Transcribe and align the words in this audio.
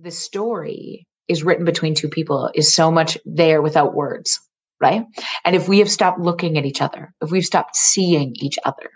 the 0.00 0.10
story 0.10 1.06
is 1.26 1.42
written 1.42 1.64
between 1.64 1.94
two 1.94 2.08
people 2.08 2.50
is 2.54 2.72
so 2.72 2.90
much 2.90 3.18
there 3.24 3.60
without 3.60 3.94
words, 3.94 4.40
right? 4.80 5.04
And 5.44 5.56
if 5.56 5.68
we 5.68 5.80
have 5.80 5.90
stopped 5.90 6.20
looking 6.20 6.56
at 6.56 6.64
each 6.64 6.80
other, 6.80 7.12
if 7.20 7.30
we've 7.30 7.44
stopped 7.44 7.76
seeing 7.76 8.34
each 8.36 8.58
other, 8.64 8.90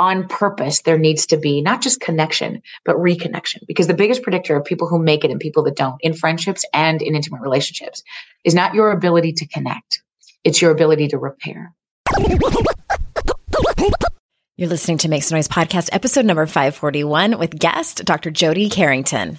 on 0.00 0.28
purpose, 0.28 0.82
there 0.82 0.98
needs 0.98 1.26
to 1.26 1.36
be 1.36 1.60
not 1.60 1.82
just 1.82 2.00
connection, 2.00 2.62
but 2.84 2.96
reconnection. 2.96 3.58
Because 3.66 3.88
the 3.88 3.94
biggest 3.94 4.22
predictor 4.22 4.56
of 4.56 4.64
people 4.64 4.86
who 4.88 5.02
make 5.02 5.24
it 5.24 5.30
and 5.30 5.40
people 5.40 5.64
that 5.64 5.76
don't 5.76 5.98
in 6.00 6.14
friendships 6.14 6.64
and 6.72 7.02
in 7.02 7.16
intimate 7.16 7.40
relationships 7.40 8.02
is 8.44 8.54
not 8.54 8.74
your 8.74 8.92
ability 8.92 9.32
to 9.32 9.46
connect, 9.48 10.02
it's 10.44 10.62
your 10.62 10.70
ability 10.70 11.08
to 11.08 11.18
repair. 11.18 11.72
You're 14.56 14.68
listening 14.68 14.98
to 14.98 15.08
Make 15.08 15.22
Some 15.22 15.36
Noise 15.36 15.48
podcast, 15.48 15.88
episode 15.92 16.24
number 16.24 16.46
541 16.46 17.38
with 17.38 17.56
guest 17.56 18.04
Dr. 18.04 18.30
Jody 18.30 18.68
Carrington. 18.68 19.38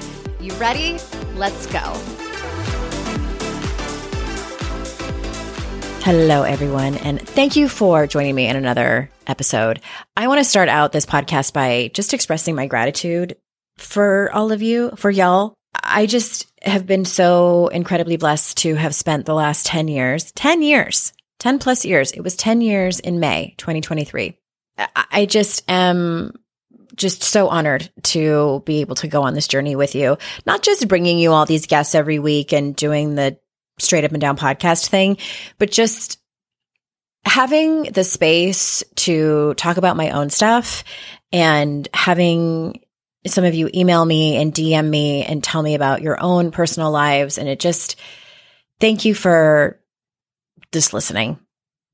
You 0.41 0.51
ready? 0.55 0.97
Let's 1.35 1.67
go. 1.67 1.79
Hello, 6.01 6.41
everyone, 6.41 6.95
and 6.95 7.21
thank 7.21 7.55
you 7.55 7.69
for 7.69 8.07
joining 8.07 8.33
me 8.33 8.47
in 8.47 8.55
another 8.55 9.11
episode. 9.27 9.81
I 10.17 10.27
want 10.27 10.39
to 10.39 10.43
start 10.43 10.67
out 10.67 10.93
this 10.93 11.05
podcast 11.05 11.53
by 11.53 11.91
just 11.93 12.15
expressing 12.15 12.55
my 12.55 12.65
gratitude 12.65 13.37
for 13.77 14.31
all 14.33 14.51
of 14.51 14.63
you, 14.63 14.89
for 14.95 15.11
y'all. 15.11 15.53
I 15.75 16.07
just 16.07 16.51
have 16.63 16.87
been 16.87 17.05
so 17.05 17.67
incredibly 17.67 18.17
blessed 18.17 18.57
to 18.57 18.73
have 18.73 18.95
spent 18.95 19.27
the 19.27 19.35
last 19.35 19.67
10 19.67 19.89
years, 19.89 20.31
10 20.31 20.63
years, 20.63 21.13
10 21.37 21.59
plus 21.59 21.85
years. 21.85 22.11
It 22.13 22.21
was 22.21 22.35
10 22.35 22.61
years 22.61 22.99
in 22.99 23.19
May 23.19 23.53
2023. 23.59 24.35
I 24.95 25.27
just 25.27 25.69
am 25.69 26.33
just 26.95 27.23
so 27.23 27.47
honored 27.47 27.89
to 28.03 28.63
be 28.65 28.81
able 28.81 28.95
to 28.95 29.07
go 29.07 29.23
on 29.23 29.33
this 29.33 29.47
journey 29.47 29.75
with 29.75 29.95
you. 29.95 30.17
Not 30.45 30.61
just 30.61 30.87
bringing 30.87 31.19
you 31.19 31.31
all 31.31 31.45
these 31.45 31.67
guests 31.67 31.95
every 31.95 32.19
week 32.19 32.51
and 32.53 32.75
doing 32.75 33.15
the 33.15 33.37
straight 33.79 34.03
up 34.03 34.11
and 34.11 34.21
down 34.21 34.37
podcast 34.37 34.89
thing, 34.89 35.17
but 35.57 35.71
just 35.71 36.19
having 37.25 37.83
the 37.83 38.03
space 38.03 38.83
to 38.95 39.53
talk 39.55 39.77
about 39.77 39.97
my 39.97 40.11
own 40.11 40.29
stuff 40.29 40.83
and 41.31 41.87
having 41.93 42.81
some 43.27 43.43
of 43.43 43.53
you 43.53 43.69
email 43.73 44.03
me 44.03 44.37
and 44.37 44.53
DM 44.53 44.89
me 44.89 45.23
and 45.23 45.43
tell 45.43 45.61
me 45.61 45.75
about 45.75 46.01
your 46.01 46.19
own 46.19 46.51
personal 46.51 46.91
lives. 46.91 47.37
And 47.37 47.47
it 47.47 47.59
just, 47.59 47.95
thank 48.79 49.05
you 49.05 49.13
for 49.13 49.79
just 50.71 50.93
listening. 50.93 51.39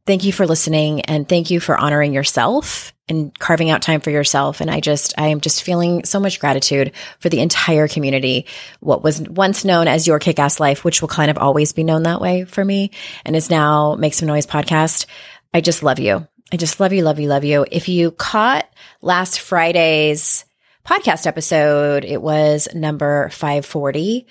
Thank 0.07 0.23
you 0.23 0.31
for 0.31 0.47
listening 0.47 1.01
and 1.01 1.27
thank 1.27 1.51
you 1.51 1.59
for 1.59 1.77
honoring 1.77 2.13
yourself 2.13 2.93
and 3.09 3.37
carving 3.37 3.69
out 3.69 3.81
time 3.81 3.99
for 3.99 4.09
yourself. 4.09 4.61
And 4.61 4.71
I 4.71 4.79
just, 4.79 5.13
I 5.17 5.27
am 5.27 5.41
just 5.41 5.63
feeling 5.63 6.05
so 6.05 6.21
much 6.21 6.39
gratitude 6.39 6.93
for 7.19 7.27
the 7.27 7.41
entire 7.41 7.89
community. 7.89 8.45
What 8.79 9.03
was 9.03 9.21
once 9.21 9.65
known 9.65 9.89
as 9.89 10.07
your 10.07 10.19
kick 10.19 10.39
ass 10.39 10.61
life, 10.61 10.85
which 10.85 11.01
will 11.01 11.09
kind 11.09 11.29
of 11.29 11.37
always 11.37 11.73
be 11.73 11.83
known 11.83 12.03
that 12.03 12.21
way 12.21 12.45
for 12.45 12.63
me 12.63 12.91
and 13.25 13.35
is 13.35 13.49
now 13.49 13.95
Make 13.95 14.13
Some 14.13 14.29
Noise 14.29 14.47
podcast. 14.47 15.07
I 15.53 15.59
just 15.59 15.83
love 15.83 15.99
you. 15.99 16.25
I 16.53 16.57
just 16.57 16.79
love 16.79 16.93
you, 16.93 17.03
love 17.03 17.19
you, 17.19 17.27
love 17.27 17.43
you. 17.43 17.65
If 17.69 17.89
you 17.89 18.11
caught 18.11 18.65
last 19.01 19.41
Friday's 19.41 20.45
podcast 20.85 21.27
episode, 21.27 22.05
it 22.05 22.21
was 22.21 22.69
number 22.73 23.27
540. 23.29 24.25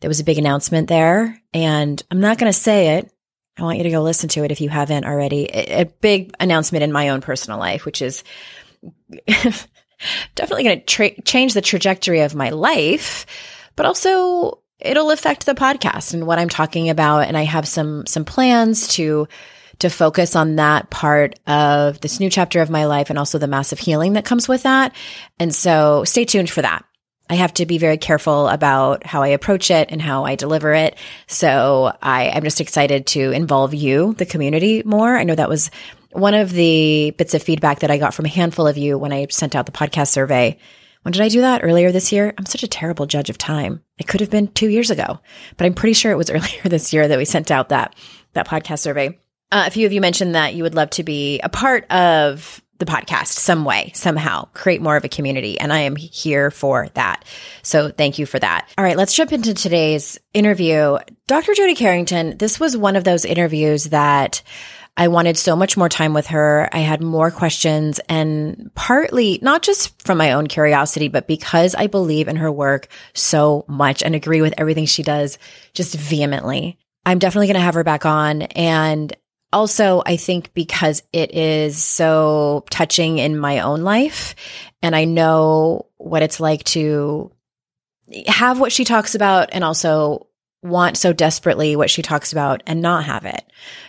There 0.00 0.08
was 0.08 0.20
a 0.20 0.24
big 0.24 0.36
announcement 0.36 0.88
there 0.88 1.40
and 1.54 2.02
I'm 2.10 2.20
not 2.20 2.36
going 2.36 2.52
to 2.52 2.58
say 2.58 2.98
it 2.98 3.11
I 3.58 3.62
want 3.62 3.78
you 3.78 3.84
to 3.84 3.90
go 3.90 4.02
listen 4.02 4.28
to 4.30 4.44
it 4.44 4.50
if 4.50 4.60
you 4.60 4.68
haven't 4.68 5.04
already. 5.04 5.44
A, 5.44 5.84
big 5.84 6.34
announcement 6.40 6.82
in 6.82 6.92
my 6.92 7.10
own 7.10 7.20
personal 7.20 7.58
life, 7.58 7.84
which 7.84 8.00
is 8.00 8.24
definitely 10.34 10.64
going 10.64 10.80
to 10.80 10.84
tra- 10.84 11.22
change 11.22 11.54
the 11.54 11.60
trajectory 11.60 12.20
of 12.20 12.34
my 12.34 12.50
life, 12.50 13.26
but 13.76 13.86
also 13.86 14.62
it'll 14.78 15.10
affect 15.10 15.46
the 15.46 15.54
podcast 15.54 16.14
and 16.14 16.26
what 16.26 16.38
I'm 16.38 16.48
talking 16.48 16.88
about. 16.88 17.28
And 17.28 17.36
I 17.36 17.42
have 17.42 17.68
some 17.68 18.06
some 18.06 18.24
plans 18.24 18.88
to 18.94 19.28
to 19.80 19.90
focus 19.90 20.36
on 20.36 20.56
that 20.56 20.90
part 20.90 21.38
of 21.46 22.00
this 22.00 22.20
new 22.20 22.30
chapter 22.30 22.60
of 22.60 22.70
my 22.70 22.86
life 22.86 23.10
and 23.10 23.18
also 23.18 23.38
the 23.38 23.48
massive 23.48 23.78
healing 23.78 24.14
that 24.14 24.24
comes 24.24 24.48
with 24.48 24.62
that. 24.62 24.94
And 25.38 25.54
so 25.54 26.04
stay 26.04 26.24
tuned 26.24 26.50
for 26.50 26.62
that. 26.62 26.84
I 27.30 27.34
have 27.34 27.54
to 27.54 27.66
be 27.66 27.78
very 27.78 27.96
careful 27.96 28.48
about 28.48 29.06
how 29.06 29.22
I 29.22 29.28
approach 29.28 29.70
it 29.70 29.90
and 29.90 30.02
how 30.02 30.24
I 30.24 30.34
deliver 30.34 30.74
it. 30.74 30.96
So 31.26 31.96
I, 32.02 32.30
I'm 32.30 32.42
just 32.42 32.60
excited 32.60 33.06
to 33.08 33.30
involve 33.30 33.74
you, 33.74 34.14
the 34.14 34.26
community, 34.26 34.82
more. 34.84 35.16
I 35.16 35.24
know 35.24 35.34
that 35.34 35.48
was 35.48 35.70
one 36.10 36.34
of 36.34 36.52
the 36.52 37.14
bits 37.16 37.34
of 37.34 37.42
feedback 37.42 37.80
that 37.80 37.90
I 37.90 37.98
got 37.98 38.12
from 38.12 38.26
a 38.26 38.30
handful 38.30 38.66
of 38.66 38.76
you 38.76 38.98
when 38.98 39.12
I 39.12 39.26
sent 39.30 39.54
out 39.54 39.66
the 39.66 39.72
podcast 39.72 40.08
survey. 40.08 40.58
When 41.02 41.12
did 41.12 41.22
I 41.22 41.28
do 41.28 41.40
that? 41.40 41.64
Earlier 41.64 41.90
this 41.90 42.12
year? 42.12 42.32
I'm 42.36 42.46
such 42.46 42.62
a 42.62 42.68
terrible 42.68 43.06
judge 43.06 43.30
of 43.30 43.38
time. 43.38 43.82
It 43.98 44.06
could 44.06 44.20
have 44.20 44.30
been 44.30 44.48
two 44.48 44.68
years 44.68 44.90
ago, 44.90 45.18
but 45.56 45.64
I'm 45.64 45.74
pretty 45.74 45.94
sure 45.94 46.12
it 46.12 46.18
was 46.18 46.30
earlier 46.30 46.62
this 46.64 46.92
year 46.92 47.08
that 47.08 47.18
we 47.18 47.24
sent 47.24 47.50
out 47.50 47.70
that, 47.70 47.96
that 48.34 48.46
podcast 48.46 48.80
survey. 48.80 49.18
Uh, 49.50 49.64
a 49.66 49.70
few 49.70 49.86
of 49.86 49.92
you 49.92 50.00
mentioned 50.00 50.34
that 50.34 50.54
you 50.54 50.62
would 50.62 50.74
love 50.74 50.90
to 50.90 51.02
be 51.02 51.40
a 51.40 51.48
part 51.48 51.90
of 51.90 52.62
the 52.84 52.90
podcast 52.90 53.28
some 53.28 53.64
way, 53.64 53.92
somehow, 53.94 54.48
create 54.54 54.82
more 54.82 54.96
of 54.96 55.04
a 55.04 55.08
community. 55.08 55.58
And 55.58 55.72
I 55.72 55.80
am 55.80 55.96
here 55.96 56.50
for 56.50 56.88
that. 56.94 57.24
So 57.62 57.90
thank 57.90 58.18
you 58.18 58.26
for 58.26 58.38
that. 58.38 58.68
All 58.76 58.84
right, 58.84 58.96
let's 58.96 59.14
jump 59.14 59.32
into 59.32 59.54
today's 59.54 60.18
interview. 60.34 60.98
Dr. 61.26 61.54
Jody 61.54 61.74
Carrington, 61.74 62.36
this 62.38 62.58
was 62.58 62.76
one 62.76 62.96
of 62.96 63.04
those 63.04 63.24
interviews 63.24 63.84
that 63.84 64.42
I 64.96 65.08
wanted 65.08 65.38
so 65.38 65.56
much 65.56 65.76
more 65.76 65.88
time 65.88 66.12
with 66.12 66.26
her. 66.28 66.68
I 66.72 66.80
had 66.80 67.00
more 67.00 67.30
questions 67.30 67.98
and 68.08 68.70
partly 68.74 69.38
not 69.40 69.62
just 69.62 70.02
from 70.02 70.18
my 70.18 70.32
own 70.32 70.48
curiosity, 70.48 71.08
but 71.08 71.26
because 71.26 71.74
I 71.74 71.86
believe 71.86 72.28
in 72.28 72.36
her 72.36 72.52
work 72.52 72.88
so 73.14 73.64
much 73.68 74.02
and 74.02 74.14
agree 74.14 74.42
with 74.42 74.54
everything 74.58 74.84
she 74.84 75.02
does 75.02 75.38
just 75.72 75.94
vehemently. 75.94 76.78
I'm 77.06 77.18
definitely 77.18 77.46
going 77.48 77.54
to 77.54 77.60
have 77.60 77.74
her 77.74 77.84
back 77.84 78.04
on 78.04 78.42
and 78.42 79.16
also, 79.52 80.02
I 80.06 80.16
think 80.16 80.54
because 80.54 81.02
it 81.12 81.34
is 81.34 81.82
so 81.82 82.64
touching 82.70 83.18
in 83.18 83.38
my 83.38 83.60
own 83.60 83.82
life 83.82 84.34
and 84.82 84.96
I 84.96 85.04
know 85.04 85.86
what 85.98 86.22
it's 86.22 86.40
like 86.40 86.64
to 86.64 87.30
have 88.26 88.60
what 88.60 88.72
she 88.72 88.84
talks 88.84 89.14
about 89.14 89.50
and 89.52 89.62
also 89.64 90.26
want 90.62 90.96
so 90.96 91.12
desperately 91.12 91.74
what 91.74 91.90
she 91.90 92.02
talks 92.02 92.32
about 92.32 92.62
and 92.66 92.80
not 92.80 93.04
have 93.04 93.24
it 93.24 93.42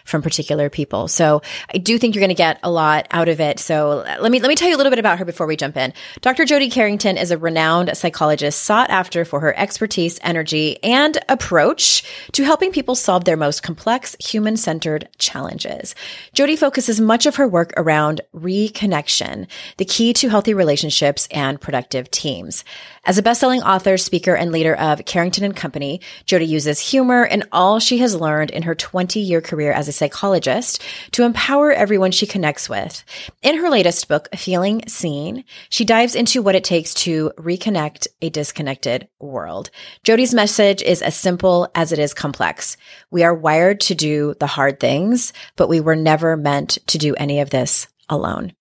from 0.05 0.21
particular 0.21 0.69
people. 0.69 1.07
So 1.07 1.41
I 1.73 1.77
do 1.77 1.97
think 1.97 2.15
you're 2.15 2.21
going 2.21 2.29
to 2.29 2.35
get 2.35 2.59
a 2.63 2.71
lot 2.71 3.07
out 3.11 3.29
of 3.29 3.39
it. 3.39 3.59
So 3.59 4.03
let 4.19 4.31
me 4.31 4.39
let 4.39 4.49
me 4.49 4.55
tell 4.55 4.69
you 4.69 4.75
a 4.75 4.77
little 4.77 4.89
bit 4.89 4.99
about 4.99 5.19
her 5.19 5.25
before 5.25 5.45
we 5.45 5.55
jump 5.55 5.77
in. 5.77 5.93
Dr. 6.21 6.45
Jody 6.45 6.69
Carrington 6.69 7.17
is 7.17 7.31
a 7.31 7.37
renowned 7.37 7.95
psychologist 7.95 8.63
sought 8.63 8.89
after 8.89 9.23
for 9.23 9.39
her 9.39 9.57
expertise, 9.57 10.19
energy, 10.23 10.83
and 10.83 11.17
approach 11.29 12.03
to 12.31 12.43
helping 12.43 12.71
people 12.71 12.95
solve 12.95 13.25
their 13.25 13.37
most 13.37 13.61
complex 13.61 14.15
human-centered 14.19 15.07
challenges. 15.19 15.93
Jody 16.33 16.55
focuses 16.55 16.99
much 16.99 17.25
of 17.25 17.35
her 17.35 17.47
work 17.47 17.73
around 17.77 18.21
reconnection, 18.35 19.47
the 19.77 19.85
key 19.85 20.13
to 20.13 20.29
healthy 20.29 20.53
relationships 20.53 21.27
and 21.31 21.61
productive 21.61 22.09
teams. 22.09 22.63
As 23.05 23.17
a 23.17 23.21
best-selling 23.21 23.61
author, 23.63 23.97
speaker, 23.97 24.33
and 24.33 24.53
leader 24.53 24.73
of 24.75 25.03
Carrington 25.03 25.43
and 25.43 25.53
Company, 25.53 25.99
Jody 26.25 26.45
uses 26.45 26.79
humor 26.79 27.25
and 27.25 27.45
all 27.51 27.79
she 27.79 27.97
has 27.97 28.15
learned 28.15 28.49
in 28.49 28.63
her 28.63 28.75
20-year 28.75 29.41
career 29.41 29.73
as 29.73 29.89
a 29.89 29.91
psychologist 29.91 30.81
to 31.11 31.23
empower 31.23 31.73
everyone 31.73 32.11
she 32.11 32.25
connects 32.25 32.69
with. 32.69 33.03
In 33.41 33.57
her 33.57 33.69
latest 33.69 34.07
book, 34.07 34.29
Feeling 34.33 34.87
Seen, 34.87 35.43
she 35.67 35.83
dives 35.83 36.15
into 36.15 36.41
what 36.41 36.55
it 36.55 36.63
takes 36.63 36.93
to 36.93 37.33
reconnect 37.37 38.07
a 38.21 38.29
disconnected 38.29 39.09
world. 39.19 39.69
Jody's 40.03 40.33
message 40.33 40.81
is 40.81 41.01
as 41.01 41.13
simple 41.13 41.69
as 41.75 41.91
it 41.91 41.99
is 41.99 42.13
complex. 42.13 42.77
We 43.11 43.23
are 43.23 43.35
wired 43.35 43.81
to 43.81 43.95
do 43.95 44.33
the 44.39 44.47
hard 44.47 44.79
things, 44.79 45.33
but 45.57 45.67
we 45.67 45.81
were 45.81 45.97
never 45.97 46.37
meant 46.37 46.77
to 46.87 46.97
do 46.97 47.15
any 47.15 47.41
of 47.41 47.49
this 47.49 47.85
alone. 48.07 48.53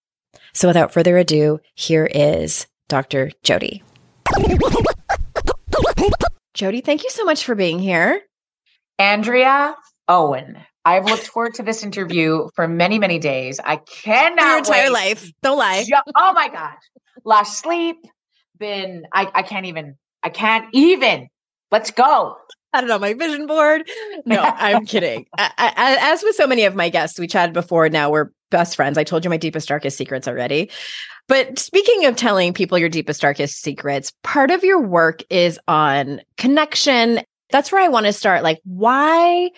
So 0.52 0.66
without 0.66 0.92
further 0.92 1.16
ado, 1.16 1.60
here 1.76 2.06
is 2.12 2.66
Dr. 2.88 3.30
Jody. 3.44 3.84
Jody, 6.54 6.80
thank 6.80 7.02
you 7.02 7.10
so 7.10 7.24
much 7.24 7.44
for 7.44 7.54
being 7.54 7.78
here. 7.78 8.20
Andrea 8.98 9.74
Owen, 10.08 10.58
I've 10.84 11.06
looked 11.06 11.26
forward 11.26 11.54
to 11.54 11.62
this 11.62 11.82
interview 11.82 12.48
for 12.54 12.68
many, 12.68 12.98
many 12.98 13.18
days. 13.18 13.58
I 13.64 13.76
cannot 13.76 14.38
Your 14.46 14.58
entire 14.58 14.82
wait. 14.84 14.92
life. 14.92 15.30
Don't 15.42 15.58
lie. 15.58 15.84
Oh 16.16 16.32
my 16.34 16.48
gosh. 16.48 16.78
Lost 17.24 17.60
sleep. 17.60 17.96
Been 18.58 19.06
I, 19.12 19.30
I 19.34 19.42
can't 19.42 19.66
even. 19.66 19.96
I 20.22 20.28
can't 20.28 20.66
even. 20.72 21.28
Let's 21.70 21.90
go. 21.90 22.36
I 22.74 22.80
don't 22.80 22.88
know 22.88 22.98
my 22.98 23.14
vision 23.14 23.46
board. 23.46 23.88
No, 24.24 24.40
I'm 24.40 24.86
kidding. 24.86 25.26
I, 25.36 25.50
I, 25.58 25.96
as 26.12 26.22
with 26.22 26.36
so 26.36 26.46
many 26.46 26.64
of 26.64 26.74
my 26.74 26.88
guests, 26.88 27.18
we 27.18 27.26
chatted 27.26 27.52
before. 27.54 27.88
Now 27.88 28.10
we're 28.10 28.30
best 28.50 28.76
friends. 28.76 28.96
I 28.98 29.04
told 29.04 29.24
you 29.24 29.30
my 29.30 29.36
deepest, 29.36 29.68
darkest 29.68 29.96
secrets 29.96 30.26
already. 30.28 30.70
But 31.28 31.58
speaking 31.58 32.06
of 32.06 32.16
telling 32.16 32.52
people 32.52 32.78
your 32.78 32.88
deepest, 32.88 33.22
darkest 33.22 33.62
secrets, 33.62 34.12
part 34.22 34.50
of 34.50 34.64
your 34.64 34.80
work 34.80 35.22
is 35.30 35.58
on 35.68 36.20
connection. 36.36 37.20
That's 37.50 37.72
where 37.72 37.82
I 37.82 37.88
want 37.88 38.06
to 38.06 38.12
start. 38.12 38.42
Like, 38.42 38.60
why 38.64 39.50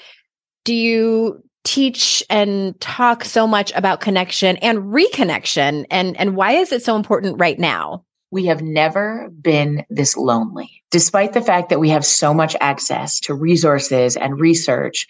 do 0.64 0.74
you 0.74 1.42
teach 1.64 2.22
and 2.28 2.78
talk 2.80 3.24
so 3.24 3.46
much 3.46 3.72
about 3.74 4.00
connection 4.00 4.56
and 4.58 4.78
reconnection? 4.78 5.86
And, 5.90 6.16
and 6.18 6.36
why 6.36 6.52
is 6.52 6.72
it 6.72 6.82
so 6.82 6.96
important 6.96 7.40
right 7.40 7.58
now? 7.58 8.04
we 8.34 8.46
have 8.46 8.62
never 8.62 9.30
been 9.40 9.84
this 9.90 10.16
lonely. 10.16 10.82
Despite 10.90 11.34
the 11.34 11.40
fact 11.40 11.68
that 11.68 11.78
we 11.78 11.90
have 11.90 12.04
so 12.04 12.34
much 12.34 12.56
access 12.60 13.20
to 13.20 13.32
resources 13.32 14.16
and 14.16 14.40
research, 14.40 15.06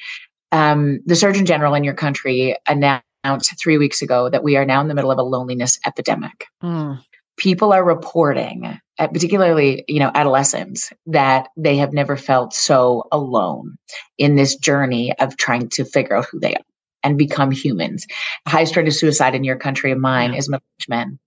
um, 0.52 1.00
the 1.06 1.16
Surgeon 1.16 1.46
General 1.46 1.72
in 1.72 1.84
your 1.84 1.94
country 1.94 2.54
announced 2.68 3.06
three 3.58 3.78
weeks 3.78 4.02
ago 4.02 4.28
that 4.28 4.42
we 4.42 4.56
are 4.56 4.64
now 4.64 4.80
in 4.80 4.88
the 4.88 4.94
middle 4.94 5.10
of 5.10 5.18
a 5.18 5.22
loneliness 5.22 5.78
epidemic. 5.86 6.46
Mm. 6.62 7.00
People 7.36 7.72
are 7.72 7.84
reporting, 7.84 8.78
uh, 8.98 9.08
particularly 9.08 9.84
you 9.88 9.98
know 9.98 10.10
adolescents, 10.14 10.92
that 11.06 11.48
they 11.56 11.76
have 11.76 11.92
never 11.92 12.16
felt 12.16 12.54
so 12.54 13.04
alone 13.10 13.76
in 14.18 14.36
this 14.36 14.56
journey 14.56 15.12
of 15.18 15.36
trying 15.36 15.68
to 15.70 15.84
figure 15.84 16.16
out 16.16 16.26
who 16.30 16.38
they 16.38 16.54
are 16.54 16.64
and 17.02 17.18
become 17.18 17.50
humans. 17.50 18.06
Highest 18.46 18.76
rate 18.76 18.86
of 18.86 18.94
suicide 18.94 19.34
in 19.34 19.44
your 19.44 19.56
country 19.56 19.90
and 19.90 20.00
mine 20.00 20.32
yeah. 20.32 20.38
is 20.38 20.48
middle-aged 20.48 20.88
men 20.88 21.18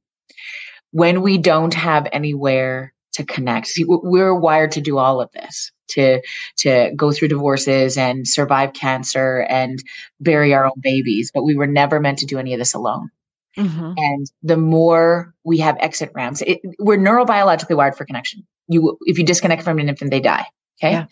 when 0.91 1.21
we 1.21 1.37
don't 1.37 1.73
have 1.73 2.07
anywhere 2.11 2.93
to 3.13 3.25
connect 3.25 3.67
see 3.67 3.83
we're 3.87 4.33
wired 4.33 4.71
to 4.71 4.81
do 4.81 4.97
all 4.97 5.19
of 5.21 5.31
this 5.31 5.71
to 5.87 6.21
to 6.57 6.91
go 6.95 7.11
through 7.11 7.27
divorces 7.27 7.97
and 7.97 8.27
survive 8.27 8.73
cancer 8.73 9.45
and 9.49 9.83
bury 10.19 10.53
our 10.53 10.65
own 10.65 10.79
babies 10.79 11.31
but 11.33 11.43
we 11.43 11.55
were 11.55 11.67
never 11.67 11.99
meant 11.99 12.19
to 12.19 12.25
do 12.25 12.37
any 12.37 12.53
of 12.53 12.59
this 12.59 12.73
alone 12.73 13.09
mm-hmm. 13.57 13.93
and 13.97 14.31
the 14.43 14.57
more 14.57 15.33
we 15.43 15.59
have 15.59 15.77
exit 15.79 16.11
ramps 16.13 16.41
it, 16.41 16.59
we're 16.79 16.97
neurobiologically 16.97 17.75
wired 17.75 17.95
for 17.95 18.05
connection 18.05 18.45
you 18.67 18.97
if 19.01 19.17
you 19.17 19.25
disconnect 19.25 19.63
from 19.63 19.79
an 19.79 19.89
infant 19.89 20.11
they 20.11 20.19
die 20.19 20.45
okay 20.81 20.91
yeah. 20.91 21.05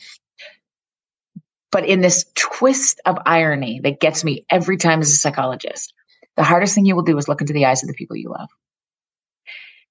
but 1.71 1.85
in 1.85 2.01
this 2.01 2.25
twist 2.35 3.01
of 3.05 3.17
irony 3.25 3.79
that 3.83 3.99
gets 3.99 4.23
me 4.23 4.45
every 4.49 4.77
time 4.77 5.01
as 5.01 5.11
a 5.11 5.15
psychologist 5.15 5.93
the 6.35 6.43
hardest 6.43 6.75
thing 6.75 6.85
you 6.85 6.95
will 6.95 7.03
do 7.03 7.17
is 7.17 7.27
look 7.27 7.41
into 7.41 7.53
the 7.53 7.65
eyes 7.65 7.81
of 7.83 7.87
the 7.87 7.95
people 7.95 8.15
you 8.15 8.29
love 8.29 8.49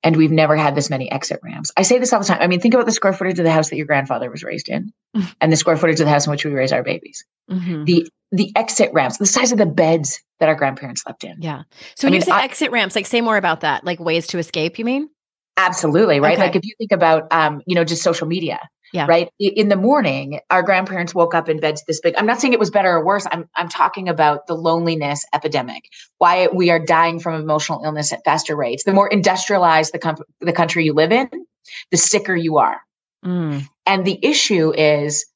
and 0.05 0.17
we've 0.17 0.31
never 0.31 0.55
had 0.55 0.77
this 0.77 0.91
many 0.91 1.11
exit 1.11 1.41
ramps. 1.43 1.73
I 1.77 1.83
say 1.83 1.99
this 1.99 2.13
all 2.13 2.21
the 2.21 2.27
time. 2.27 2.39
I 2.41 2.47
mean, 2.47 2.61
think 2.61 2.75
about 2.75 2.87
the 2.87 2.93
square 2.93 3.15
footage 3.15 3.39
of 3.39 3.45
the 3.45 3.51
house 3.51 3.71
that 3.71 3.77
your 3.77 3.87
grandfather 3.87 4.31
was 4.31 4.45
raised 4.45 4.69
in, 4.69 4.93
mm-hmm. 5.17 5.27
and 5.41 5.51
the 5.51 5.57
square 5.57 5.77
footage 5.77 5.99
of 5.99 6.07
the 6.07 6.13
house 6.13 6.27
in 6.27 6.31
which 6.31 6.45
we 6.45 6.53
raise 6.53 6.73
our 6.73 6.83
babies. 6.83 7.25
Mm-hmm. 7.51 7.85
The 7.85 8.09
the 8.31 8.53
exit 8.55 8.91
ramps, 8.93 9.19
the 9.19 9.27
size 9.27 9.51
of 9.53 9.59
the 9.59 9.67
beds 9.67 10.21
that 10.41 10.49
our 10.49 10.55
grandparents 10.55 11.03
slept 11.03 11.25
in. 11.25 11.41
Yeah. 11.41 11.63
So 11.97 12.07
when 12.07 12.13
I 12.13 12.15
mean, 12.15 12.21
you 12.21 12.25
say 12.27 12.33
I, 12.33 12.45
exit 12.45 12.71
ramps, 12.71 12.95
like 12.95 13.07
say 13.07 13.21
more 13.21 13.37
about 13.37 13.61
that, 13.61 13.85
like 13.85 13.99
ways 13.99 14.27
to 14.29 14.39
escape. 14.39 14.79
You 14.79 14.85
mean? 14.85 15.09
Absolutely 15.57 16.21
right. 16.21 16.35
Okay. 16.35 16.43
Like 16.43 16.57
if 16.57 16.65
you 16.65 16.75
think 16.79 16.91
about, 16.91 17.33
um, 17.33 17.63
you 17.67 17.77
know, 17.77 17.85
just 17.85 18.03
social 18.03 18.27
media. 18.27 18.59
Yeah. 18.95 19.07
Right. 19.09 19.29
In 19.41 19.69
the 19.71 19.77
morning, 19.77 20.39
our 20.51 20.63
grandparents 20.63 21.13
woke 21.17 21.35
up 21.35 21.49
in 21.49 21.59
beds 21.59 21.83
this 21.89 22.01
big. 22.01 22.15
I'm 22.17 22.27
not 22.27 22.41
saying 22.41 22.53
it 22.53 22.61
was 22.61 22.71
better 22.71 22.91
or 22.91 23.05
worse. 23.05 23.27
I'm 23.29 23.51
I'm 23.57 23.69
talking 23.69 24.09
about 24.09 24.47
the 24.47 24.55
loneliness 24.55 25.27
epidemic. 25.35 25.91
Why 26.19 26.47
we 26.47 26.71
are 26.71 26.79
dying 26.79 27.19
from 27.19 27.35
emotional 27.35 27.83
illness 27.85 28.13
at 28.13 28.25
faster 28.25 28.55
rates. 28.55 28.85
The 28.85 28.93
more 28.93 29.09
industrialized 29.09 29.93
the 29.93 29.99
com- 29.99 30.23
the 30.41 30.53
country 30.53 30.85
you 30.85 30.93
live 30.93 31.11
in, 31.11 31.29
the 31.91 31.97
sicker 31.97 32.37
you 32.37 32.59
are. 32.59 32.83
Mm. 33.27 33.67
And 33.85 34.05
the 34.05 34.17
issue 34.23 34.73
is 34.73 35.27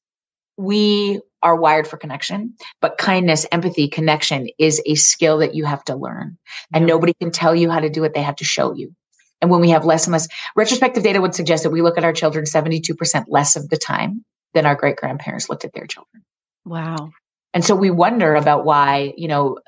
we 0.57 1.21
are 1.43 1.57
wired 1.57 1.89
for 1.89 1.97
connection, 1.97 2.55
but 2.81 2.97
kindness, 2.97 3.45
empathy, 3.51 3.89
connection 3.89 4.49
is 4.59 4.81
a 4.87 4.95
skill 4.95 5.39
that 5.39 5.57
you 5.57 5.65
have 5.65 5.83
to 5.85 5.97
learn. 5.97 6.39
And 6.73 6.83
yeah. 6.83 6.95
nobody 6.95 7.15
can 7.21 7.33
tell 7.33 7.57
you 7.57 7.71
how 7.71 7.81
to 7.81 7.91
do 7.91 8.05
it. 8.05 8.15
They 8.15 8.23
have 8.23 8.37
to 8.37 8.45
show 8.45 8.73
you. 8.75 8.95
And 9.41 9.51
when 9.51 9.61
we 9.61 9.71
have 9.71 9.85
less 9.85 10.07
and 10.07 10.13
less, 10.13 10.29
retrospective 10.57 11.03
data 11.03 11.21
would 11.21 11.35
suggest 11.35 11.63
that 11.63 11.71
we 11.71 11.83
look 11.83 11.99
at 11.99 12.05
our 12.05 12.13
children 12.13 12.45
72% 12.45 13.25
less 13.29 13.57
of 13.57 13.69
the 13.69 13.77
time 13.77 14.25
than 14.55 14.67
our 14.67 14.75
great 14.75 14.97
grandparents 14.97 15.49
looked 15.49 15.65
at 15.65 15.73
their 15.73 15.87
children. 15.87 16.25
Wow. 16.65 17.13
And 17.55 17.65
so 17.65 17.75
we 17.75 17.91
wonder 17.91 18.35
about 18.35 18.65
why, 18.65 19.15
you 19.17 19.29
know, 19.29 19.59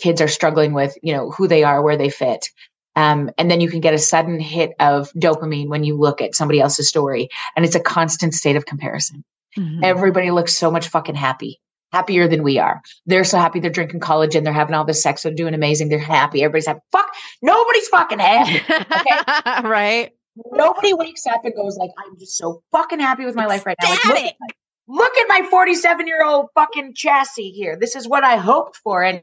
kids 0.00 0.20
are 0.20 0.28
struggling 0.28 0.72
with, 0.72 0.96
you 1.02 1.14
know, 1.14 1.30
who 1.30 1.48
they 1.48 1.64
are, 1.64 1.82
where 1.82 1.96
they 1.96 2.10
fit. 2.10 2.48
Um, 2.96 3.30
and 3.38 3.50
then 3.50 3.60
you 3.60 3.68
can 3.68 3.80
get 3.80 3.94
a 3.94 3.98
sudden 3.98 4.38
hit 4.38 4.72
of 4.78 5.10
dopamine 5.12 5.68
when 5.68 5.84
you 5.84 5.96
look 5.96 6.20
at 6.20 6.34
somebody 6.34 6.60
else's 6.60 6.88
story. 6.88 7.28
And 7.56 7.64
it's 7.64 7.74
a 7.74 7.80
constant 7.80 8.34
state 8.34 8.56
of 8.56 8.66
comparison. 8.66 9.24
Mm-hmm. 9.58 9.82
Everybody 9.82 10.30
looks 10.30 10.56
so 10.56 10.70
much 10.70 10.88
fucking 10.88 11.14
happy 11.14 11.60
happier 11.94 12.26
than 12.26 12.42
we 12.42 12.58
are. 12.58 12.82
They're 13.06 13.24
so 13.24 13.38
happy 13.38 13.60
they're 13.60 13.70
drinking 13.70 14.00
college 14.00 14.34
and 14.34 14.44
they're 14.44 14.52
having 14.52 14.74
all 14.74 14.84
this 14.84 15.02
sex. 15.02 15.22
They're 15.22 15.32
doing 15.32 15.54
amazing. 15.54 15.88
They're 15.88 15.98
happy. 15.98 16.42
Everybody's 16.42 16.66
happy. 16.66 16.80
Fuck, 16.90 17.14
nobody's 17.40 17.88
fucking 17.88 18.18
happy. 18.18 18.60
Okay? 18.74 19.68
right. 19.68 20.10
Nobody 20.52 20.92
wakes 20.92 21.26
up 21.26 21.44
and 21.44 21.54
goes 21.54 21.76
like, 21.76 21.90
I'm 21.98 22.18
just 22.18 22.36
so 22.36 22.62
fucking 22.72 22.98
happy 22.98 23.24
with 23.24 23.36
my 23.36 23.46
life 23.46 23.64
right 23.64 23.76
now. 23.80 23.90
Like, 23.90 24.04
look, 24.04 24.16
at 24.16 24.34
my, 24.40 24.48
look 24.88 25.16
at 25.16 25.26
my 25.28 25.46
47 25.48 26.08
year 26.08 26.24
old 26.24 26.48
fucking 26.56 26.94
chassis 26.94 27.50
here. 27.50 27.78
This 27.78 27.94
is 27.94 28.08
what 28.08 28.24
I 28.24 28.36
hoped 28.36 28.76
for. 28.76 29.04
And 29.04 29.22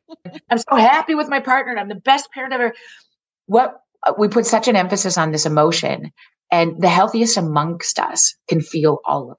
I'm 0.50 0.58
so 0.58 0.76
happy 0.78 1.14
with 1.14 1.28
my 1.28 1.42
partner. 1.42 1.74
And 1.74 1.82
I'm 1.82 1.90
the 1.90 1.96
best 1.96 2.32
parent 2.32 2.54
ever. 2.54 2.74
What 3.48 3.82
uh, 4.08 4.14
we 4.18 4.30
put 4.30 4.46
such 4.46 4.70
an 4.70 4.78
emphasis 4.78 5.18
on 5.18 5.34
this 5.34 5.46
emotion 5.46 6.14
and 6.50 6.82
the 6.82 6.90
healthiest 6.90 7.36
amongst 7.36 8.00
us 8.00 8.34
can 8.48 8.62
feel 8.62 9.00
all 9.06 9.32
of 9.32 9.38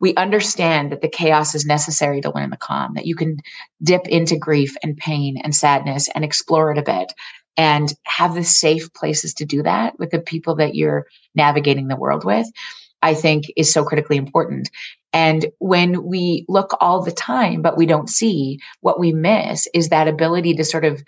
we 0.00 0.14
understand 0.14 0.92
that 0.92 1.00
the 1.00 1.08
chaos 1.08 1.54
is 1.54 1.64
necessary 1.64 2.20
to 2.20 2.32
learn 2.34 2.50
the 2.50 2.56
calm, 2.56 2.94
that 2.94 3.06
you 3.06 3.14
can 3.14 3.38
dip 3.82 4.06
into 4.08 4.36
grief 4.36 4.74
and 4.82 4.96
pain 4.96 5.38
and 5.42 5.54
sadness 5.54 6.08
and 6.14 6.24
explore 6.24 6.70
it 6.70 6.78
a 6.78 6.82
bit 6.82 7.12
and 7.56 7.92
have 8.04 8.34
the 8.34 8.44
safe 8.44 8.92
places 8.92 9.34
to 9.34 9.46
do 9.46 9.62
that 9.62 9.98
with 9.98 10.10
the 10.10 10.18
people 10.18 10.56
that 10.56 10.74
you're 10.74 11.06
navigating 11.34 11.88
the 11.88 11.96
world 11.96 12.24
with, 12.24 12.46
I 13.00 13.14
think 13.14 13.46
is 13.56 13.72
so 13.72 13.84
critically 13.84 14.16
important. 14.16 14.68
And 15.12 15.46
when 15.58 16.04
we 16.04 16.44
look 16.48 16.76
all 16.80 17.02
the 17.02 17.12
time, 17.12 17.62
but 17.62 17.78
we 17.78 17.86
don't 17.86 18.10
see, 18.10 18.58
what 18.80 19.00
we 19.00 19.12
miss 19.12 19.66
is 19.72 19.88
that 19.88 20.08
ability 20.08 20.54
to 20.56 20.64
sort 20.64 20.84
of, 20.84 21.02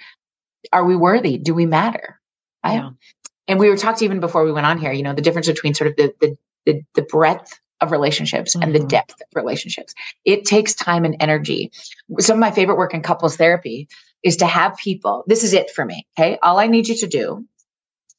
are 0.72 0.86
we 0.86 0.96
worthy? 0.96 1.36
Do 1.36 1.54
we 1.54 1.66
matter? 1.66 2.18
Right? 2.64 2.76
Yeah. 2.76 2.90
And 3.46 3.58
we 3.58 3.68
were 3.68 3.76
talked 3.76 4.02
even 4.02 4.20
before 4.20 4.44
we 4.44 4.52
went 4.52 4.66
on 4.66 4.78
here, 4.78 4.92
you 4.92 5.02
know, 5.02 5.12
the 5.12 5.22
difference 5.22 5.46
between 5.46 5.74
sort 5.74 5.90
of 5.90 5.96
the, 5.96 6.14
the, 6.20 6.38
the, 6.64 6.82
the 6.94 7.02
breadth 7.02 7.58
of 7.80 7.92
relationships 7.92 8.54
mm-hmm. 8.54 8.62
and 8.62 8.74
the 8.74 8.80
mm-hmm. 8.80 8.88
depth 8.88 9.20
of 9.20 9.26
relationships. 9.34 9.94
It 10.24 10.44
takes 10.44 10.74
time 10.74 11.04
and 11.04 11.16
energy. 11.20 11.72
Some 12.18 12.36
of 12.36 12.40
my 12.40 12.50
favorite 12.50 12.78
work 12.78 12.94
in 12.94 13.02
couples 13.02 13.36
therapy 13.36 13.88
is 14.22 14.38
to 14.38 14.46
have 14.46 14.76
people, 14.76 15.24
this 15.26 15.44
is 15.44 15.52
it 15.52 15.70
for 15.70 15.84
me. 15.84 16.06
Okay. 16.18 16.38
All 16.42 16.58
I 16.58 16.66
need 16.66 16.88
you 16.88 16.96
to 16.96 17.06
do 17.06 17.46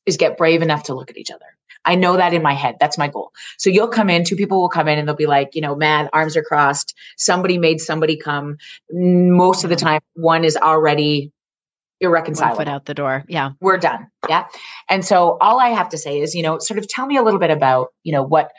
is 0.05 0.17
get 0.17 0.37
brave 0.37 0.61
enough 0.61 0.83
to 0.83 0.95
look 0.95 1.09
at 1.09 1.17
each 1.17 1.31
other. 1.31 1.45
I 1.85 1.95
know 1.95 2.17
that 2.17 2.33
in 2.33 2.41
my 2.41 2.53
head. 2.53 2.75
That's 2.79 2.97
my 2.97 3.07
goal. 3.07 3.31
So 3.57 3.69
you'll 3.69 3.87
come 3.87 4.09
in, 4.09 4.23
two 4.23 4.35
people 4.35 4.59
will 4.59 4.69
come 4.69 4.87
in 4.87 4.99
and 4.99 5.07
they'll 5.07 5.15
be 5.15 5.27
like, 5.27 5.55
you 5.55 5.61
know, 5.61 5.75
mad, 5.75 6.09
arms 6.13 6.35
are 6.35 6.43
crossed. 6.43 6.93
Somebody 7.17 7.57
made 7.57 7.79
somebody 7.79 8.17
come. 8.17 8.57
Most 8.91 9.63
of 9.63 9.69
the 9.69 9.75
time, 9.75 10.01
one 10.13 10.43
is 10.43 10.57
already 10.57 11.31
irreconcilable. 12.01 12.57
One 12.57 12.65
foot 12.65 12.71
out 12.71 12.85
the 12.85 12.93
door. 12.93 13.23
Yeah. 13.27 13.51
We're 13.61 13.77
done. 13.77 14.07
Yeah. 14.27 14.45
And 14.89 15.05
so 15.05 15.37
all 15.39 15.59
I 15.59 15.69
have 15.69 15.89
to 15.89 15.97
say 15.97 16.19
is, 16.19 16.35
you 16.35 16.43
know, 16.43 16.59
sort 16.59 16.77
of 16.77 16.87
tell 16.87 17.05
me 17.05 17.17
a 17.17 17.23
little 17.23 17.39
bit 17.39 17.51
about, 17.51 17.89
you 18.03 18.11
know, 18.11 18.23
what 18.23 18.51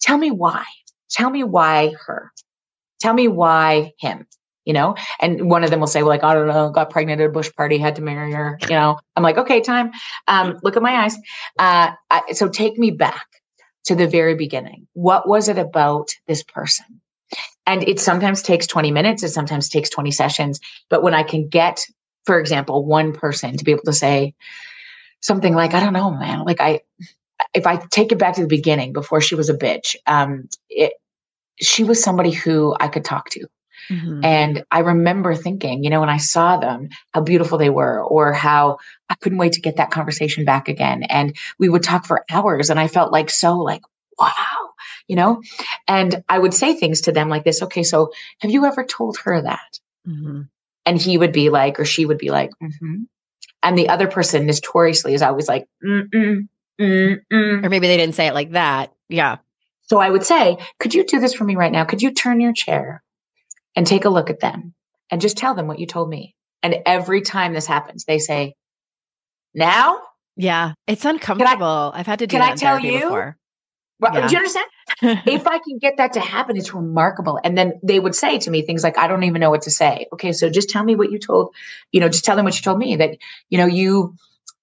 Tell 0.00 0.18
me 0.18 0.30
why. 0.30 0.64
Tell 1.10 1.30
me 1.30 1.44
why 1.44 1.94
her. 2.06 2.32
Tell 3.00 3.14
me 3.14 3.28
why 3.28 3.92
him. 3.98 4.26
You 4.64 4.74
know, 4.74 4.96
and 5.18 5.48
one 5.48 5.64
of 5.64 5.70
them 5.70 5.80
will 5.80 5.86
say, 5.86 6.02
well, 6.02 6.10
like, 6.10 6.22
I 6.22 6.34
don't 6.34 6.46
know, 6.46 6.68
got 6.68 6.90
pregnant 6.90 7.22
at 7.22 7.28
a 7.28 7.32
bush 7.32 7.50
party, 7.56 7.78
had 7.78 7.96
to 7.96 8.02
marry 8.02 8.32
her. 8.32 8.58
You 8.64 8.74
know, 8.74 8.98
I'm 9.16 9.22
like, 9.22 9.38
okay, 9.38 9.62
time. 9.62 9.92
Um, 10.26 10.58
look 10.62 10.76
at 10.76 10.82
my 10.82 11.04
eyes. 11.04 11.16
Uh, 11.58 11.92
I, 12.10 12.32
so 12.32 12.48
take 12.48 12.76
me 12.76 12.90
back 12.90 13.26
to 13.86 13.94
the 13.94 14.06
very 14.06 14.34
beginning. 14.34 14.86
What 14.92 15.26
was 15.26 15.48
it 15.48 15.56
about 15.56 16.10
this 16.26 16.42
person? 16.42 17.00
And 17.66 17.82
it 17.88 17.98
sometimes 17.98 18.42
takes 18.42 18.66
20 18.66 18.90
minutes, 18.90 19.22
it 19.22 19.30
sometimes 19.30 19.70
takes 19.70 19.88
20 19.88 20.10
sessions. 20.10 20.60
But 20.90 21.02
when 21.02 21.14
I 21.14 21.22
can 21.22 21.48
get, 21.48 21.86
for 22.26 22.38
example, 22.38 22.84
one 22.84 23.14
person 23.14 23.56
to 23.56 23.64
be 23.64 23.72
able 23.72 23.84
to 23.84 23.94
say 23.94 24.34
something 25.22 25.54
like, 25.54 25.72
I 25.72 25.80
don't 25.80 25.94
know, 25.94 26.10
man, 26.10 26.44
like 26.44 26.60
I, 26.60 26.80
if 27.54 27.66
I 27.66 27.76
take 27.76 28.12
it 28.12 28.18
back 28.18 28.34
to 28.34 28.42
the 28.42 28.46
beginning, 28.46 28.92
before 28.92 29.20
she 29.20 29.34
was 29.34 29.48
a 29.48 29.56
bitch, 29.56 29.96
um, 30.06 30.48
it, 30.68 30.92
she 31.60 31.84
was 31.84 32.02
somebody 32.02 32.30
who 32.30 32.74
I 32.78 32.88
could 32.88 33.04
talk 33.04 33.30
to. 33.30 33.46
Mm-hmm. 33.90 34.24
And 34.24 34.64
I 34.70 34.80
remember 34.80 35.34
thinking, 35.34 35.82
you 35.82 35.90
know, 35.90 36.00
when 36.00 36.10
I 36.10 36.18
saw 36.18 36.58
them, 36.58 36.88
how 37.12 37.22
beautiful 37.22 37.58
they 37.58 37.70
were, 37.70 38.02
or 38.02 38.32
how 38.32 38.78
I 39.08 39.14
couldn't 39.14 39.38
wait 39.38 39.52
to 39.54 39.60
get 39.60 39.76
that 39.76 39.90
conversation 39.90 40.44
back 40.44 40.68
again. 40.68 41.04
And 41.04 41.36
we 41.58 41.68
would 41.68 41.82
talk 41.82 42.06
for 42.06 42.24
hours. 42.30 42.70
And 42.70 42.78
I 42.78 42.88
felt 42.88 43.12
like 43.12 43.30
so 43.30 43.56
like, 43.56 43.82
wow, 44.18 44.70
you 45.06 45.16
know? 45.16 45.42
And 45.86 46.22
I 46.28 46.38
would 46.38 46.54
say 46.54 46.74
things 46.74 47.02
to 47.02 47.12
them 47.12 47.28
like 47.28 47.44
this 47.44 47.62
Okay, 47.62 47.82
so 47.82 48.12
have 48.40 48.50
you 48.50 48.66
ever 48.66 48.84
told 48.84 49.16
her 49.18 49.40
that? 49.42 49.80
Mm-hmm. 50.06 50.42
And 50.84 51.00
he 51.00 51.18
would 51.18 51.32
be 51.32 51.50
like, 51.50 51.80
or 51.80 51.84
she 51.84 52.04
would 52.04 52.18
be 52.18 52.30
like, 52.30 52.50
mm-hmm. 52.62 53.02
and 53.62 53.78
the 53.78 53.88
other 53.88 54.08
person 54.08 54.46
notoriously 54.46 55.14
is 55.14 55.22
always 55.22 55.48
like, 55.48 55.66
Mm-mm, 55.84 56.48
Mm-mm. 56.80 57.64
Or 57.64 57.68
maybe 57.68 57.88
they 57.88 57.96
didn't 57.96 58.14
say 58.14 58.26
it 58.26 58.34
like 58.34 58.52
that. 58.52 58.92
Yeah. 59.08 59.38
So 59.82 59.98
I 59.98 60.10
would 60.10 60.24
say, 60.24 60.58
could 60.78 60.94
you 60.94 61.04
do 61.04 61.18
this 61.18 61.34
for 61.34 61.44
me 61.44 61.56
right 61.56 61.72
now? 61.72 61.84
Could 61.84 62.02
you 62.02 62.12
turn 62.12 62.40
your 62.40 62.52
chair 62.52 63.02
and 63.74 63.86
take 63.86 64.04
a 64.04 64.10
look 64.10 64.30
at 64.30 64.40
them 64.40 64.74
and 65.10 65.20
just 65.20 65.36
tell 65.36 65.54
them 65.54 65.66
what 65.66 65.78
you 65.78 65.86
told 65.86 66.08
me? 66.08 66.34
And 66.62 66.76
every 66.84 67.22
time 67.22 67.54
this 67.54 67.66
happens, 67.66 68.04
they 68.04 68.18
say, 68.18 68.54
now? 69.54 69.98
Yeah. 70.36 70.74
It's 70.86 71.04
uncomfortable. 71.04 71.92
I, 71.94 71.98
have 71.98 72.06
had 72.06 72.18
to 72.20 72.26
do 72.26 72.32
can 72.32 72.40
that 72.40 72.52
I 72.52 72.56
tell 72.56 72.78
you? 72.78 73.00
before. 73.00 73.38
Well, 74.00 74.14
yeah. 74.14 74.28
Do 74.28 74.32
you 74.32 74.38
understand? 74.38 74.66
if 75.26 75.46
I 75.46 75.58
can 75.58 75.78
get 75.78 75.96
that 75.96 76.12
to 76.12 76.20
happen, 76.20 76.56
it's 76.56 76.72
remarkable. 76.72 77.40
And 77.42 77.58
then 77.58 77.80
they 77.82 77.98
would 77.98 78.14
say 78.14 78.38
to 78.38 78.50
me 78.50 78.62
things 78.62 78.84
like, 78.84 78.98
I 78.98 79.08
don't 79.08 79.24
even 79.24 79.40
know 79.40 79.50
what 79.50 79.62
to 79.62 79.70
say. 79.70 80.06
Okay, 80.12 80.32
so 80.32 80.50
just 80.50 80.70
tell 80.70 80.84
me 80.84 80.94
what 80.94 81.10
you 81.10 81.18
told, 81.18 81.54
you 81.90 82.00
know, 82.00 82.08
just 82.08 82.24
tell 82.24 82.36
them 82.36 82.44
what 82.44 82.54
you 82.56 82.62
told 82.62 82.78
me 82.78 82.96
that, 82.96 83.16
you 83.48 83.58
know, 83.58 83.66
you 83.66 84.14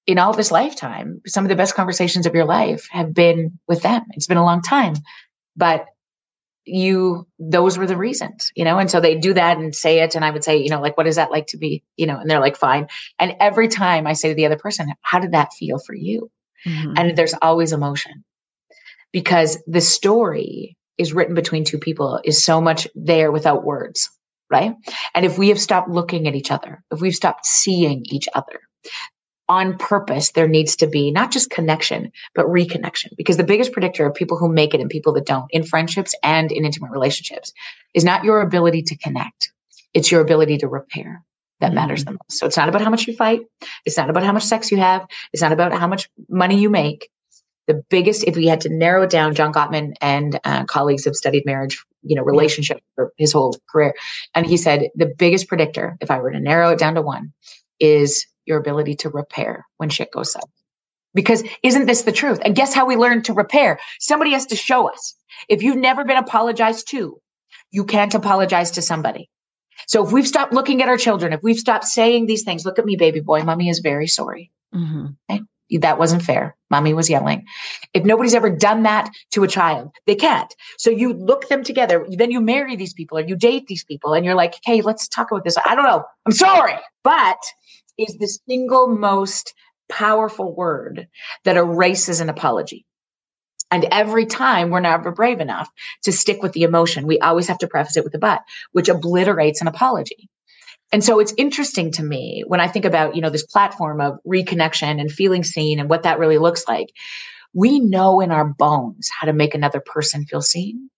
in 0.07 0.19
all 0.19 0.33
this 0.33 0.51
lifetime, 0.51 1.21
some 1.25 1.45
of 1.45 1.49
the 1.49 1.55
best 1.55 1.75
conversations 1.75 2.25
of 2.25 2.35
your 2.35 2.45
life 2.45 2.87
have 2.91 3.13
been 3.13 3.59
with 3.67 3.81
them. 3.81 4.03
It's 4.11 4.27
been 4.27 4.37
a 4.37 4.43
long 4.43 4.61
time, 4.61 4.95
but 5.55 5.85
you, 6.65 7.27
those 7.37 7.77
were 7.77 7.87
the 7.87 7.97
reasons, 7.97 8.51
you 8.55 8.65
know? 8.65 8.79
And 8.79 8.89
so 8.89 8.99
they 8.99 9.15
do 9.15 9.33
that 9.33 9.57
and 9.57 9.73
say 9.75 9.99
it. 9.99 10.15
And 10.15 10.25
I 10.25 10.31
would 10.31 10.43
say, 10.43 10.57
you 10.57 10.69
know, 10.69 10.81
like, 10.81 10.97
what 10.97 11.07
is 11.07 11.15
that 11.15 11.31
like 11.31 11.47
to 11.47 11.57
be, 11.57 11.83
you 11.95 12.07
know, 12.07 12.17
and 12.17 12.29
they're 12.29 12.39
like, 12.39 12.57
fine. 12.57 12.87
And 13.19 13.35
every 13.39 13.67
time 13.67 14.07
I 14.07 14.13
say 14.13 14.29
to 14.29 14.35
the 14.35 14.45
other 14.45 14.57
person, 14.57 14.91
how 15.01 15.19
did 15.19 15.33
that 15.33 15.53
feel 15.53 15.79
for 15.79 15.93
you? 15.95 16.31
Mm-hmm. 16.65 16.93
And 16.97 17.17
there's 17.17 17.35
always 17.39 17.71
emotion 17.71 18.23
because 19.11 19.61
the 19.67 19.81
story 19.81 20.77
is 20.97 21.13
written 21.13 21.35
between 21.35 21.65
two 21.65 21.77
people 21.77 22.19
is 22.23 22.43
so 22.43 22.61
much 22.61 22.87
there 22.95 23.31
without 23.31 23.63
words. 23.63 24.09
Right. 24.49 24.75
And 25.15 25.25
if 25.25 25.37
we 25.39 25.49
have 25.49 25.59
stopped 25.59 25.89
looking 25.89 26.27
at 26.27 26.35
each 26.35 26.51
other, 26.51 26.83
if 26.91 27.01
we've 27.01 27.15
stopped 27.15 27.47
seeing 27.47 28.03
each 28.05 28.29
other, 28.33 28.59
on 29.47 29.77
purpose, 29.77 30.31
there 30.31 30.47
needs 30.47 30.75
to 30.77 30.87
be 30.87 31.11
not 31.11 31.31
just 31.31 31.49
connection, 31.49 32.11
but 32.33 32.45
reconnection. 32.45 33.15
Because 33.17 33.37
the 33.37 33.43
biggest 33.43 33.71
predictor 33.71 34.05
of 34.07 34.15
people 34.15 34.37
who 34.37 34.51
make 34.51 34.73
it 34.73 34.81
and 34.81 34.89
people 34.89 35.13
that 35.13 35.25
don't 35.25 35.47
in 35.51 35.63
friendships 35.63 36.15
and 36.23 36.51
in 36.51 36.65
intimate 36.65 36.91
relationships 36.91 37.53
is 37.93 38.03
not 38.03 38.23
your 38.23 38.41
ability 38.41 38.81
to 38.83 38.97
connect. 38.97 39.51
It's 39.93 40.11
your 40.11 40.21
ability 40.21 40.57
to 40.59 40.67
repair 40.67 41.23
that 41.59 41.67
mm-hmm. 41.67 41.75
matters 41.75 42.05
the 42.05 42.11
most. 42.11 42.39
So 42.39 42.45
it's 42.45 42.57
not 42.57 42.69
about 42.69 42.81
how 42.81 42.89
much 42.89 43.07
you 43.07 43.15
fight. 43.15 43.41
It's 43.85 43.97
not 43.97 44.09
about 44.09 44.23
how 44.23 44.33
much 44.33 44.43
sex 44.43 44.71
you 44.71 44.77
have. 44.77 45.05
It's 45.31 45.41
not 45.41 45.51
about 45.51 45.73
how 45.73 45.87
much 45.87 46.09
money 46.29 46.59
you 46.59 46.69
make. 46.69 47.09
The 47.67 47.81
biggest, 47.89 48.25
if 48.25 48.35
we 48.35 48.45
had 48.45 48.61
to 48.61 48.69
narrow 48.69 49.03
it 49.03 49.09
down, 49.09 49.33
John 49.33 49.51
Gottman 49.51 49.93
and 49.99 50.39
uh, 50.43 50.65
colleagues 50.65 51.05
have 51.05 51.15
studied 51.15 51.47
marriage, 51.47 51.83
you 52.03 52.15
know, 52.15 52.21
relationship 52.21 52.79
for 52.93 53.11
his 53.17 53.31
whole 53.31 53.57
career. 53.71 53.95
And 54.35 54.45
he 54.45 54.57
said 54.57 54.89
the 54.95 55.07
biggest 55.07 55.47
predictor, 55.47 55.97
if 55.99 56.11
I 56.11 56.19
were 56.19 56.31
to 56.31 56.39
narrow 56.39 56.69
it 56.71 56.79
down 56.79 56.93
to 56.93 57.01
one, 57.01 57.33
is 57.79 58.27
your 58.45 58.57
ability 58.59 58.95
to 58.95 59.09
repair 59.09 59.65
when 59.77 59.89
shit 59.89 60.11
goes 60.11 60.31
south. 60.31 60.49
Because 61.13 61.43
isn't 61.63 61.85
this 61.85 62.03
the 62.03 62.11
truth? 62.11 62.39
And 62.43 62.55
guess 62.55 62.73
how 62.73 62.85
we 62.85 62.97
learn 62.97 63.23
to 63.23 63.33
repair? 63.33 63.79
Somebody 63.99 64.31
has 64.31 64.45
to 64.47 64.55
show 64.55 64.89
us. 64.91 65.15
If 65.47 65.63
you've 65.63 65.77
never 65.77 66.03
been 66.03 66.17
apologized 66.17 66.89
to, 66.89 67.19
you 67.71 67.85
can't 67.85 68.13
apologize 68.13 68.71
to 68.71 68.81
somebody. 68.81 69.29
So 69.87 70.05
if 70.05 70.11
we've 70.11 70.27
stopped 70.27 70.53
looking 70.53 70.81
at 70.81 70.89
our 70.89 70.97
children, 70.97 71.33
if 71.33 71.41
we've 71.43 71.57
stopped 71.57 71.85
saying 71.85 72.25
these 72.25 72.43
things, 72.43 72.65
look 72.65 72.79
at 72.79 72.85
me, 72.85 72.95
baby 72.95 73.19
boy, 73.21 73.43
mommy 73.43 73.69
is 73.69 73.79
very 73.79 74.07
sorry. 74.07 74.51
Mm-hmm. 74.73 75.07
Okay? 75.29 75.41
That 75.79 75.97
wasn't 75.97 76.21
fair. 76.21 76.55
Mommy 76.69 76.93
was 76.93 77.09
yelling. 77.09 77.45
If 77.93 78.03
nobody's 78.03 78.35
ever 78.35 78.49
done 78.49 78.83
that 78.83 79.09
to 79.31 79.43
a 79.43 79.47
child, 79.47 79.91
they 80.05 80.15
can't. 80.15 80.53
So 80.77 80.89
you 80.89 81.13
look 81.13 81.49
them 81.49 81.63
together, 81.63 82.05
then 82.09 82.29
you 82.29 82.39
marry 82.39 82.75
these 82.75 82.93
people 82.93 83.17
or 83.17 83.21
you 83.21 83.35
date 83.35 83.67
these 83.67 83.83
people 83.83 84.13
and 84.13 84.23
you're 84.23 84.35
like, 84.35 84.55
hey, 84.63 84.81
let's 84.81 85.07
talk 85.07 85.31
about 85.31 85.43
this. 85.43 85.57
I 85.65 85.75
don't 85.75 85.85
know. 85.85 86.03
I'm 86.25 86.33
sorry. 86.33 86.75
But 87.03 87.37
is 87.97 88.17
the 88.17 88.27
single 88.47 88.87
most 88.87 89.53
powerful 89.89 90.55
word 90.55 91.07
that 91.43 91.57
erases 91.57 92.19
an 92.19 92.29
apology. 92.29 92.85
And 93.71 93.85
every 93.91 94.25
time 94.25 94.69
we're 94.69 94.79
never 94.79 95.11
brave 95.11 95.39
enough 95.39 95.69
to 96.03 96.11
stick 96.11 96.41
with 96.41 96.53
the 96.53 96.63
emotion, 96.63 97.07
we 97.07 97.19
always 97.19 97.47
have 97.47 97.57
to 97.59 97.67
preface 97.67 97.97
it 97.97 98.03
with 98.03 98.13
a 98.15 98.19
but, 98.19 98.41
which 98.71 98.89
obliterates 98.89 99.61
an 99.61 99.67
apology. 99.67 100.29
And 100.91 101.03
so 101.03 101.19
it's 101.19 101.33
interesting 101.37 101.91
to 101.93 102.03
me 102.03 102.43
when 102.47 102.59
I 102.59 102.67
think 102.67 102.85
about, 102.85 103.15
you 103.15 103.21
know, 103.21 103.31
this 103.31 103.45
platform 103.45 103.99
of 104.01 104.19
reconnection 104.25 104.99
and 105.01 105.11
feeling 105.11 105.43
seen 105.43 105.79
and 105.79 105.89
what 105.89 106.03
that 106.03 106.19
really 106.19 106.37
looks 106.37 106.67
like. 106.67 106.93
We 107.53 107.79
know 107.79 108.19
in 108.19 108.31
our 108.31 108.45
bones 108.45 109.09
how 109.19 109.27
to 109.27 109.33
make 109.33 109.55
another 109.55 109.81
person 109.83 110.25
feel 110.25 110.41
seen. 110.41 110.89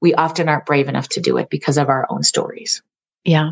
We 0.00 0.14
often 0.14 0.48
aren't 0.48 0.66
brave 0.66 0.88
enough 0.88 1.08
to 1.10 1.20
do 1.20 1.36
it 1.36 1.50
because 1.50 1.76
of 1.76 1.88
our 1.88 2.06
own 2.08 2.22
stories. 2.22 2.82
Yeah. 3.24 3.50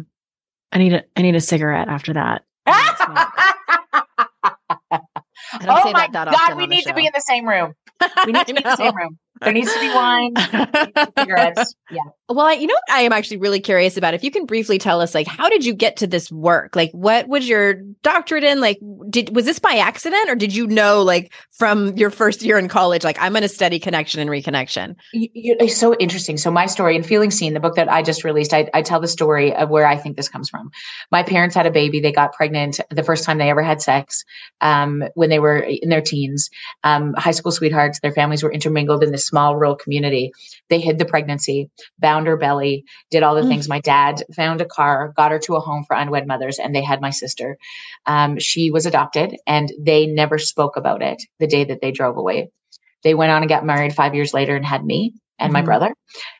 I 0.73 0.79
need 0.79 0.95
a 0.95 1.05
I 1.15 1.23
need 1.23 1.37
a 1.37 1.41
cigarette 1.41 1.89
after 1.89 2.15
that. 2.15 2.45
oh 5.69 5.91
my 5.93 6.09
God, 6.31 6.55
we 6.57 6.67
need 6.69 6.87
to 6.87 6.95
be 6.95 7.07
in 7.07 7.13
the 7.15 7.21
same 7.23 7.49
room. 7.49 7.75
We 8.25 8.33
need 8.35 8.47
to 8.49 8.55
be 8.55 8.61
in 8.63 8.67
the 8.69 8.77
same 8.77 8.97
room. 8.97 9.19
There 9.45 9.53
needs 9.53 9.73
to 9.73 9.81
be 9.81 9.89
wine, 9.89 10.35
cigarettes. 11.19 11.75
Yeah. 11.91 12.03
Well, 12.29 12.47
I, 12.47 12.55
you 12.55 12.67
know 12.67 12.75
what 12.75 12.97
I 12.97 13.03
am 13.03 13.13
actually 13.13 13.39
really 13.39 13.61
curious 13.61 13.97
about? 13.97 14.15
If 14.15 14.25
you 14.25 14.31
can 14.31 14.47
briefly 14.47 14.79
tell 14.79 15.01
us, 15.01 15.15
like, 15.15 15.27
how 15.27 15.49
did 15.49 15.65
you 15.65 15.75
get 15.75 15.99
to 15.99 16.07
this 16.07 16.31
work? 16.33 16.75
Like, 16.77 16.91
what 16.93 17.29
was 17.29 17.49
your 17.49 17.75
doctorate 18.03 18.45
in? 18.45 18.61
Like, 18.61 18.79
did 19.11 19.35
was 19.35 19.45
this 19.45 19.59
by 19.59 19.75
accident, 19.75 20.31
or 20.31 20.35
did 20.35 20.55
you 20.55 20.67
know, 20.67 21.03
like, 21.03 21.33
from 21.51 21.97
your 21.97 22.11
first 22.11 22.43
year 22.43 22.59
in 22.59 22.69
college, 22.69 23.05
like, 23.05 23.19
I'm 23.21 23.33
going 23.33 23.43
to 23.43 23.49
study 23.49 23.79
connection 23.79 24.21
and 24.21 24.31
reconnection? 24.31 24.97
It's 25.13 25.77
so 25.77 25.95
interesting. 25.97 26.39
So, 26.39 26.51
my 26.51 26.67
story 26.67 26.97
in 26.97 27.03
Feeling 27.03 27.31
Seen, 27.31 27.55
the 27.55 27.61
book 27.61 27.77
that 27.77 27.91
I 27.91 28.03
just 28.03 28.25
released, 28.25 28.55
I, 28.55 28.71
I 28.73 28.83
tell 28.83 29.01
the 29.01 29.09
story 29.09 29.55
of 29.55 29.69
where 29.69 29.87
I 29.87 29.97
think 29.97 30.17
this 30.17 30.29
comes 30.29 30.49
from. 30.49 30.71
My 31.11 31.23
parents 31.23 31.55
had 31.55 31.67
a 31.67 31.71
baby; 31.71 32.01
they 32.01 32.13
got 32.13 32.33
pregnant 32.33 32.81
the 32.91 33.03
first 33.03 33.25
time 33.25 33.39
they 33.39 33.51
ever 33.51 33.63
had 33.63 33.83
sex 33.83 34.25
um, 34.61 35.05
when 35.15 35.29
they 35.29 35.39
were 35.39 35.59
in 35.59 35.89
their 35.89 36.01
teens. 36.01 36.49
Um, 36.83 37.15
high 37.15 37.33
school 37.33 37.53
sweethearts. 37.53 38.01
Their 38.01 38.13
families 38.13 38.43
were 38.43 38.53
intermingled 38.53 39.03
in 39.03 39.13
this 39.13 39.32
small 39.33 39.57
rural 39.57 39.77
community. 39.77 40.31
They 40.69 40.79
hid 40.79 40.99
the 40.99 41.07
pregnancy, 41.07 41.71
bound 41.99 42.27
her 42.27 42.37
belly, 42.37 42.85
did 43.11 43.23
all 43.23 43.35
the 43.35 43.41
mm. 43.41 43.49
things. 43.49 43.67
My 43.67 43.81
dad 43.81 44.23
found 44.37 44.61
a 44.61 44.67
car, 44.67 45.15
got 45.17 45.31
her 45.31 45.39
to 45.39 45.57
a 45.57 45.61
home 45.61 45.85
for 45.87 45.97
unwed 45.97 46.27
mothers, 46.27 46.59
and 46.59 46.75
they 46.75 46.83
had 46.83 47.01
my 47.01 47.09
sister. 47.09 47.57
Um, 48.05 48.39
she 48.39 48.71
was 48.71 48.85
adopted, 48.85 49.37
and 49.47 49.73
they 49.81 50.07
never 50.07 50.37
spoke 50.37 50.77
about 50.77 51.01
it 51.03 51.23
the 51.41 51.47
day 51.47 51.65
that 51.65 51.81
they 51.81 51.93
drove 51.93 52.19
away. 52.19 52.51
They 53.05 53.15
went 53.15 53.33
on 53.33 53.41
and 53.41 53.49
got 53.49 53.65
married 53.65 53.95
five 53.95 54.15
years 54.15 54.35
later 54.35 54.55
and 54.55 54.67
had 54.67 54.85
me 54.85 55.15
and 55.39 55.47
mm-hmm. 55.47 55.55
my 55.55 55.63
brother. 55.63 55.95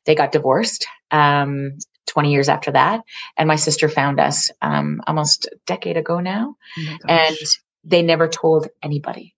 They 0.05 0.15
got 0.15 0.33
divorced. 0.33 0.87
Um, 1.11 1.79
20 2.09 2.33
years 2.33 2.49
after 2.51 2.73
that. 2.73 3.01
And 3.39 3.49
my 3.49 3.57
sister 3.57 3.89
found 3.89 4.21
us 4.21 4.51
um, 4.61 5.01
almost 5.07 5.47
a 5.47 5.57
decade 5.67 5.97
ago 5.97 6.21
now. 6.21 6.57
Oh 6.79 6.97
and 7.09 7.37
they 7.85 8.03
never 8.03 8.29
told 8.29 8.69
anybody. 8.83 9.35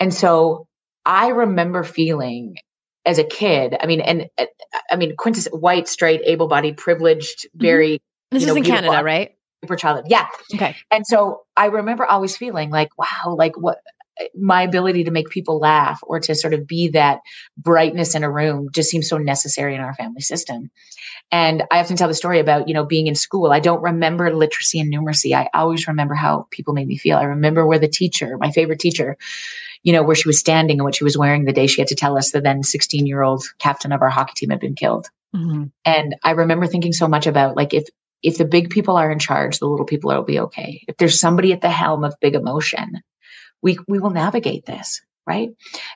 And 0.00 0.12
so 0.12 0.66
I 1.06 1.28
remember 1.28 1.84
feeling 1.84 2.56
as 3.06 3.18
a 3.18 3.24
kid. 3.24 3.76
I 3.80 3.86
mean, 3.86 4.00
and 4.00 4.26
uh, 4.36 4.46
I 4.90 4.96
mean, 4.96 5.16
Quintus, 5.16 5.46
white, 5.46 5.88
straight, 5.88 6.20
able-bodied, 6.24 6.76
privileged, 6.76 7.46
mm-hmm. 7.46 7.62
very. 7.62 7.88
Mm-hmm. 7.94 8.36
This 8.36 8.42
is 8.42 8.48
know, 8.48 8.56
in 8.56 8.64
Canada, 8.64 9.02
right? 9.02 9.36
Super 9.64 9.76
childhood, 9.76 10.06
yeah. 10.08 10.26
Okay. 10.54 10.76
And 10.90 11.06
so 11.06 11.42
I 11.56 11.66
remember 11.66 12.04
always 12.04 12.36
feeling 12.36 12.70
like, 12.70 12.90
wow, 12.98 13.34
like 13.38 13.56
what 13.56 13.78
my 14.34 14.62
ability 14.62 15.04
to 15.04 15.10
make 15.10 15.28
people 15.28 15.58
laugh 15.58 16.00
or 16.02 16.18
to 16.20 16.34
sort 16.34 16.54
of 16.54 16.66
be 16.66 16.88
that 16.88 17.20
brightness 17.58 18.14
in 18.14 18.24
a 18.24 18.30
room 18.30 18.68
just 18.72 18.90
seems 18.90 19.08
so 19.08 19.18
necessary 19.18 19.74
in 19.74 19.80
our 19.80 19.94
family 19.94 20.22
system. 20.22 20.70
And 21.30 21.64
I 21.70 21.80
often 21.80 21.96
tell 21.96 22.08
the 22.08 22.14
story 22.14 22.40
about, 22.40 22.66
you 22.66 22.74
know, 22.74 22.84
being 22.84 23.08
in 23.08 23.14
school. 23.14 23.52
I 23.52 23.60
don't 23.60 23.82
remember 23.82 24.34
literacy 24.34 24.80
and 24.80 24.92
numeracy. 24.92 25.34
I 25.34 25.50
always 25.52 25.86
remember 25.86 26.14
how 26.14 26.46
people 26.50 26.72
made 26.72 26.88
me 26.88 26.96
feel. 26.96 27.18
I 27.18 27.24
remember 27.24 27.66
where 27.66 27.78
the 27.78 27.88
teacher, 27.88 28.38
my 28.38 28.52
favorite 28.52 28.80
teacher, 28.80 29.16
you 29.86 29.92
know, 29.92 30.02
where 30.02 30.16
she 30.16 30.28
was 30.28 30.40
standing 30.40 30.78
and 30.78 30.84
what 30.84 30.96
she 30.96 31.04
was 31.04 31.16
wearing 31.16 31.44
the 31.44 31.52
day 31.52 31.68
she 31.68 31.80
had 31.80 31.86
to 31.86 31.94
tell 31.94 32.18
us 32.18 32.32
the 32.32 32.40
then 32.40 32.64
16 32.64 33.06
year 33.06 33.22
old 33.22 33.44
captain 33.60 33.92
of 33.92 34.02
our 34.02 34.10
hockey 34.10 34.32
team 34.34 34.50
had 34.50 34.58
been 34.58 34.74
killed. 34.74 35.06
Mm-hmm. 35.34 35.66
And 35.84 36.16
I 36.24 36.32
remember 36.32 36.66
thinking 36.66 36.92
so 36.92 37.06
much 37.06 37.28
about 37.28 37.56
like, 37.56 37.72
if, 37.72 37.86
if 38.20 38.36
the 38.36 38.46
big 38.46 38.70
people 38.70 38.96
are 38.96 39.12
in 39.12 39.20
charge, 39.20 39.60
the 39.60 39.68
little 39.68 39.86
people 39.86 40.10
will 40.10 40.24
be 40.24 40.40
okay. 40.40 40.82
If 40.88 40.96
there's 40.96 41.20
somebody 41.20 41.52
at 41.52 41.60
the 41.60 41.70
helm 41.70 42.02
of 42.02 42.18
big 42.20 42.34
emotion, 42.34 43.00
we, 43.62 43.78
we 43.86 44.00
will 44.00 44.10
navigate 44.10 44.66
this 44.66 45.02
right? 45.26 45.50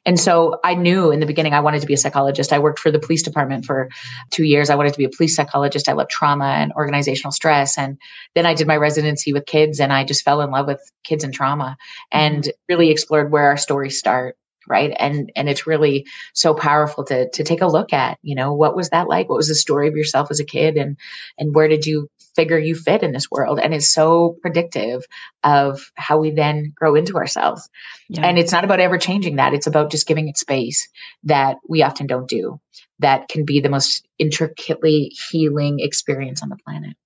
And 0.04 0.18
so 0.18 0.58
I 0.64 0.74
knew 0.74 1.12
in 1.12 1.20
the 1.20 1.26
beginning 1.26 1.54
I 1.54 1.60
wanted 1.60 1.80
to 1.80 1.86
be 1.86 1.94
a 1.94 1.98
psychologist. 1.98 2.52
I 2.52 2.58
worked 2.58 2.80
for 2.80 2.90
the 2.90 2.98
police 2.98 3.22
department 3.22 3.64
for 3.64 3.88
two 4.30 4.44
years. 4.44 4.70
I 4.70 4.74
wanted 4.74 4.92
to 4.92 4.98
be 4.98 5.04
a 5.04 5.10
police 5.10 5.36
psychologist. 5.36 5.88
I 5.88 5.92
love 5.92 6.08
trauma 6.08 6.46
and 6.46 6.72
organizational 6.72 7.32
stress. 7.32 7.78
And 7.78 7.98
then 8.34 8.46
I 8.46 8.54
did 8.54 8.66
my 8.66 8.76
residency 8.76 9.32
with 9.32 9.46
kids 9.46 9.78
and 9.78 9.92
I 9.92 10.04
just 10.04 10.24
fell 10.24 10.40
in 10.40 10.50
love 10.50 10.66
with 10.66 10.80
kids 11.04 11.22
and 11.22 11.32
trauma 11.32 11.76
and 12.10 12.42
mm-hmm. 12.42 12.50
really 12.68 12.90
explored 12.90 13.30
where 13.30 13.44
our 13.46 13.56
stories 13.56 13.98
start 13.98 14.36
right 14.68 14.94
and 14.98 15.32
and 15.36 15.48
it's 15.48 15.66
really 15.66 16.06
so 16.34 16.52
powerful 16.52 17.02
to 17.02 17.30
to 17.30 17.42
take 17.42 17.62
a 17.62 17.66
look 17.66 17.94
at 17.94 18.18
you 18.22 18.34
know 18.34 18.52
what 18.52 18.76
was 18.76 18.90
that 18.90 19.08
like 19.08 19.28
what 19.28 19.36
was 19.36 19.48
the 19.48 19.54
story 19.54 19.88
of 19.88 19.96
yourself 19.96 20.30
as 20.30 20.38
a 20.38 20.44
kid 20.44 20.76
and 20.76 20.98
and 21.38 21.54
where 21.54 21.66
did 21.66 21.86
you 21.86 22.08
figure 22.40 22.58
you 22.58 22.74
fit 22.74 23.02
in 23.02 23.12
this 23.12 23.30
world 23.30 23.60
and 23.60 23.74
is 23.74 23.92
so 23.92 24.36
predictive 24.40 25.04
of 25.44 25.92
how 25.94 26.18
we 26.18 26.30
then 26.30 26.72
grow 26.74 26.94
into 26.94 27.16
ourselves 27.16 27.68
yeah. 28.08 28.26
and 28.26 28.38
it's 28.38 28.52
not 28.52 28.64
about 28.64 28.80
ever 28.80 28.96
changing 28.96 29.36
that 29.36 29.52
it's 29.52 29.66
about 29.66 29.90
just 29.90 30.06
giving 30.06 30.28
it 30.28 30.38
space 30.38 30.88
that 31.22 31.56
we 31.68 31.82
often 31.82 32.06
don't 32.06 32.28
do 32.28 32.58
that 32.98 33.28
can 33.28 33.44
be 33.44 33.60
the 33.60 33.68
most 33.68 34.06
intricately 34.18 35.12
healing 35.30 35.80
experience 35.80 36.42
on 36.42 36.48
the 36.48 36.56
planet 36.64 36.96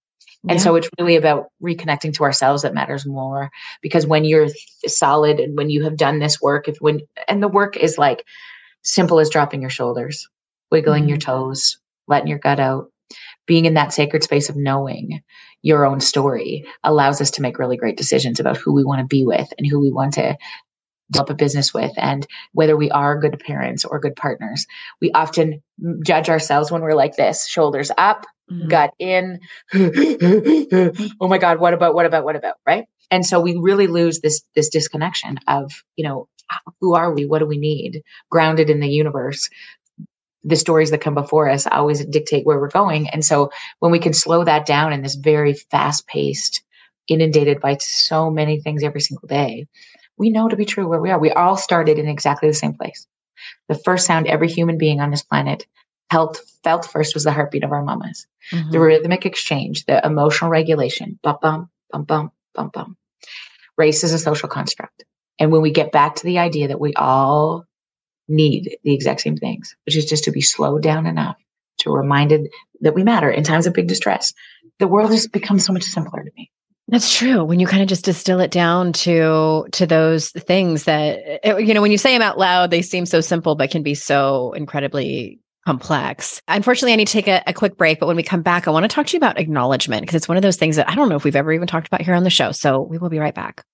And 0.46 0.60
so 0.60 0.76
it's 0.76 0.88
really 0.98 1.16
about 1.16 1.46
reconnecting 1.62 2.12
to 2.14 2.24
ourselves 2.24 2.62
that 2.62 2.74
matters 2.74 3.06
more 3.06 3.50
because 3.80 4.06
when 4.06 4.24
you're 4.24 4.48
solid 4.86 5.40
and 5.40 5.56
when 5.56 5.70
you 5.70 5.84
have 5.84 5.96
done 5.96 6.18
this 6.18 6.40
work, 6.40 6.68
if 6.68 6.76
when, 6.80 7.00
and 7.26 7.42
the 7.42 7.48
work 7.48 7.78
is 7.78 7.96
like 7.96 8.24
simple 8.82 9.20
as 9.20 9.30
dropping 9.30 9.62
your 9.62 9.70
shoulders, 9.70 10.28
wiggling 10.70 11.04
mm-hmm. 11.04 11.10
your 11.10 11.18
toes, 11.18 11.78
letting 12.06 12.28
your 12.28 12.38
gut 12.38 12.60
out, 12.60 12.90
being 13.46 13.64
in 13.64 13.74
that 13.74 13.92
sacred 13.92 14.22
space 14.22 14.48
of 14.48 14.56
knowing 14.56 15.22
your 15.62 15.86
own 15.86 16.00
story 16.00 16.66
allows 16.82 17.20
us 17.20 17.32
to 17.32 17.42
make 17.42 17.58
really 17.58 17.76
great 17.76 17.96
decisions 17.96 18.40
about 18.40 18.56
who 18.56 18.72
we 18.72 18.84
want 18.84 19.00
to 19.00 19.06
be 19.06 19.24
with 19.24 19.48
and 19.58 19.66
who 19.66 19.80
we 19.80 19.90
want 19.90 20.14
to 20.14 20.36
develop 21.10 21.30
a 21.30 21.34
business 21.34 21.72
with 21.72 21.92
and 21.96 22.26
whether 22.52 22.76
we 22.76 22.90
are 22.90 23.18
good 23.18 23.38
parents 23.38 23.84
or 23.84 24.00
good 24.00 24.16
partners. 24.16 24.66
We 25.00 25.12
often 25.12 25.62
judge 26.04 26.28
ourselves 26.28 26.70
when 26.70 26.82
we're 26.82 26.94
like 26.94 27.16
this, 27.16 27.46
shoulders 27.46 27.90
up, 27.96 28.26
mm-hmm. 28.50 28.68
gut 28.68 28.92
in. 28.98 29.40
oh 31.20 31.28
my 31.28 31.38
God, 31.38 31.60
what 31.60 31.74
about, 31.74 31.94
what 31.94 32.06
about, 32.06 32.24
what 32.24 32.36
about, 32.36 32.56
right? 32.66 32.86
And 33.10 33.24
so 33.24 33.40
we 33.40 33.56
really 33.56 33.86
lose 33.86 34.20
this, 34.20 34.42
this 34.54 34.70
disconnection 34.70 35.38
of, 35.46 35.72
you 35.96 36.04
know, 36.06 36.28
who 36.80 36.94
are 36.94 37.12
we? 37.12 37.26
What 37.26 37.38
do 37.38 37.46
we 37.46 37.58
need? 37.58 38.02
Grounded 38.30 38.70
in 38.70 38.80
the 38.80 38.88
universe. 38.88 39.48
The 40.44 40.56
stories 40.56 40.90
that 40.90 41.00
come 41.00 41.14
before 41.14 41.48
us 41.48 41.66
always 41.66 42.04
dictate 42.04 42.44
where 42.44 42.60
we're 42.60 42.68
going. 42.68 43.08
And 43.08 43.24
so 43.24 43.50
when 43.78 43.92
we 43.92 43.98
can 43.98 44.12
slow 44.12 44.44
that 44.44 44.66
down 44.66 44.92
in 44.92 45.02
this 45.02 45.14
very 45.14 45.54
fast 45.54 46.06
paced, 46.06 46.62
inundated 47.08 47.60
by 47.60 47.76
so 47.78 48.30
many 48.30 48.60
things 48.60 48.82
every 48.82 49.00
single 49.00 49.26
day, 49.26 49.66
we 50.16 50.30
know 50.30 50.48
to 50.48 50.56
be 50.56 50.64
true 50.64 50.86
where 50.86 51.00
we 51.00 51.10
are. 51.10 51.18
We 51.18 51.30
all 51.30 51.56
started 51.56 51.98
in 51.98 52.08
exactly 52.08 52.48
the 52.48 52.54
same 52.54 52.74
place. 52.74 53.06
The 53.68 53.74
first 53.74 54.06
sound 54.06 54.26
every 54.26 54.48
human 54.48 54.78
being 54.78 55.00
on 55.00 55.10
this 55.10 55.22
planet 55.22 55.66
felt 56.10 56.40
felt 56.62 56.86
first 56.86 57.14
was 57.14 57.24
the 57.24 57.32
heartbeat 57.32 57.64
of 57.64 57.72
our 57.72 57.82
mamas. 57.82 58.26
Mm-hmm. 58.52 58.70
The 58.70 58.80
rhythmic 58.80 59.26
exchange, 59.26 59.84
the 59.86 60.04
emotional 60.06 60.50
regulation, 60.50 61.18
bum 61.22 61.38
bum 61.40 61.70
bum 61.90 62.04
bum 62.04 62.30
bum 62.54 62.70
bum. 62.72 62.96
Race 63.76 64.04
is 64.04 64.12
a 64.12 64.18
social 64.18 64.48
construct. 64.48 65.04
And 65.38 65.50
when 65.50 65.62
we 65.62 65.72
get 65.72 65.92
back 65.92 66.16
to 66.16 66.24
the 66.24 66.38
idea 66.38 66.68
that 66.68 66.80
we 66.80 66.94
all 66.94 67.64
need 68.28 68.78
the 68.84 68.94
exact 68.94 69.20
same 69.20 69.36
things, 69.36 69.76
which 69.86 69.96
is 69.96 70.06
just 70.06 70.24
to 70.24 70.30
be 70.30 70.40
slowed 70.40 70.82
down 70.82 71.06
enough 71.06 71.36
to 71.78 71.90
reminded 71.90 72.48
that 72.80 72.94
we 72.94 73.02
matter 73.02 73.30
in 73.30 73.44
times 73.44 73.66
of 73.66 73.72
big 73.72 73.88
distress, 73.88 74.32
the 74.78 74.88
world 74.88 75.10
has 75.10 75.26
become 75.26 75.58
so 75.58 75.72
much 75.72 75.84
simpler 75.84 76.22
to 76.22 76.30
me. 76.36 76.50
That's 76.88 77.16
true. 77.16 77.42
When 77.44 77.60
you 77.60 77.66
kind 77.66 77.82
of 77.82 77.88
just 77.88 78.04
distill 78.04 78.40
it 78.40 78.50
down 78.50 78.92
to 78.92 79.66
to 79.72 79.86
those 79.86 80.30
things 80.30 80.84
that 80.84 81.18
eh, 81.42 81.56
you 81.58 81.72
know, 81.72 81.80
when 81.80 81.90
you 81.90 81.98
say 81.98 82.12
them 82.12 82.20
out 82.20 82.38
loud, 82.38 82.70
they 82.70 82.82
seem 82.82 83.06
so 83.06 83.22
simple, 83.22 83.54
but 83.54 83.70
can 83.70 83.82
be 83.82 83.94
so 83.94 84.52
incredibly 84.52 85.40
complex. 85.66 86.42
Unfortunately, 86.46 86.92
I 86.92 86.96
need 86.96 87.08
to 87.08 87.12
take 87.12 87.28
a, 87.28 87.42
a 87.46 87.54
quick 87.54 87.78
break, 87.78 88.00
but 88.00 88.06
when 88.06 88.16
we 88.16 88.22
come 88.22 88.42
back, 88.42 88.68
I 88.68 88.70
want 88.70 88.84
to 88.84 88.88
talk 88.88 89.06
to 89.06 89.12
you 89.14 89.18
about 89.18 89.38
acknowledgement 89.38 90.02
because 90.02 90.14
it's 90.14 90.28
one 90.28 90.36
of 90.36 90.42
those 90.42 90.56
things 90.56 90.76
that 90.76 90.90
I 90.90 90.94
don't 90.94 91.08
know 91.08 91.16
if 91.16 91.24
we've 91.24 91.36
ever 91.36 91.52
even 91.54 91.66
talked 91.66 91.86
about 91.86 92.02
here 92.02 92.14
on 92.14 92.22
the 92.22 92.28
show. 92.28 92.52
So 92.52 92.82
we 92.82 92.98
will 92.98 93.08
be 93.08 93.18
right 93.18 93.34
back. 93.34 93.64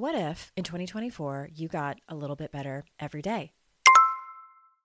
What 0.00 0.14
if 0.14 0.50
in 0.56 0.64
2024 0.64 1.50
you 1.54 1.68
got 1.68 2.00
a 2.08 2.14
little 2.14 2.34
bit 2.34 2.50
better 2.50 2.86
every 2.98 3.20
day? 3.20 3.52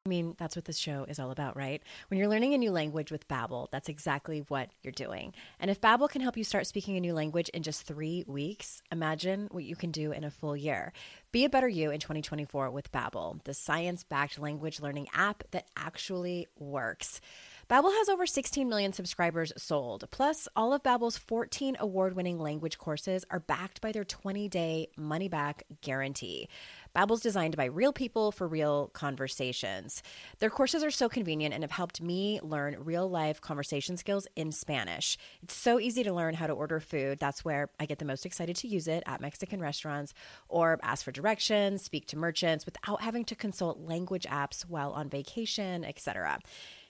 I 0.06 0.10
mean, 0.10 0.36
that's 0.38 0.58
what 0.58 0.66
this 0.66 0.78
show 0.78 1.06
is 1.08 1.20
all 1.20 1.32
about, 1.32 1.56
right? 1.56 1.82
When 2.10 2.20
you're 2.20 2.28
learning 2.28 2.54
a 2.54 2.58
new 2.58 2.70
language 2.70 3.14
with 3.14 3.26
Babbel, 3.30 3.72
that's 3.72 3.88
exactly 3.88 4.44
what 4.50 4.72
you're 4.84 4.92
doing. 4.92 5.34
And 5.58 5.72
if 5.72 5.80
Babbel 5.80 6.10
can 6.10 6.22
help 6.22 6.36
you 6.36 6.44
start 6.44 6.68
speaking 6.68 6.98
a 6.98 7.00
new 7.00 7.14
language 7.14 7.48
in 7.48 7.64
just 7.64 7.84
3 7.84 8.26
weeks, 8.28 8.82
imagine 8.92 9.48
what 9.52 9.64
you 9.64 9.78
can 9.78 9.92
do 9.92 10.12
in 10.12 10.26
a 10.26 10.30
full 10.30 10.58
year. 10.58 10.92
Be 11.32 11.46
a 11.46 11.50
better 11.50 11.70
you 11.70 11.92
in 11.92 12.02
2024 12.02 12.70
with 12.70 12.92
Babbel, 12.92 13.42
the 13.46 13.54
science-backed 13.54 14.38
language 14.38 14.82
learning 14.82 15.08
app 15.14 15.46
that 15.52 15.70
actually 15.78 16.48
works. 16.60 17.22
Babbel 17.68 17.92
has 17.98 18.10
over 18.10 18.28
16 18.28 18.70
million 18.70 18.94
subscribers 18.94 19.52
sold. 19.58 20.04
Plus, 20.12 20.48
all 20.56 20.72
of 20.72 20.84
Babbel's 20.84 21.18
14 21.18 21.78
award-winning 21.80 22.38
language 22.38 22.78
courses 22.78 23.26
are 23.32 23.40
backed 23.40 23.82
by 23.82 23.92
their 23.92 24.04
20-day 24.04 24.90
money-back 24.98 25.64
guarantee. 25.82 26.48
Babbel's 26.96 27.22
designed 27.22 27.58
by 27.58 27.66
real 27.66 27.92
people 27.92 28.32
for 28.32 28.48
real 28.48 28.90
conversations. 28.90 30.04
Their 30.38 30.52
courses 30.52 30.84
are 30.84 30.92
so 30.92 31.10
convenient 31.10 31.56
and 31.56 31.64
have 31.64 31.72
helped 31.72 32.00
me 32.04 32.40
learn 32.44 32.78
real 32.84 33.10
life 33.10 33.42
conversation 33.42 33.98
skills 33.98 34.28
in 34.36 34.52
Spanish. 34.52 35.18
It's 35.42 35.56
so 35.56 35.80
easy 35.80 36.04
to 36.04 36.14
learn 36.14 36.36
how 36.36 36.46
to 36.46 36.54
order 36.54 36.80
food. 36.80 37.18
That's 37.18 37.44
where 37.44 37.72
I 37.80 37.88
get 37.88 37.98
the 37.98 38.06
most 38.06 38.28
excited 38.28 38.58
to 38.58 38.68
use 38.68 38.88
it 38.88 39.02
at 39.08 39.22
Mexican 39.22 39.60
restaurants 39.60 40.14
or 40.50 40.80
ask 40.84 41.04
for 41.04 41.12
directions, 41.12 41.82
speak 41.82 42.06
to 42.10 42.18
merchants 42.18 42.64
without 42.64 43.02
having 43.02 43.26
to 43.26 43.36
consult 43.36 43.80
language 43.80 44.28
apps 44.28 44.62
while 44.62 44.92
on 44.92 45.10
vacation, 45.10 45.84
etc. 45.84 46.40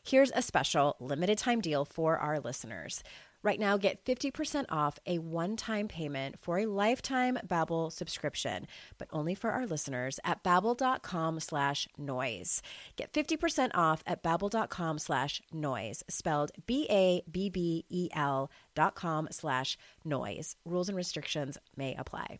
Here's 0.08 0.32
a 0.36 0.44
special 0.44 0.96
limited 1.00 1.40
time 1.40 1.62
deal 1.62 1.84
for 1.84 2.20
our 2.20 2.40
listeners. 2.40 3.02
Right 3.42 3.60
now, 3.60 3.76
get 3.76 4.06
50% 4.06 4.66
off 4.70 5.00
a 5.08 5.18
one-time 5.18 5.88
payment 5.88 6.38
for 6.40 6.60
a 6.60 6.68
lifetime 6.68 7.40
Babbel 7.48 7.92
subscription, 7.92 8.68
but 9.00 9.08
only 9.12 9.34
for 9.34 9.50
our 9.50 9.66
listeners 9.66 10.20
at 10.24 10.44
babbel.com 10.44 11.40
slash 11.40 11.88
noise. 11.98 12.62
Get 12.96 13.14
50% 13.14 13.72
off 13.74 14.04
at 14.06 14.22
babbel.com 14.22 15.00
slash 15.00 15.42
noise, 15.52 16.04
spelled 16.08 16.52
B-A-B-B-E-L 16.68 18.52
dot 18.76 18.94
com 18.94 19.28
slash 19.32 19.76
noise. 20.04 20.56
Rules 20.66 20.88
and 20.88 20.96
restrictions 20.96 21.58
may 21.76 21.96
apply. 21.96 22.40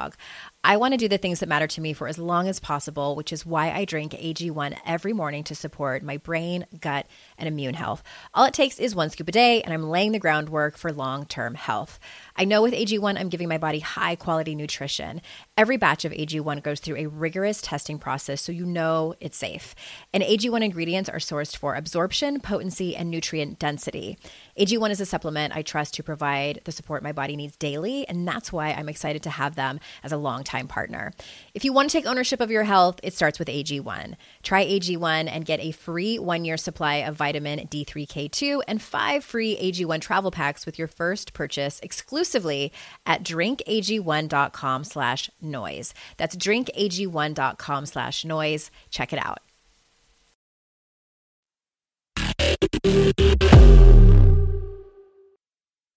dog. 0.01 0.17
I 0.63 0.77
want 0.77 0.93
to 0.93 0.97
do 0.97 1.07
the 1.07 1.17
things 1.17 1.39
that 1.39 1.49
matter 1.49 1.65
to 1.65 1.81
me 1.81 1.91
for 1.93 2.07
as 2.07 2.19
long 2.19 2.47
as 2.47 2.59
possible, 2.59 3.15
which 3.15 3.33
is 3.33 3.47
why 3.47 3.71
I 3.71 3.83
drink 3.83 4.11
AG1 4.11 4.77
every 4.85 5.11
morning 5.11 5.43
to 5.45 5.55
support 5.55 6.03
my 6.03 6.17
brain, 6.17 6.67
gut, 6.79 7.07
and 7.39 7.47
immune 7.47 7.73
health. 7.73 8.03
All 8.35 8.45
it 8.45 8.53
takes 8.53 8.77
is 8.77 8.93
one 8.93 9.09
scoop 9.09 9.27
a 9.27 9.31
day, 9.31 9.63
and 9.63 9.73
I'm 9.73 9.89
laying 9.89 10.11
the 10.11 10.19
groundwork 10.19 10.77
for 10.77 10.93
long 10.93 11.25
term 11.25 11.55
health. 11.55 11.99
I 12.35 12.45
know 12.45 12.61
with 12.61 12.75
AG1, 12.75 13.19
I'm 13.19 13.29
giving 13.29 13.49
my 13.49 13.57
body 13.57 13.79
high 13.79 14.15
quality 14.15 14.53
nutrition. 14.53 15.23
Every 15.57 15.77
batch 15.77 16.05
of 16.05 16.11
AG1 16.11 16.61
goes 16.61 16.79
through 16.79 16.97
a 16.97 17.07
rigorous 17.07 17.59
testing 17.59 17.97
process 17.97 18.39
so 18.39 18.51
you 18.51 18.65
know 18.67 19.15
it's 19.19 19.37
safe. 19.37 19.73
And 20.13 20.21
AG1 20.21 20.63
ingredients 20.63 21.09
are 21.09 21.17
sourced 21.17 21.57
for 21.57 21.73
absorption, 21.73 22.39
potency, 22.39 22.95
and 22.95 23.09
nutrient 23.09 23.57
density. 23.57 24.15
AG1 24.59 24.91
is 24.91 25.01
a 25.01 25.07
supplement 25.07 25.55
I 25.55 25.63
trust 25.63 25.95
to 25.95 26.03
provide 26.03 26.61
the 26.65 26.71
support 26.71 27.01
my 27.01 27.11
body 27.11 27.35
needs 27.35 27.57
daily, 27.57 28.07
and 28.07 28.27
that's 28.27 28.53
why 28.53 28.73
I'm 28.73 28.89
excited 28.89 29.23
to 29.23 29.31
have 29.31 29.55
them 29.55 29.79
as 30.03 30.11
a 30.11 30.17
longtime 30.51 30.67
partner. 30.67 31.11
If 31.53 31.65
you 31.65 31.73
want 31.73 31.89
to 31.89 31.97
take 31.97 32.05
ownership 32.05 32.41
of 32.41 32.51
your 32.51 32.63
health, 32.63 32.99
it 33.03 33.13
starts 33.13 33.39
with 33.39 33.47
AG1. 33.47 34.15
Try 34.43 34.65
AG1 34.65 35.29
and 35.31 35.45
get 35.45 35.59
a 35.59 35.71
free 35.71 36.19
one 36.19 36.45
year 36.45 36.57
supply 36.57 36.95
of 36.97 37.15
vitamin 37.15 37.67
D3K2 37.67 38.61
and 38.67 38.81
five 38.81 39.23
free 39.23 39.57
AG1 39.57 40.01
travel 40.01 40.31
packs 40.31 40.65
with 40.65 40.77
your 40.77 40.87
first 40.87 41.33
purchase 41.33 41.79
exclusively 41.81 42.71
at 43.05 43.23
drinkag1.com 43.23 44.83
slash 44.83 45.29
noise. 45.41 45.93
That's 46.17 46.35
drinkag1.com 46.35 47.85
slash 47.85 48.25
noise. 48.25 48.71
Check 48.89 49.13
it 49.13 49.19
out. 49.19 49.39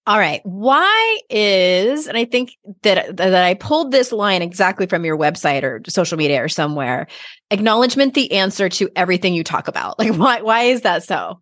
All 0.07 0.19
right. 0.19 0.41
Why 0.43 1.19
is, 1.31 2.07
and 2.07 2.15
I 2.15 2.25
think 2.25 2.55
that 2.83 3.17
that 3.17 3.33
I 3.33 3.55
pulled 3.55 3.91
this 3.91 4.11
line 4.11 4.43
exactly 4.43 4.85
from 4.85 5.03
your 5.03 5.17
website 5.17 5.63
or 5.63 5.81
social 5.87 6.17
media 6.17 6.43
or 6.43 6.47
somewhere, 6.47 7.07
acknowledgement 7.49 8.13
the 8.13 8.31
answer 8.33 8.69
to 8.69 8.89
everything 8.95 9.33
you 9.33 9.43
talk 9.43 9.67
about. 9.67 9.95
Like 10.05 10.13
why 10.13 10.41
why 10.41 10.61
is 10.63 10.81
that 10.81 11.03
so? 11.03 11.41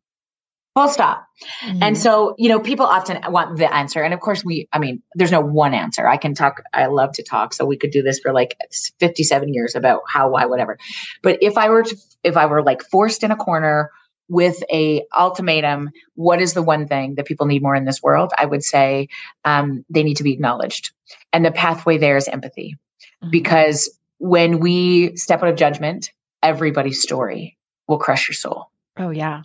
Full 0.76 0.88
stop. 0.88 1.28
Mm-hmm. 1.66 1.84
And 1.84 1.98
so, 1.98 2.34
you 2.38 2.50
know, 2.50 2.60
people 2.60 2.86
often 2.86 3.20
want 3.32 3.58
the 3.58 3.72
answer. 3.72 4.02
And 4.02 4.12
of 4.12 4.22
course, 4.22 4.44
we, 4.44 4.68
I 4.74 4.80
mean, 4.80 5.04
there's 5.14 5.32
no 5.32 5.42
one 5.42 5.76
answer. 5.76 6.08
I 6.08 6.18
can 6.18 6.34
talk, 6.34 6.64
I 6.74 6.88
love 6.88 7.12
to 7.14 7.24
talk. 7.24 7.54
So 7.54 7.64
we 7.64 7.78
could 7.78 7.92
do 7.92 8.02
this 8.02 8.20
for 8.20 8.34
like 8.34 8.58
57 9.00 9.54
years 9.54 9.76
about 9.76 10.02
how, 10.08 10.30
why, 10.30 10.46
whatever. 10.46 10.80
But 11.22 11.38
if 11.42 11.60
I 11.60 11.70
were 11.70 11.84
to, 11.84 11.96
if 12.24 12.38
I 12.38 12.48
were 12.48 12.64
like 12.64 12.82
forced 12.82 13.24
in 13.24 13.30
a 13.30 13.36
corner 13.36 13.92
with 14.30 14.64
a 14.72 15.04
ultimatum 15.18 15.90
what 16.16 16.42
is 16.42 16.54
the 16.54 16.64
one 16.64 16.88
thing 16.88 17.16
that 17.16 17.26
people 17.26 17.46
need 17.46 17.62
more 17.62 17.76
in 17.76 17.86
this 17.86 18.02
world 18.02 18.32
i 18.38 18.46
would 18.46 18.64
say 18.64 19.08
um, 19.46 19.84
they 19.90 20.04
need 20.04 20.18
to 20.18 20.24
be 20.24 20.34
acknowledged 20.34 20.92
and 21.32 21.46
the 21.46 21.52
pathway 21.52 21.98
there 21.98 22.18
is 22.18 22.28
empathy 22.28 22.78
mm-hmm. 23.22 23.30
because 23.32 23.98
when 24.20 24.60
we 24.60 25.16
step 25.16 25.44
out 25.44 25.50
of 25.50 25.56
judgment 25.56 26.12
everybody's 26.42 27.02
story 27.02 27.58
will 27.88 27.98
crush 27.98 28.28
your 28.28 28.36
soul 28.36 28.70
Oh, 28.98 29.10
yeah. 29.10 29.44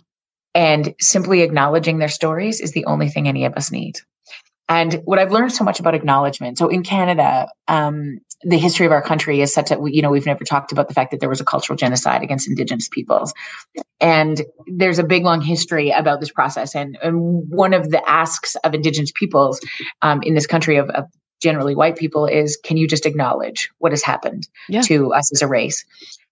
And 0.53 0.95
simply 0.99 1.41
acknowledging 1.41 1.99
their 1.99 2.09
stories 2.09 2.59
is 2.59 2.71
the 2.71 2.85
only 2.85 3.09
thing 3.09 3.27
any 3.27 3.45
of 3.45 3.53
us 3.53 3.71
need. 3.71 3.99
And 4.67 4.93
what 5.05 5.19
I've 5.19 5.31
learned 5.31 5.51
so 5.51 5.63
much 5.63 5.79
about 5.79 5.95
acknowledgement. 5.95 6.57
So 6.57 6.67
in 6.67 6.83
Canada, 6.83 7.49
um, 7.67 8.19
the 8.43 8.57
history 8.57 8.85
of 8.85 8.91
our 8.91 9.01
country 9.01 9.41
is 9.41 9.53
such 9.53 9.69
that 9.69 9.81
we, 9.81 9.93
you 9.93 10.01
know 10.01 10.09
we've 10.09 10.25
never 10.25 10.43
talked 10.43 10.71
about 10.71 10.87
the 10.87 10.93
fact 10.93 11.11
that 11.11 11.19
there 11.19 11.29
was 11.29 11.41
a 11.41 11.45
cultural 11.45 11.75
genocide 11.75 12.23
against 12.23 12.47
Indigenous 12.47 12.87
peoples, 12.87 13.33
and 13.99 14.41
there's 14.67 14.99
a 14.99 15.03
big 15.03 15.23
long 15.23 15.41
history 15.41 15.91
about 15.91 16.19
this 16.19 16.31
process. 16.31 16.75
And, 16.75 16.97
and 17.03 17.49
one 17.49 17.73
of 17.73 17.91
the 17.91 18.07
asks 18.09 18.55
of 18.63 18.73
Indigenous 18.73 19.11
peoples 19.11 19.59
um, 20.01 20.21
in 20.23 20.35
this 20.35 20.47
country 20.47 20.77
of, 20.77 20.89
of 20.91 21.05
generally 21.41 21.75
white 21.75 21.97
people 21.97 22.25
is, 22.25 22.57
can 22.63 22.77
you 22.77 22.87
just 22.87 23.05
acknowledge 23.05 23.69
what 23.79 23.91
has 23.91 24.03
happened 24.03 24.47
yeah. 24.67 24.81
to 24.81 25.13
us 25.13 25.31
as 25.33 25.41
a 25.41 25.47
race? 25.47 25.85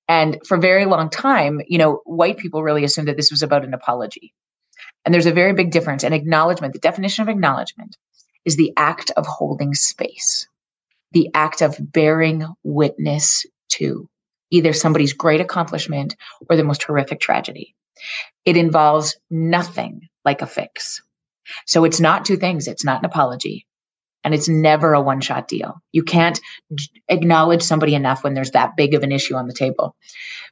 And 0.08 0.38
for 0.48 0.56
a 0.56 0.62
very 0.62 0.86
long 0.86 1.10
time, 1.10 1.62
you 1.68 1.78
know, 1.78 2.02
white 2.06 2.38
people 2.38 2.64
really 2.64 2.86
assumed 2.86 3.10
that 3.10 3.18
this 3.18 3.32
was 3.32 3.44
about 3.44 3.66
an 3.66 3.74
apology. 3.74 4.34
And 5.04 5.14
there's 5.14 5.26
a 5.26 5.34
very 5.34 5.54
big 5.54 5.72
difference. 5.72 6.04
And 6.04 6.14
acknowledgement, 6.14 6.74
the 6.74 6.80
definition 6.80 7.22
of 7.22 7.30
acknowledgement 7.30 7.98
is 8.46 8.56
the 8.56 8.72
act 8.78 9.12
of 9.18 9.26
holding 9.26 9.74
space, 9.74 10.48
the 11.12 11.30
act 11.34 11.62
of 11.62 11.78
bearing 11.80 12.46
witness 12.64 13.46
to 13.70 14.10
either 14.52 14.74
somebody's 14.74 15.14
great 15.14 15.42
accomplishment 15.42 16.16
or 16.50 16.56
the 16.56 16.64
most 16.64 16.84
horrific 16.84 17.20
tragedy. 17.20 17.76
It 18.46 18.58
involves 18.58 19.18
nothing 19.30 20.08
like 20.24 20.42
a 20.42 20.48
fix. 20.48 21.02
So 21.66 21.84
it's 21.84 22.00
not 22.00 22.26
two 22.26 22.38
things. 22.38 22.68
It's 22.68 22.86
not 22.86 23.00
an 23.00 23.06
apology 23.06 23.66
and 24.24 24.34
it's 24.34 24.50
never 24.50 24.94
a 24.94 25.02
one 25.02 25.22
shot 25.22 25.48
deal. 25.48 25.82
You 25.92 26.04
can't 26.04 26.40
acknowledge 27.08 27.62
somebody 27.62 27.96
enough 27.96 28.24
when 28.24 28.34
there's 28.34 28.52
that 28.52 28.76
big 28.76 28.94
of 28.94 29.04
an 29.04 29.12
issue 29.12 29.36
on 29.36 29.48
the 29.48 29.54
table. 29.54 29.96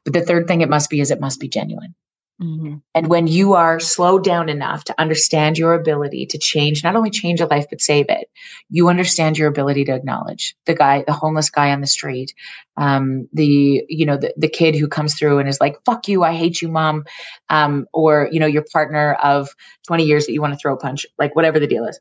But 0.04 0.14
the 0.14 0.22
third 0.22 0.48
thing 0.48 0.62
it 0.62 0.70
must 0.70 0.90
be 0.90 1.02
is 1.02 1.12
it 1.12 1.20
must 1.20 1.40
be 1.40 1.50
genuine. 1.50 1.94
Mm-hmm. 2.42 2.76
And 2.94 3.08
when 3.08 3.28
you 3.28 3.54
are 3.54 3.80
slowed 3.80 4.26
down 4.26 4.50
enough 4.50 4.84
to 4.86 5.00
understand 5.00 5.58
your 5.58 5.74
ability 5.74 6.26
to 6.28 6.38
change, 6.38 6.84
not 6.84 6.96
only 6.98 7.10
change 7.10 7.40
a 7.40 7.46
life, 7.46 7.66
but 7.70 7.80
save 7.80 8.08
it, 8.10 8.30
you 8.70 8.90
understand 8.90 9.38
your 9.38 9.48
ability 9.48 9.86
to 9.86 9.94
acknowledge 9.94 10.54
the 10.66 10.76
guy, 10.76 11.06
the 11.08 11.14
homeless 11.14 11.50
guy 11.50 11.72
on 11.72 11.80
the 11.80 11.88
street, 11.88 12.34
um, 12.76 13.30
the, 13.32 13.86
you 13.88 14.06
know, 14.06 14.18
the, 14.18 14.34
the 14.36 14.50
kid 14.50 14.76
who 14.76 14.90
comes 14.90 15.16
through 15.16 15.40
and 15.40 15.48
is 15.48 15.62
like, 15.62 15.78
fuck 15.86 16.10
you, 16.10 16.24
I 16.24 16.34
hate 16.34 16.62
you, 16.62 16.68
mom. 16.68 17.06
Um, 17.50 17.88
or, 17.94 18.28
you 18.32 18.42
know, 18.42 18.48
your 18.48 18.66
partner 18.72 19.14
of 19.14 19.50
20 19.88 20.04
years 20.04 20.26
that 20.26 20.34
you 20.34 20.42
want 20.42 20.54
to 20.54 20.60
throw 20.60 20.74
a 20.74 20.78
punch, 20.78 21.06
like 21.18 21.36
whatever 21.38 21.60
the 21.60 21.68
deal 21.68 21.86
is 21.86 22.00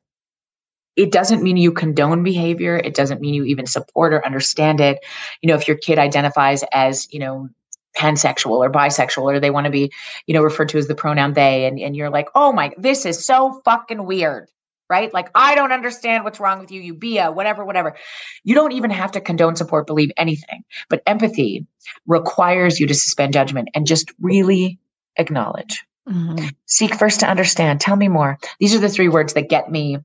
it 0.97 1.11
doesn't 1.11 1.43
mean 1.43 1.57
you 1.57 1.73
condone 1.73 2.23
behavior. 2.23 2.77
It 2.77 2.95
doesn't 2.95 3.21
mean 3.21 3.35
you 3.35 3.45
even 3.45 3.67
support 3.67 4.15
or 4.15 4.25
understand 4.25 4.81
it. 4.81 5.05
You 5.43 5.49
know, 5.49 5.57
if 5.57 5.67
your 5.67 5.77
kid 5.77 5.99
identifies 5.99 6.63
as, 6.73 7.13
you 7.13 7.19
know, 7.19 7.49
pansexual 7.97 8.59
or 8.59 8.71
bisexual 8.71 9.23
or 9.23 9.41
they 9.41 9.51
want 9.51 9.65
to 9.65 9.71
be, 9.71 9.93
you 10.27 10.35
know, 10.35 10.43
referred 10.43 10.69
to 10.71 10.79
as 10.79 10.89
the 10.89 10.95
pronoun 10.95 11.33
they 11.33 11.67
and, 11.67 11.79
and 11.79 11.97
you're 11.97 12.11
like, 12.11 12.29
oh 12.35 12.53
my, 12.53 12.73
this 12.77 13.07
is 13.07 13.25
so 13.25 13.61
fucking 13.65 14.05
weird. 14.05 14.49
Right? 14.91 15.13
Like, 15.15 15.31
I 15.35 15.55
don't 15.55 15.73
understand 15.73 16.25
what's 16.25 16.39
wrong 16.39 16.61
with 16.61 16.71
you, 16.71 16.81
you 16.81 16.93
be 16.93 17.19
a 17.19 17.33
whatever, 17.33 17.65
whatever. 17.65 17.97
You 18.45 18.55
don't 18.55 18.73
even 18.73 18.91
have 18.91 19.13
to 19.13 19.21
condone, 19.21 19.57
support, 19.57 19.87
believe 19.87 20.11
anything. 20.19 20.63
But 20.91 21.03
empathy 21.07 21.67
requires 22.07 22.79
you 22.79 22.87
to 22.87 22.95
suspend 22.95 23.33
judgment 23.33 23.71
and 23.75 23.87
just 23.87 24.13
really 24.21 24.79
acknowledge. 25.17 25.85
Mm-hmm. 26.07 26.49
Seek 26.67 26.95
first 26.97 27.21
to 27.21 27.27
understand. 27.27 27.81
Tell 27.81 27.97
me 27.97 28.09
more. 28.09 28.39
These 28.61 28.75
are 28.75 28.79
the 28.79 28.91
three 28.91 29.09
words 29.09 29.33
that 29.33 29.49
get 29.49 29.71
me 29.71 29.99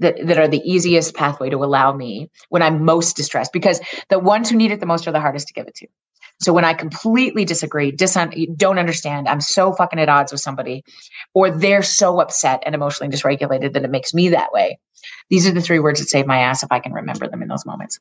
that, 0.00 0.16
that 0.26 0.38
are 0.38 0.48
the 0.48 0.60
easiest 0.70 1.14
pathway 1.14 1.50
to 1.50 1.64
allow 1.64 1.92
me 1.92 2.30
when 2.50 2.62
I'm 2.62 2.84
most 2.84 3.16
distressed 3.16 3.52
because 3.52 3.80
the 4.10 4.18
ones 4.18 4.50
who 4.50 4.56
need 4.56 4.70
it 4.70 4.80
the 4.80 4.86
most 4.86 5.08
are 5.08 5.12
the 5.12 5.20
hardest 5.20 5.48
to 5.48 5.54
give 5.54 5.66
it 5.66 5.74
to. 5.76 5.86
So 6.40 6.52
when 6.52 6.64
I 6.64 6.74
completely 6.74 7.44
disagree, 7.44 7.90
dis- 7.90 8.18
don't 8.56 8.78
understand, 8.78 9.28
I'm 9.28 9.40
so 9.40 9.72
fucking 9.72 9.98
at 9.98 10.08
odds 10.08 10.32
with 10.32 10.40
somebody, 10.40 10.84
or 11.34 11.50
they're 11.50 11.82
so 11.82 12.20
upset 12.20 12.62
and 12.66 12.74
emotionally 12.74 13.14
dysregulated 13.14 13.72
that 13.72 13.84
it 13.84 13.90
makes 13.90 14.12
me 14.12 14.30
that 14.30 14.52
way. 14.52 14.78
These 15.30 15.46
are 15.46 15.52
the 15.52 15.62
three 15.62 15.78
words 15.78 16.00
that 16.00 16.08
save 16.08 16.26
my 16.26 16.38
ass 16.38 16.62
if 16.62 16.70
I 16.70 16.80
can 16.80 16.92
remember 16.92 17.28
them 17.28 17.42
in 17.42 17.48
those 17.48 17.64
moments. 17.64 17.98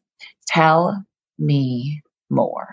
Tell 0.48 1.04
me 1.39 2.02
more. 2.30 2.67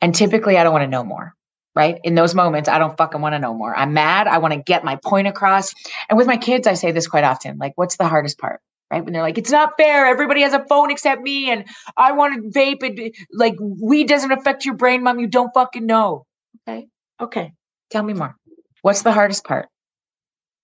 And 0.00 0.14
typically 0.14 0.58
I 0.58 0.64
don't 0.64 0.72
want 0.72 0.84
to 0.84 0.90
know 0.90 1.04
more 1.04 1.36
right? 1.76 2.00
In 2.02 2.14
those 2.14 2.34
moments, 2.34 2.70
I 2.70 2.78
don't 2.78 2.96
fucking 2.96 3.20
want 3.20 3.34
to 3.34 3.38
know 3.38 3.52
more. 3.52 3.76
I'm 3.76 3.92
mad. 3.92 4.26
I 4.26 4.38
want 4.38 4.54
to 4.54 4.60
get 4.60 4.82
my 4.82 4.96
point 4.96 5.28
across. 5.28 5.74
And 6.08 6.16
with 6.16 6.26
my 6.26 6.38
kids, 6.38 6.66
I 6.66 6.72
say 6.72 6.90
this 6.90 7.06
quite 7.06 7.22
often 7.22 7.58
like, 7.58 7.74
what's 7.76 7.98
the 7.98 8.08
hardest 8.08 8.38
part? 8.38 8.60
Right. 8.90 9.04
When 9.04 9.12
they're 9.12 9.22
like, 9.22 9.36
it's 9.36 9.50
not 9.50 9.72
fair. 9.76 10.06
Everybody 10.06 10.42
has 10.42 10.52
a 10.52 10.64
phone 10.64 10.92
except 10.92 11.20
me. 11.20 11.50
And 11.50 11.64
I 11.96 12.12
want 12.12 12.34
to 12.34 12.56
vape. 12.56 12.84
And 12.84 13.12
like, 13.32 13.56
weed 13.58 14.08
doesn't 14.08 14.30
affect 14.30 14.64
your 14.64 14.76
brain, 14.76 15.02
mom. 15.02 15.18
You 15.18 15.26
don't 15.26 15.52
fucking 15.52 15.84
know. 15.84 16.24
Okay. 16.68 16.86
Okay. 17.20 17.52
Tell 17.90 18.02
me 18.02 18.12
more. 18.12 18.36
What's 18.82 19.02
the 19.02 19.12
hardest 19.12 19.44
part? 19.44 19.68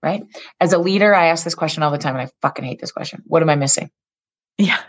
Right. 0.02 0.22
As 0.61 0.72
a 0.72 0.78
leader, 0.78 1.14
I 1.14 1.26
ask 1.26 1.42
this 1.42 1.54
question 1.54 1.82
all 1.82 1.90
the 1.90 1.98
time 1.98 2.14
and 2.14 2.28
I 2.28 2.30
fucking 2.42 2.64
hate 2.64 2.80
this 2.80 2.92
question. 2.92 3.22
What 3.26 3.42
am 3.42 3.50
I 3.50 3.56
missing? 3.56 3.90
Yeah. 4.58 4.80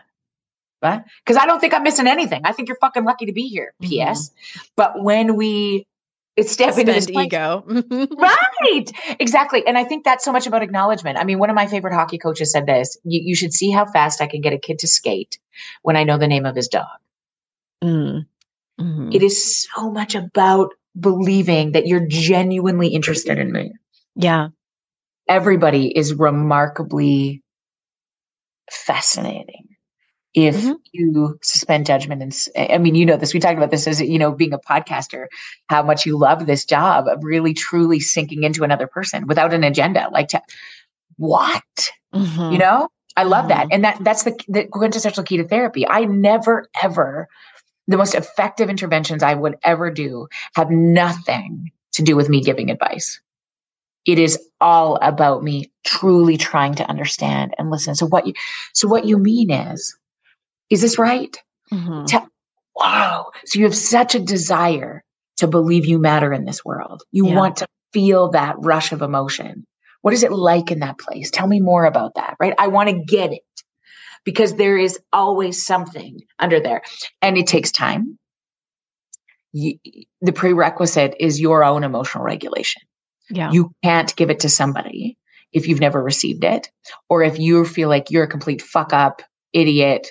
Right. 0.82 1.02
Because 1.26 1.42
I 1.42 1.46
don't 1.46 1.60
think 1.60 1.74
I'm 1.74 1.84
missing 1.84 2.08
anything. 2.08 2.42
I 2.44 2.52
think 2.52 2.68
you're 2.68 2.78
fucking 2.82 3.04
lucky 3.04 3.26
to 3.28 3.34
be 3.34 3.48
here. 3.48 3.74
Mm-hmm. 3.82 3.90
P.S. 3.90 4.32
But 4.76 5.02
when 5.02 5.36
we 5.36 5.88
it's 6.36 6.52
stepping 6.52 6.88
into 6.88 6.94
this 6.94 7.10
ego. 7.10 7.64
right. 7.68 8.92
Exactly. 9.20 9.66
And 9.68 9.78
I 9.78 9.84
think 9.84 10.04
that's 10.04 10.26
so 10.26 10.32
much 10.32 10.48
about 10.48 10.64
acknowledgement. 10.64 11.18
I 11.20 11.24
mean, 11.24 11.38
one 11.38 11.50
of 11.50 11.56
my 11.56 11.68
favorite 11.68 11.94
hockey 11.94 12.18
coaches 12.18 12.52
said 12.52 12.66
this 12.66 12.98
you, 13.04 13.22
you 13.24 13.36
should 13.36 13.54
see 13.54 13.70
how 13.70 13.86
fast 13.86 14.22
I 14.22 14.28
can 14.28 14.42
get 14.42 14.54
a 14.54 14.58
kid 14.58 14.80
to 14.80 14.88
skate 14.88 15.38
when 15.84 15.96
I 15.96 16.04
know 16.04 16.18
the 16.18 16.28
name 16.28 16.46
of 16.46 16.56
his 16.56 16.68
dog. 16.68 16.88
Mm. 17.84 18.26
Mm-hmm. 18.80 19.10
It 19.12 19.22
is 19.22 19.68
so 19.72 19.92
much 19.92 20.16
about 20.16 20.74
believing 21.00 21.74
that 21.74 21.86
you're 21.86 22.06
genuinely 22.08 22.88
interested 22.88 23.38
in 23.38 23.52
me. 23.52 23.74
Yeah. 24.16 24.50
Everybody 25.28 25.96
is 25.96 26.14
remarkably 26.16 27.44
fascinating 28.72 29.73
if 30.34 30.56
mm-hmm. 30.56 30.74
you 30.92 31.38
suspend 31.42 31.86
judgment 31.86 32.22
and 32.22 32.72
i 32.72 32.78
mean 32.78 32.96
you 32.96 33.06
know 33.06 33.18
this 33.18 33.34
we 33.34 33.40
talked 33.40 33.58
about 33.58 33.72
this 33.72 33.88
as 33.88 34.02
you 34.02 34.18
know 34.18 34.32
being 34.32 34.54
a 34.54 34.60
podcaster 34.60 35.28
how 35.70 35.84
much 35.84 36.06
you 36.06 36.18
love 36.18 36.46
this 36.46 36.66
job 36.66 37.08
of 37.08 37.24
really 37.24 37.54
truly 37.54 38.00
sinking 38.00 38.44
into 38.44 38.64
another 38.64 38.88
person 38.88 39.28
without 39.28 39.54
an 39.54 39.64
agenda 39.64 40.10
like 40.12 40.30
to, 40.30 40.42
what 41.18 41.92
mm-hmm. 42.14 42.52
you 42.52 42.58
know 42.58 42.90
i 43.16 43.24
love 43.24 43.46
mm-hmm. 43.46 43.60
that 43.60 43.68
and 43.72 43.84
that 43.84 43.98
that's 44.04 44.24
the, 44.24 44.38
the 44.48 44.66
quintessential 44.66 45.24
key 45.24 45.38
to 45.38 45.48
therapy 45.48 45.88
i 45.88 46.06
never 46.06 46.68
ever 46.82 47.28
the 47.88 47.98
most 47.98 48.16
effective 48.16 48.70
interventions 48.70 49.24
i 49.24 49.34
would 49.34 49.56
ever 49.64 49.92
do 49.92 50.28
have 50.56 50.70
nothing 50.70 51.72
to 51.92 52.02
do 52.02 52.16
with 52.16 52.30
me 52.30 52.42
giving 52.42 52.72
advice 52.72 53.22
it 54.06 54.20
is 54.20 54.38
all 54.60 54.98
about 54.98 55.44
me 55.44 55.72
truly 55.86 56.36
trying 56.36 56.76
to 56.76 56.90
understand 56.90 57.54
and 57.58 57.70
listen 57.70 57.94
so 57.94 58.08
what 58.08 58.26
you 58.26 58.34
so 58.74 58.88
what 58.88 59.06
you 59.06 59.18
mean 59.18 59.52
is 59.52 59.96
is 60.74 60.82
this 60.82 60.98
right? 60.98 61.38
Mm-hmm. 61.72 62.06
To, 62.06 62.28
wow. 62.76 63.32
So 63.46 63.60
you 63.60 63.66
have 63.66 63.76
such 63.76 64.16
a 64.16 64.20
desire 64.20 65.04
to 65.38 65.48
believe 65.48 65.86
you 65.86 66.00
matter 66.00 66.34
in 66.34 66.46
this 66.46 66.66
world. 66.66 67.04
You 67.12 67.28
yeah. 67.28 67.36
want 67.36 67.58
to 67.58 67.68
feel 67.94 68.32
that 68.32 68.56
rush 68.58 68.92
of 68.92 69.02
emotion. 69.02 69.66
What 70.02 70.16
is 70.16 70.24
it 70.24 70.32
like 70.32 70.72
in 70.72 70.80
that 70.80 70.98
place? 70.98 71.30
Tell 71.30 71.48
me 71.48 71.62
more 71.62 71.86
about 71.86 72.16
that, 72.16 72.36
right? 72.40 72.56
I 72.58 72.68
want 72.68 72.90
to 72.90 73.04
get 73.06 73.32
it 73.32 73.42
because 74.26 74.56
there 74.56 74.78
is 74.78 75.00
always 75.14 75.64
something 75.64 76.22
under 76.40 76.60
there 76.60 76.82
and 77.22 77.38
it 77.38 77.48
takes 77.48 77.72
time. 77.72 78.18
You, 79.52 79.78
the 80.22 80.34
prerequisite 80.34 81.16
is 81.20 81.40
your 81.40 81.64
own 81.64 81.84
emotional 81.84 82.24
regulation. 82.24 82.82
Yeah. 83.30 83.52
You 83.52 83.72
can't 83.84 84.14
give 84.16 84.32
it 84.32 84.40
to 84.40 84.50
somebody 84.50 85.18
if 85.52 85.68
you've 85.68 85.80
never 85.80 86.02
received 86.02 86.44
it 86.44 86.72
or 87.10 87.22
if 87.22 87.38
you 87.38 87.64
feel 87.64 87.90
like 87.90 88.10
you're 88.10 88.24
a 88.24 88.30
complete 88.30 88.64
fuck 88.64 88.92
up 88.92 89.22
idiot 89.54 90.10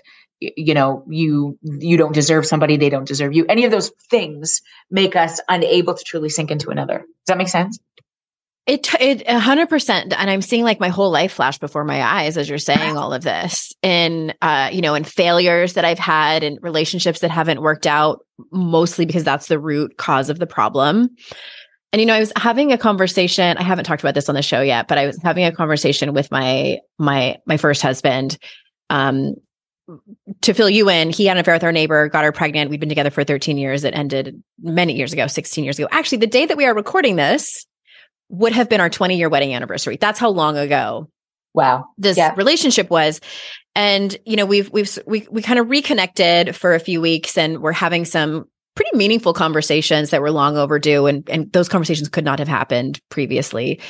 you 0.57 0.74
know 0.74 1.05
you 1.09 1.59
you 1.62 1.96
don't 1.96 2.14
deserve 2.14 2.46
somebody 2.46 2.76
they 2.76 2.90
don't 2.90 3.07
deserve 3.07 3.33
you 3.35 3.44
any 3.48 3.64
of 3.64 3.70
those 3.70 3.90
things 4.11 4.61
make 4.90 5.16
us 5.16 5.40
unable 5.48 5.94
to 5.94 6.05
truly 6.05 6.28
sink 6.28 6.50
into 6.50 6.70
another 6.70 6.98
does 6.98 7.07
that 7.26 7.38
make 7.38 7.48
sense 7.48 7.78
it 8.66 8.88
it 9.00 9.24
a 9.26 9.40
hundred 9.40 9.68
percent, 9.68 10.12
and 10.16 10.31
I'm 10.31 10.40
seeing 10.40 10.62
like 10.62 10.78
my 10.78 10.88
whole 10.88 11.11
life 11.11 11.33
flash 11.33 11.59
before 11.59 11.85
my 11.85 12.00
eyes 12.00 12.37
as 12.37 12.48
you're 12.48 12.59
saying 12.59 12.96
all 12.96 13.12
of 13.12 13.24
this, 13.24 13.72
in 13.83 14.33
uh, 14.40 14.70
you 14.72 14.81
know, 14.81 14.94
in 14.94 15.02
failures 15.02 15.72
that 15.72 15.85
I've 15.85 15.98
had, 15.98 16.44
and 16.44 16.61
relationships 16.62 17.20
that 17.20 17.31
haven't 17.33 17.61
worked 17.61 17.88
out, 17.88 18.24
mostly 18.52 19.05
because 19.05 19.24
that's 19.24 19.48
the 19.48 19.59
root 19.59 19.96
cause 19.96 20.31
of 20.31 20.38
the 20.38 20.46
problem. 20.46 21.09
And 21.92 22.00
you 22.00 22.07
know, 22.07 22.14
I 22.14 22.20
was 22.20 22.33
having 22.37 22.70
a 22.70 22.78
conversation. 22.78 23.57
I 23.59 23.64
haven't 23.64 23.85
talked 23.85 24.02
about 24.02 24.14
this 24.14 24.28
on 24.28 24.37
the 24.37 24.42
show 24.42 24.61
yet, 24.61 24.87
but 24.87 24.96
I 24.96 25.07
was 25.07 25.20
having 25.20 25.44
a 25.44 25.50
conversation 25.50 26.14
with 26.14 26.31
my 26.31 26.78
my 27.00 27.38
my 27.46 27.57
first 27.57 27.83
husband, 27.83 28.38
um, 28.90 29.35
to 30.42 30.55
fill 30.55 30.70
you 30.70 30.88
in, 30.88 31.11
he 31.11 31.26
had 31.26 31.37
an 31.37 31.40
affair 31.40 31.55
with 31.55 31.64
our 31.64 31.72
neighbor, 31.72 32.09
got 32.09 32.24
her 32.24 32.33
pregnant. 32.33 32.70
We've 32.70 32.81
been 32.81 32.88
together 32.88 33.11
for 33.11 33.24
13 33.24 33.57
years. 33.59 33.85
It 33.85 33.94
ended 33.94 34.42
many 34.61 34.94
years 34.94 35.12
ago, 35.12 35.26
16 35.26 35.64
years 35.64 35.78
ago. 35.78 35.88
Actually, 35.90 36.18
the 36.18 36.26
day 36.26 36.46
that 36.46 36.57
we 36.57 36.64
are 36.66 36.74
recording 36.74 37.16
this 37.16 37.66
would 38.28 38.52
have 38.52 38.68
been 38.68 38.81
our 38.81 38.90
20 38.90 39.16
year 39.16 39.28
wedding 39.28 39.55
anniversary. 39.55 39.96
That's 39.96 40.18
how 40.18 40.31
long 40.31 40.57
ago. 40.57 41.09
Wow. 41.55 41.87
This 41.98 42.16
yeah. 42.16 42.35
relationship 42.37 42.88
was. 42.90 43.20
And, 43.74 44.16
you 44.24 44.37
know, 44.37 44.46
we've, 44.46 44.70
we've, 44.70 44.98
we, 45.07 45.26
we 45.31 45.42
kind 45.42 45.59
of 45.59 45.68
reconnected 45.68 46.57
for 46.57 46.74
a 46.74 46.81
few 46.81 47.00
weeks 47.00 47.37
and 47.37 47.61
we're 47.61 47.72
having 47.72 48.05
some 48.05 48.46
pretty 48.74 48.96
meaningful 48.96 49.35
conversations 49.35 50.11
that 50.11 50.22
were 50.22 50.31
long 50.31 50.57
overdue 50.57 51.07
and 51.07 51.28
and 51.28 51.52
those 51.52 51.68
conversations 51.68 52.09
could 52.09 52.24
not 52.24 52.38
have 52.38 52.48
happened 52.48 53.00
previously. 53.11 53.81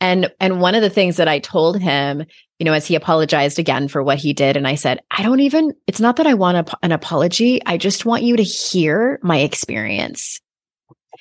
And 0.00 0.30
and 0.40 0.60
one 0.60 0.74
of 0.74 0.82
the 0.82 0.90
things 0.90 1.16
that 1.16 1.28
I 1.28 1.38
told 1.38 1.80
him, 1.80 2.24
you 2.58 2.64
know, 2.64 2.72
as 2.72 2.86
he 2.86 2.94
apologized 2.94 3.58
again 3.58 3.88
for 3.88 4.02
what 4.02 4.18
he 4.18 4.32
did 4.32 4.56
and 4.56 4.68
I 4.68 4.74
said, 4.74 5.00
I 5.10 5.22
don't 5.22 5.40
even 5.40 5.72
it's 5.86 6.00
not 6.00 6.16
that 6.16 6.26
I 6.26 6.34
want 6.34 6.68
a, 6.68 6.76
an 6.82 6.92
apology, 6.92 7.60
I 7.64 7.78
just 7.78 8.04
want 8.04 8.22
you 8.22 8.36
to 8.36 8.42
hear 8.42 9.18
my 9.22 9.38
experience. 9.38 10.40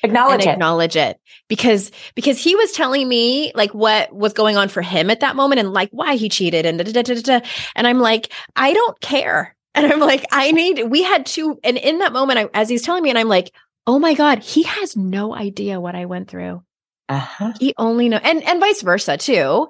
Acknowledge 0.03 0.41
it. 0.41 0.49
acknowledge 0.49 0.97
it 0.97 1.19
because 1.47 1.91
because 2.15 2.37
he 2.41 2.55
was 2.55 2.71
telling 2.71 3.07
me 3.07 3.51
like 3.55 3.73
what 3.73 4.13
was 4.13 4.33
going 4.33 4.57
on 4.57 4.67
for 4.67 4.81
him 4.81 5.09
at 5.09 5.21
that 5.21 5.35
moment 5.35 5.59
and 5.59 5.73
like 5.73 5.89
why 5.91 6.15
he 6.15 6.29
cheated 6.29 6.65
and 6.65 6.77
da, 6.77 6.83
da, 6.83 7.01
da, 7.01 7.15
da, 7.15 7.21
da. 7.39 7.47
and 7.75 7.87
I'm 7.87 7.99
like 7.99 8.31
I 8.55 8.73
don't 8.73 8.99
care 8.99 9.55
and 9.75 9.91
I'm 9.91 9.99
like 9.99 10.25
I 10.31 10.51
need 10.51 10.89
we 10.89 11.03
had 11.03 11.25
two 11.25 11.59
and 11.63 11.77
in 11.77 11.99
that 11.99 12.13
moment 12.13 12.39
I, 12.39 12.49
as 12.53 12.69
he's 12.69 12.81
telling 12.81 13.03
me 13.03 13.09
and 13.09 13.19
I'm 13.19 13.29
like 13.29 13.53
oh 13.87 13.99
my 13.99 14.13
god 14.13 14.39
he 14.39 14.63
has 14.63 14.95
no 14.95 15.33
idea 15.33 15.79
what 15.79 15.95
I 15.95 16.05
went 16.05 16.29
through 16.29 16.63
uh-huh. 17.09 17.53
he 17.59 17.73
only 17.77 18.09
know 18.09 18.19
and 18.23 18.43
and 18.43 18.59
vice 18.59 18.81
versa 18.81 19.17
too 19.17 19.67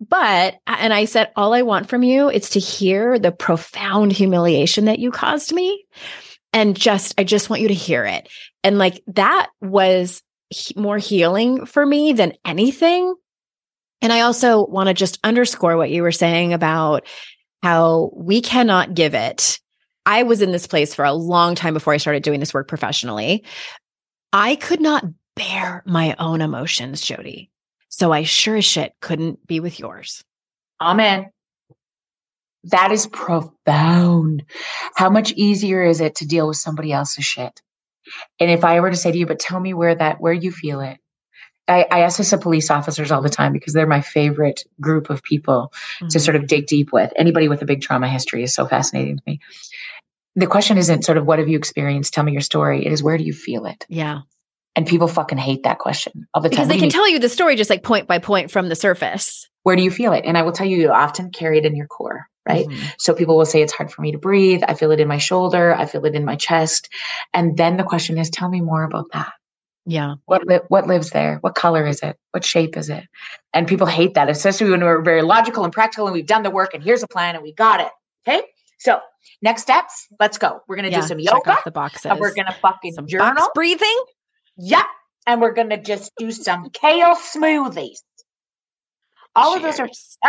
but 0.00 0.56
and 0.66 0.92
I 0.92 1.06
said 1.06 1.32
all 1.34 1.54
I 1.54 1.62
want 1.62 1.88
from 1.88 2.02
you 2.02 2.30
is 2.30 2.50
to 2.50 2.60
hear 2.60 3.18
the 3.18 3.32
profound 3.32 4.12
humiliation 4.12 4.84
that 4.84 5.00
you 5.00 5.10
caused 5.10 5.52
me 5.52 5.84
and 6.52 6.76
just 6.76 7.14
I 7.18 7.24
just 7.24 7.50
want 7.50 7.62
you 7.62 7.68
to 7.68 7.74
hear 7.74 8.04
it 8.04 8.28
and 8.62 8.78
like 8.78 9.02
that 9.08 9.48
was 9.60 10.22
he- 10.50 10.74
more 10.76 10.98
healing 10.98 11.66
for 11.66 11.84
me 11.84 12.12
than 12.12 12.34
anything. 12.44 13.14
And 14.00 14.12
I 14.12 14.20
also 14.20 14.64
want 14.66 14.88
to 14.88 14.94
just 14.94 15.18
underscore 15.24 15.76
what 15.76 15.90
you 15.90 16.02
were 16.02 16.12
saying 16.12 16.52
about 16.52 17.06
how 17.62 18.12
we 18.14 18.40
cannot 18.40 18.94
give 18.94 19.14
it. 19.14 19.58
I 20.06 20.22
was 20.22 20.40
in 20.40 20.52
this 20.52 20.66
place 20.66 20.94
for 20.94 21.04
a 21.04 21.12
long 21.12 21.54
time 21.54 21.74
before 21.74 21.92
I 21.92 21.98
started 21.98 22.22
doing 22.22 22.40
this 22.40 22.54
work 22.54 22.68
professionally. 22.68 23.44
I 24.32 24.56
could 24.56 24.80
not 24.80 25.04
bear 25.38 25.82
my 25.86 26.14
own 26.18 26.40
emotions, 26.40 27.00
Jody. 27.00 27.50
So 27.88 28.12
I 28.12 28.22
sure 28.24 28.56
as 28.56 28.64
shit 28.64 28.92
couldn't 29.00 29.46
be 29.46 29.60
with 29.60 29.80
yours. 29.80 30.22
Amen. 30.80 31.30
That 32.64 32.92
is 32.92 33.06
profound. 33.06 34.44
How 34.94 35.10
much 35.10 35.32
easier 35.32 35.82
is 35.84 36.00
it 36.00 36.16
to 36.16 36.26
deal 36.26 36.46
with 36.48 36.56
somebody 36.56 36.92
else's 36.92 37.24
shit? 37.24 37.62
And 38.40 38.50
if 38.50 38.64
I 38.64 38.80
were 38.80 38.90
to 38.90 38.96
say 38.96 39.12
to 39.12 39.18
you, 39.18 39.26
but 39.26 39.38
tell 39.38 39.60
me 39.60 39.74
where 39.74 39.94
that, 39.94 40.20
where 40.20 40.32
you 40.32 40.50
feel 40.50 40.80
it. 40.80 40.98
I, 41.66 41.86
I 41.90 42.00
ask 42.00 42.16
this 42.16 42.32
of 42.32 42.40
police 42.40 42.70
officers 42.70 43.10
all 43.12 43.20
the 43.20 43.28
time 43.28 43.52
because 43.52 43.74
they're 43.74 43.86
my 43.86 44.00
favorite 44.00 44.64
group 44.80 45.10
of 45.10 45.22
people 45.22 45.72
Mm-hmm. 46.00 46.08
to 46.08 46.20
sort 46.20 46.36
of 46.36 46.46
dig 46.46 46.66
deep 46.66 46.92
with. 46.92 47.12
Anybody 47.16 47.48
with 47.48 47.60
a 47.62 47.66
big 47.66 47.80
trauma 47.82 48.08
history 48.08 48.42
is 48.42 48.54
so 48.54 48.66
fascinating 48.66 49.16
to 49.16 49.22
me. 49.26 49.40
The 50.36 50.46
question 50.46 50.78
isn't 50.78 51.04
sort 51.04 51.18
of 51.18 51.26
what 51.26 51.40
have 51.40 51.48
you 51.48 51.58
experienced? 51.58 52.14
Tell 52.14 52.22
me 52.24 52.32
your 52.32 52.40
story. 52.40 52.86
It 52.86 52.92
is 52.92 53.02
where 53.02 53.18
do 53.18 53.24
you 53.24 53.32
feel 53.32 53.66
it? 53.66 53.84
Yeah. 53.88 54.20
And 54.76 54.86
people 54.86 55.08
fucking 55.08 55.38
hate 55.38 55.64
that 55.64 55.78
question 55.80 56.26
all 56.34 56.40
the 56.42 56.48
time. 56.48 56.56
Because 56.56 56.68
they 56.68 56.78
can 56.78 56.88
tell 56.90 57.08
you 57.08 57.18
the 57.18 57.28
story 57.28 57.56
just 57.56 57.70
like 57.70 57.82
point 57.82 58.06
by 58.06 58.18
point 58.18 58.50
from 58.50 58.68
the 58.68 58.76
surface. 58.76 59.48
where 59.64 59.76
do 59.76 59.82
you 59.82 59.90
feel 59.90 60.12
it? 60.14 60.24
And 60.24 60.38
I 60.38 60.42
will 60.42 60.52
tell 60.52 60.66
you, 60.66 60.78
you 60.78 60.90
often 60.90 61.30
carry 61.30 61.58
it 61.58 61.66
in 61.66 61.76
your 61.76 61.86
core, 61.88 62.26
right? 62.48 62.66
Mhm. 62.66 62.94
So 62.98 63.12
people 63.12 63.36
will 63.36 63.44
say 63.44 63.60
it's 63.60 63.72
hard 63.72 63.92
for 63.92 64.00
me 64.00 64.12
to 64.12 64.18
breathe. 64.18 64.62
I 64.66 64.72
feel 64.74 64.90
it 64.92 65.00
in 65.00 65.08
my 65.08 65.18
shoulder. 65.18 65.74
I 65.74 65.84
feel 65.84 66.04
it 66.06 66.14
in 66.14 66.24
my 66.24 66.36
chest. 66.36 66.88
And 67.34 67.56
then 67.58 67.76
the 67.76 67.82
question 67.84 68.16
is, 68.16 68.30
tell 68.30 68.48
me 68.48 68.62
more 68.62 68.82
about 68.84 69.06
that. 69.12 69.30
Yeah. 69.84 70.14
What 70.24 70.46
li- 70.46 70.60
what 70.68 70.86
lives 70.86 71.10
there? 71.10 71.36
What 71.42 71.54
color 71.54 71.86
is 71.86 72.00
it? 72.00 72.16
What 72.30 72.44
shape 72.46 72.78
is 72.78 72.88
it? 72.88 73.04
And 73.52 73.66
people 73.68 73.86
hate 73.86 74.14
that, 74.14 74.30
especially 74.30 74.70
when 74.70 74.80
we're 74.82 75.02
very 75.02 75.20
logical 75.22 75.64
and 75.64 75.72
practical 75.72 76.06
and 76.06 76.14
we've 76.14 76.26
done 76.26 76.44
the 76.44 76.50
work 76.50 76.72
and 76.72 76.82
here's 76.82 77.02
a 77.02 77.08
plan 77.08 77.34
and 77.34 77.42
we 77.42 77.52
got 77.52 77.80
it. 77.80 77.88
Okay. 78.26 78.42
So 78.78 79.00
next 79.42 79.62
steps, 79.62 80.06
let's 80.18 80.38
go. 80.38 80.60
We're 80.68 80.76
gonna 80.76 80.88
Yeah. 80.88 81.00
do 81.02 81.06
some 81.08 81.18
Check 81.18 81.34
yoga 81.34 81.50
off 81.52 81.64
the 81.64 81.70
boxes. 81.72 82.06
and 82.06 82.18
we're 82.20 82.32
gonna 82.34 82.54
fucking 82.62 82.92
Some 82.92 83.06
journal. 83.06 83.50
breathing. 83.54 83.98
Yeah. 84.58 84.84
And 85.26 85.40
we're 85.40 85.54
gonna 85.54 85.80
just 85.80 86.12
do 86.18 86.30
some 86.32 86.70
kale 86.70 87.14
smoothies. 87.14 87.98
All 89.36 89.54
of 89.56 89.62
those 89.62 89.78
are 89.78 89.88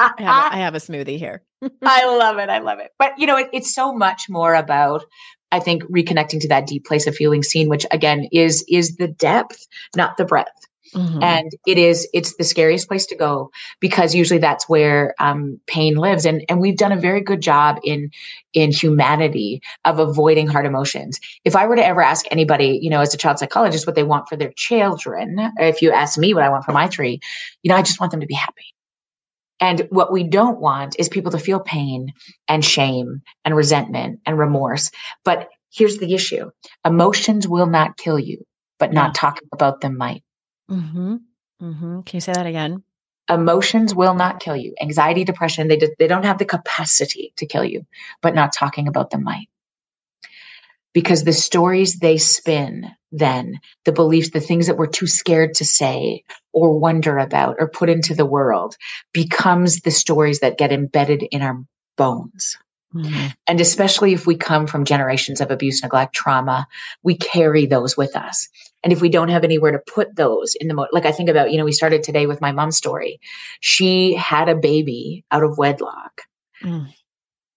I 0.00 0.12
have, 0.18 0.18
a, 0.18 0.22
I 0.30 0.48
I 0.52 0.56
have 0.58 0.74
a 0.74 0.78
smoothie 0.78 1.18
here. 1.18 1.42
I 1.82 2.06
love 2.06 2.38
it. 2.38 2.48
I 2.48 2.60
love 2.60 2.78
it. 2.78 2.92
But 2.98 3.18
you 3.18 3.26
know, 3.26 3.36
it, 3.36 3.48
it's 3.52 3.74
so 3.74 3.92
much 3.92 4.26
more 4.28 4.54
about, 4.54 5.04
I 5.50 5.58
think, 5.58 5.82
reconnecting 5.84 6.40
to 6.42 6.48
that 6.48 6.66
deep 6.66 6.84
place 6.86 7.06
of 7.08 7.16
feeling 7.16 7.42
seen, 7.42 7.68
which 7.68 7.84
again 7.90 8.28
is 8.32 8.64
is 8.68 8.96
the 8.96 9.08
depth, 9.08 9.66
not 9.96 10.16
the 10.16 10.24
breadth. 10.24 10.67
Mhm. 10.94 11.22
And 11.22 11.50
it 11.66 11.78
is 11.78 12.08
it's 12.14 12.36
the 12.36 12.44
scariest 12.44 12.88
place 12.88 13.06
to 13.06 13.16
go 13.16 13.50
because 13.80 14.14
usually 14.14 14.38
that's 14.40 14.68
where 14.68 15.14
um, 15.20 15.60
pain 15.66 15.96
lives. 15.96 16.24
And 16.24 16.44
and 16.48 16.60
we've 16.60 16.76
done 16.76 16.92
a 16.92 16.96
very 16.96 17.20
good 17.20 17.40
job 17.40 17.78
in 17.84 18.10
in 18.54 18.72
humanity 18.72 19.60
of 19.84 19.98
avoiding 19.98 20.46
hard 20.46 20.66
emotions. 20.66 21.20
If 21.44 21.56
I 21.56 21.66
were 21.66 21.76
to 21.76 21.84
ever 21.84 22.02
ask 22.02 22.24
anybody, 22.30 22.78
you 22.82 22.90
know, 22.90 23.00
as 23.00 23.14
a 23.14 23.18
child 23.18 23.38
psychologist, 23.38 23.86
what 23.86 23.96
they 23.96 24.02
want 24.04 24.28
for 24.28 24.36
their 24.36 24.52
children, 24.56 25.38
or 25.58 25.66
if 25.66 25.82
you 25.82 25.92
ask 25.92 26.18
me 26.18 26.34
what 26.34 26.42
I 26.44 26.48
want 26.50 26.64
for 26.64 26.72
my 26.72 26.88
tree, 26.88 27.20
you 27.62 27.68
know, 27.70 27.76
I 27.76 27.82
just 27.82 28.00
want 28.00 28.12
them 28.12 28.20
to 28.20 28.26
be 28.26 28.34
happy. 28.34 28.64
And 29.60 29.86
what 29.90 30.12
we 30.12 30.24
don't 30.24 30.60
want 30.60 30.96
is 30.98 31.08
people 31.08 31.32
to 31.32 31.38
feel 31.38 31.60
pain 31.60 32.12
and 32.48 32.64
shame 32.64 33.22
and 33.44 33.56
resentment 33.56 34.20
and 34.26 34.38
remorse. 34.38 34.90
But 35.24 35.48
here's 35.72 35.98
the 35.98 36.14
issue 36.14 36.50
emotions 36.84 37.48
will 37.48 37.66
not 37.66 37.96
kill 37.96 38.18
you, 38.18 38.44
but 38.78 38.92
not 38.92 39.14
talking 39.14 39.48
about 39.52 39.80
them 39.80 39.96
might. 39.96 40.22
Mm-hmm. 40.70 41.16
Mm-hmm. 41.62 42.00
Can 42.00 42.16
you 42.16 42.20
say 42.20 42.32
that 42.32 42.46
again? 42.46 42.82
Emotions 43.28 43.94
will 43.94 44.14
not 44.14 44.40
kill 44.40 44.56
you. 44.56 44.74
Anxiety, 44.80 45.24
depression, 45.24 45.68
they, 45.68 45.76
do, 45.76 45.94
they 45.98 46.06
don't 46.06 46.24
have 46.24 46.38
the 46.38 46.44
capacity 46.44 47.32
to 47.36 47.46
kill 47.46 47.64
you, 47.64 47.86
but 48.22 48.34
not 48.34 48.52
talking 48.52 48.88
about 48.88 49.10
them 49.10 49.24
might. 49.24 49.48
Because 50.94 51.24
the 51.24 51.34
stories 51.34 51.98
they 51.98 52.16
spin, 52.16 52.90
then 53.12 53.60
the 53.84 53.92
beliefs, 53.92 54.30
the 54.30 54.40
things 54.40 54.66
that 54.66 54.78
we're 54.78 54.86
too 54.86 55.06
scared 55.06 55.54
to 55.54 55.64
say 55.64 56.24
or 56.52 56.78
wonder 56.78 57.18
about 57.18 57.56
or 57.58 57.68
put 57.68 57.90
into 57.90 58.14
the 58.14 58.26
world 58.26 58.76
becomes 59.12 59.80
the 59.80 59.90
stories 59.90 60.40
that 60.40 60.58
get 60.58 60.72
embedded 60.72 61.22
in 61.22 61.42
our 61.42 61.62
bones. 61.96 62.56
Mhm. 62.94 63.34
And 63.46 63.60
especially 63.60 64.14
if 64.14 64.26
we 64.26 64.36
come 64.36 64.66
from 64.66 64.86
generations 64.86 65.42
of 65.42 65.50
abuse, 65.50 65.82
neglect, 65.82 66.14
trauma, 66.14 66.66
we 67.02 67.16
carry 67.16 67.66
those 67.66 67.96
with 67.96 68.16
us. 68.16 68.48
And 68.84 68.92
if 68.92 69.00
we 69.00 69.08
don't 69.08 69.28
have 69.30 69.44
anywhere 69.44 69.72
to 69.72 69.78
put 69.78 70.14
those 70.14 70.54
in 70.54 70.68
the, 70.68 70.74
mo- 70.74 70.86
like 70.92 71.04
I 71.06 71.12
think 71.12 71.28
about, 71.28 71.50
you 71.50 71.58
know, 71.58 71.64
we 71.64 71.72
started 71.72 72.02
today 72.02 72.26
with 72.26 72.40
my 72.40 72.52
mom's 72.52 72.76
story. 72.76 73.20
She 73.60 74.14
had 74.14 74.48
a 74.48 74.54
baby 74.54 75.24
out 75.30 75.42
of 75.42 75.58
wedlock 75.58 76.22
Mm. 76.62 76.92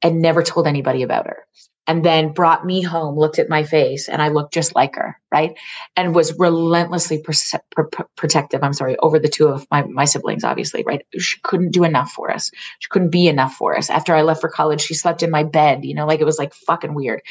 and 0.03 0.21
never 0.21 0.43
told 0.43 0.67
anybody 0.67 1.01
about 1.03 1.25
her. 1.27 1.45
And 1.87 2.05
then 2.05 2.33
brought 2.33 2.63
me 2.65 2.83
home, 2.83 3.17
looked 3.17 3.39
at 3.39 3.49
my 3.49 3.63
face, 3.63 4.07
and 4.07 4.21
I 4.21 4.27
looked 4.29 4.53
just 4.53 4.75
like 4.75 4.95
her, 4.95 5.19
right? 5.31 5.57
And 5.95 6.13
was 6.13 6.37
relentlessly 6.37 7.21
perce- 7.23 7.55
pr- 7.71 7.83
pr- 7.91 8.03
protective. 8.15 8.63
I'm 8.63 8.73
sorry, 8.73 8.95
over 8.99 9.17
the 9.17 9.27
two 9.27 9.47
of 9.47 9.65
my, 9.71 9.83
my 9.85 10.05
siblings, 10.05 10.43
obviously, 10.43 10.83
right? 10.85 11.03
She 11.17 11.39
couldn't 11.41 11.71
do 11.71 11.83
enough 11.83 12.11
for 12.11 12.29
us. 12.29 12.51
She 12.79 12.87
couldn't 12.89 13.09
be 13.09 13.27
enough 13.27 13.53
for 13.55 13.75
us. 13.75 13.89
After 13.89 14.13
I 14.15 14.21
left 14.21 14.41
for 14.41 14.49
college, 14.49 14.81
she 14.81 14.93
slept 14.93 15.23
in 15.23 15.31
my 15.31 15.43
bed, 15.43 15.83
you 15.83 15.95
know, 15.95 16.05
like 16.05 16.21
it 16.21 16.25
was 16.25 16.37
like 16.37 16.53
fucking 16.53 16.93
weird. 16.93 17.21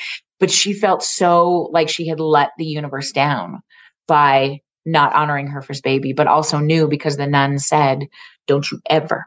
But 0.40 0.50
she 0.50 0.72
felt 0.72 1.04
so 1.04 1.68
like 1.72 1.88
she 1.88 2.08
had 2.08 2.18
let 2.18 2.50
the 2.58 2.66
universe 2.66 3.12
down 3.12 3.62
by 4.10 4.60
not 4.84 5.14
honoring 5.14 5.46
her 5.46 5.62
first 5.62 5.84
baby, 5.84 6.12
but 6.12 6.26
also 6.26 6.58
knew 6.58 6.88
because 6.88 7.16
the 7.16 7.26
nun 7.26 7.58
said, 7.60 8.08
Don't 8.48 8.68
you 8.70 8.80
ever, 8.90 9.26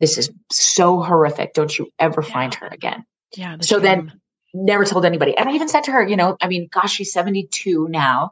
this 0.00 0.16
is 0.16 0.30
so 0.50 1.02
horrific. 1.02 1.52
Don't 1.52 1.76
you 1.78 1.90
ever 1.98 2.22
find 2.22 2.54
her 2.54 2.66
again. 2.66 3.04
Yeah. 3.36 3.56
the 3.56 3.64
So 3.64 3.78
then- 3.78 4.20
Never 4.54 4.86
told 4.86 5.04
anybody. 5.04 5.36
And 5.36 5.50
I 5.50 5.52
even 5.52 5.68
said 5.68 5.84
to 5.84 5.92
her, 5.92 6.08
you 6.08 6.16
know, 6.16 6.38
I 6.40 6.48
mean, 6.48 6.68
gosh, 6.72 6.94
she's 6.94 7.12
72 7.12 7.88
now 7.90 8.30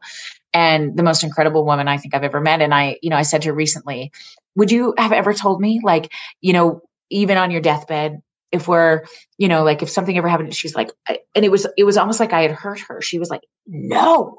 and 0.55 0.97
the 0.97 1.03
most 1.03 1.23
incredible 1.23 1.67
woman 1.67 1.87
I 1.87 1.99
think 1.99 2.15
I've 2.15 2.25
ever 2.25 2.41
met. 2.41 2.63
And 2.63 2.73
I, 2.73 2.97
you 3.03 3.11
know, 3.11 3.17
I 3.17 3.23
said 3.23 3.43
to 3.43 3.49
her 3.49 3.55
recently, 3.55 4.11
would 4.57 4.71
you 4.73 4.95
have 4.97 5.13
ever 5.13 5.35
told 5.35 5.61
me, 5.61 5.81
like, 5.85 6.11
you 6.41 6.55
know, 6.55 6.81
even 7.11 7.37
on 7.37 7.51
your 7.51 7.61
deathbed, 7.61 8.23
if 8.53 8.67
we're, 8.67 9.03
you 9.37 9.49
know, 9.49 9.65
like 9.65 9.83
if 9.83 9.91
something 9.91 10.17
ever 10.17 10.29
happened, 10.29 10.55
she's 10.55 10.75
like, 10.75 10.93
I- 11.07 11.19
and 11.35 11.45
it 11.45 11.51
was, 11.51 11.67
it 11.77 11.85
was 11.85 11.99
almost 11.99 12.21
like 12.21 12.33
I 12.33 12.41
had 12.43 12.53
hurt 12.53 12.81
her. 12.89 13.03
She 13.03 13.19
was 13.19 13.29
like, 13.29 13.43
no, 13.67 14.39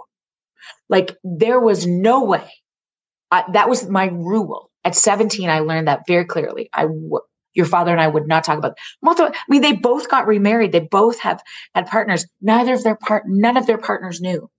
like 0.90 1.16
there 1.24 1.60
was 1.60 1.88
no 1.88 2.26
way. 2.26 2.50
I, 3.32 3.46
that 3.54 3.70
was 3.70 3.90
my 3.90 4.08
rule. 4.08 4.72
At 4.86 4.96
17, 4.96 5.50
I 5.50 5.60
learned 5.60 5.88
that 5.90 6.04
very 6.08 6.26
clearly. 6.26 6.70
I, 6.74 6.84
w- 6.84 7.20
your 7.54 7.66
father 7.68 7.92
and 7.92 8.02
I 8.02 8.08
would 8.08 8.28
not 8.28 8.44
talk 8.46 8.58
about. 8.60 8.78
Multiple, 9.04 9.34
I 9.36 9.40
mean, 9.50 9.62
they 9.62 9.74
both 9.74 10.10
got 10.10 10.28
remarried. 10.28 10.72
They 10.72 10.82
both 10.82 11.20
have 11.22 11.42
had 11.76 11.88
partners. 11.88 12.26
Neither 12.42 12.74
of 12.76 12.84
their 12.84 12.96
part, 12.98 13.24
none 13.28 13.58
of 13.58 13.68
their 13.68 13.80
partners 13.80 14.22
knew 14.22 14.50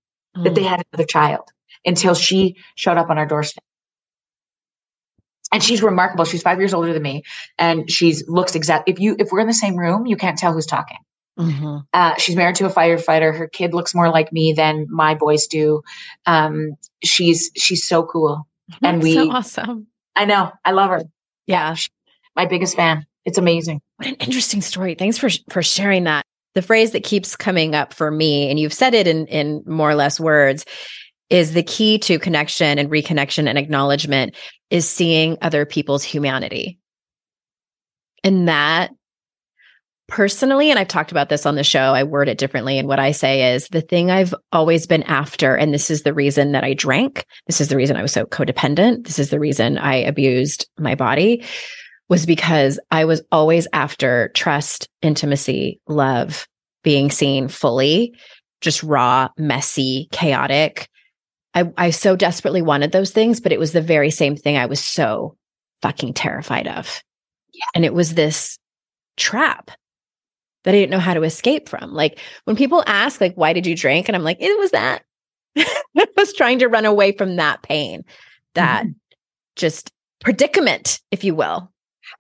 that 0.45 0.55
they 0.55 0.63
Mm. 0.63 0.69
had 0.69 0.85
another 0.93 1.07
child 1.07 1.51
until 1.87 2.15
she 2.15 2.57
showed 2.77 2.99
up 2.99 3.11
on 3.11 3.19
our 3.19 3.27
doorstep. 3.27 3.65
And 5.53 5.63
she's 5.63 5.83
remarkable. 5.83 6.25
She's 6.27 6.43
five 6.43 6.59
years 6.59 6.75
older 6.75 6.93
than 6.93 7.03
me, 7.03 7.23
and 7.59 7.91
she's 7.91 8.29
looks 8.29 8.55
exact. 8.57 8.89
If 8.89 9.01
you 9.01 9.17
if 9.19 9.31
we're 9.33 9.41
in 9.41 9.47
the 9.47 9.55
same 9.55 9.77
room, 9.77 10.07
you 10.07 10.17
can't 10.17 10.39
tell 10.39 10.53
who's 10.53 10.67
talking. 10.67 10.99
Mhm. 11.39 11.85
Uh, 11.93 12.15
she's 12.17 12.35
married 12.37 12.57
to 12.57 12.67
a 12.67 12.71
firefighter. 12.71 13.37
Her 13.37 13.47
kid 13.47 13.75
looks 13.75 13.95
more 13.95 14.09
like 14.09 14.33
me 14.33 14.53
than 14.53 14.87
my 14.91 15.15
boys 15.15 15.47
do. 15.47 15.83
Um, 16.25 16.73
she's 17.03 17.51
she's 17.57 17.87
so 17.87 18.05
cool. 18.05 18.47
And 18.83 19.03
That's 19.03 19.15
so 19.15 19.25
we- 19.25 19.31
awesome. 19.31 19.87
I 20.17 20.25
know. 20.25 20.51
I 20.65 20.73
love 20.73 20.91
her. 20.91 21.03
Yeah. 21.47 21.77
My 22.35 22.47
biggest 22.47 22.75
fan. 22.75 23.05
It's 23.27 23.39
amazing. 23.39 23.81
What 23.97 24.09
an 24.09 24.15
interesting 24.17 24.63
story. 24.63 24.95
Thanks 24.95 25.19
for 25.19 25.29
for 25.51 25.63
sharing 25.63 26.05
that. 26.05 26.25
the 26.55 26.63
phrase 26.63 26.93
that 26.93 27.05
keeps 27.05 27.37
coming 27.37 27.75
up 27.75 27.93
for 27.93 28.11
me, 28.11 28.49
and 28.49 28.59
you've 28.59 28.73
said 28.73 28.95
it 28.95 29.07
in, 29.07 29.27
in 29.27 29.63
more 29.67 29.91
or 29.91 29.95
less 29.95 30.19
words, 30.19 30.65
is 31.29 31.53
the 31.53 31.63
key 31.63 31.99
to 31.99 32.19
connection 32.19 32.79
and 32.79 32.89
reconnection 32.91 33.47
and 33.47 33.59
acknowledgement 33.59 34.35
is 34.71 34.89
seeing 34.89 35.37
other 35.43 35.67
people's 35.67 36.03
humanity. 36.03 36.79
And 38.25 38.49
that 38.49 38.91
personally, 40.09 40.71
and 40.71 40.79
I've 40.79 40.89
talked 40.89 41.11
about 41.11 41.29
this 41.29 41.47
on 41.47 41.57
the 41.57 41.65
show, 41.65 41.93
I 41.93 42.05
word 42.05 42.29
it 42.29 42.39
differently. 42.39 42.79
And 42.79 42.89
what 42.89 42.99
I 42.99 43.13
say 43.13 43.55
is 43.55 43.69
the 43.69 43.81
thing 43.81 44.11
I've 44.11 44.35
always 44.53 44.87
been 44.87 45.03
after, 45.05 45.55
and 45.57 45.75
this 45.75 45.91
is 45.91 46.03
the 46.03 46.15
reason 46.15 46.53
that 46.53 46.65
I 46.65 46.75
drank, 46.75 47.27
this 47.47 47.61
is 47.61 47.69
the 47.69 47.77
reason 47.77 47.97
I 47.97 48.03
was 48.03 48.13
so 48.13 48.25
codependent, 48.25 49.07
this 49.07 49.19
is 49.19 49.31
the 49.31 49.41
reason 49.41 49.79
I 49.79 49.97
abused 49.97 50.69
my 50.79 50.95
body, 50.95 51.45
was 52.09 52.25
because 52.25 52.79
I 52.91 53.05
was 53.05 53.23
always 53.33 53.67
after 53.73 54.31
trust, 54.35 54.89
intimacy, 55.03 55.81
love, 55.89 56.47
being 56.85 57.11
seen 57.11 57.49
fully, 57.49 58.15
just 58.61 58.83
raw, 58.83 59.29
messy, 59.37 60.09
chaotic. 60.13 60.89
I, 61.53 61.73
I 61.77 61.91
so 61.91 62.15
desperately 62.15 62.63
wanted 62.63 62.93
those 62.93 63.11
things, 63.11 63.41
but 63.41 63.53
it 63.53 63.59
was 63.59 63.73
the 63.73 63.81
very 63.81 64.11
same 64.11 64.37
thing 64.37 64.57
I 64.57 64.67
was 64.67 64.79
so 64.79 65.37
fucking 65.83 66.15
terrified 66.15 66.69
of. 66.69 67.03
Yeah. 67.53 67.65
And 67.75 67.85
it 67.85 67.95
was 67.95 68.15
this 68.15 68.59
trap 69.17 69.71
that 70.67 70.75
I 70.75 70.79
didn't 70.79 70.91
know 70.91 70.99
how 70.99 71.15
to 71.15 71.23
escape 71.23 71.69
from. 71.69 71.95
Like 71.95 72.19
when 72.45 72.57
people 72.57 72.83
ask, 72.87 73.21
like, 73.21 73.37
why 73.37 73.53
did 73.53 73.67
you 73.67 73.77
drink? 73.77 74.09
And 74.09 74.17
I'm 74.17 74.25
like, 74.25 74.39
it 74.41 74.59
was 74.59 74.73
that. 74.73 75.05
I 75.57 76.07
was 76.17 76.35
trying 76.35 76.59
to 76.59 76.67
run 76.67 76.85
away 76.85 77.13
from 77.13 77.37
that 77.37 77.63
pain, 77.63 78.05
that 78.55 78.83
mm-hmm. 78.83 78.93
just 79.55 79.93
predicament, 80.21 81.01
if 81.13 81.23
you 81.23 81.37
will. 81.37 81.73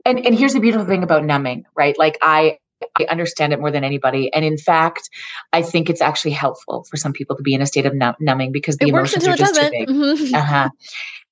And 0.04 0.24
and 0.24 0.34
here's 0.34 0.54
the 0.54 0.60
beautiful 0.60 0.86
thing 0.86 1.02
about 1.02 1.24
numbing, 1.24 1.64
right? 1.76 1.98
Like 1.98 2.18
I 2.22 2.58
I 2.98 3.04
understand 3.10 3.52
it 3.52 3.58
more 3.58 3.70
than 3.70 3.84
anybody. 3.84 4.32
And 4.32 4.44
in 4.44 4.58
fact, 4.58 5.10
I 5.52 5.62
think 5.62 5.90
it's 5.90 6.00
actually 6.00 6.32
helpful 6.32 6.84
for 6.88 6.96
some 6.96 7.12
people 7.12 7.36
to 7.36 7.42
be 7.42 7.54
in 7.54 7.62
a 7.62 7.66
state 7.66 7.86
of 7.86 7.94
numbing 8.20 8.52
because 8.52 8.76
the 8.76 8.86
it 8.86 8.90
emotions 8.90 9.26
are 9.26 9.36
just 9.36 9.54
too 9.54 9.70
big. 9.70 9.88
Mm-hmm. 9.88 10.34
Uh-huh. 10.34 10.68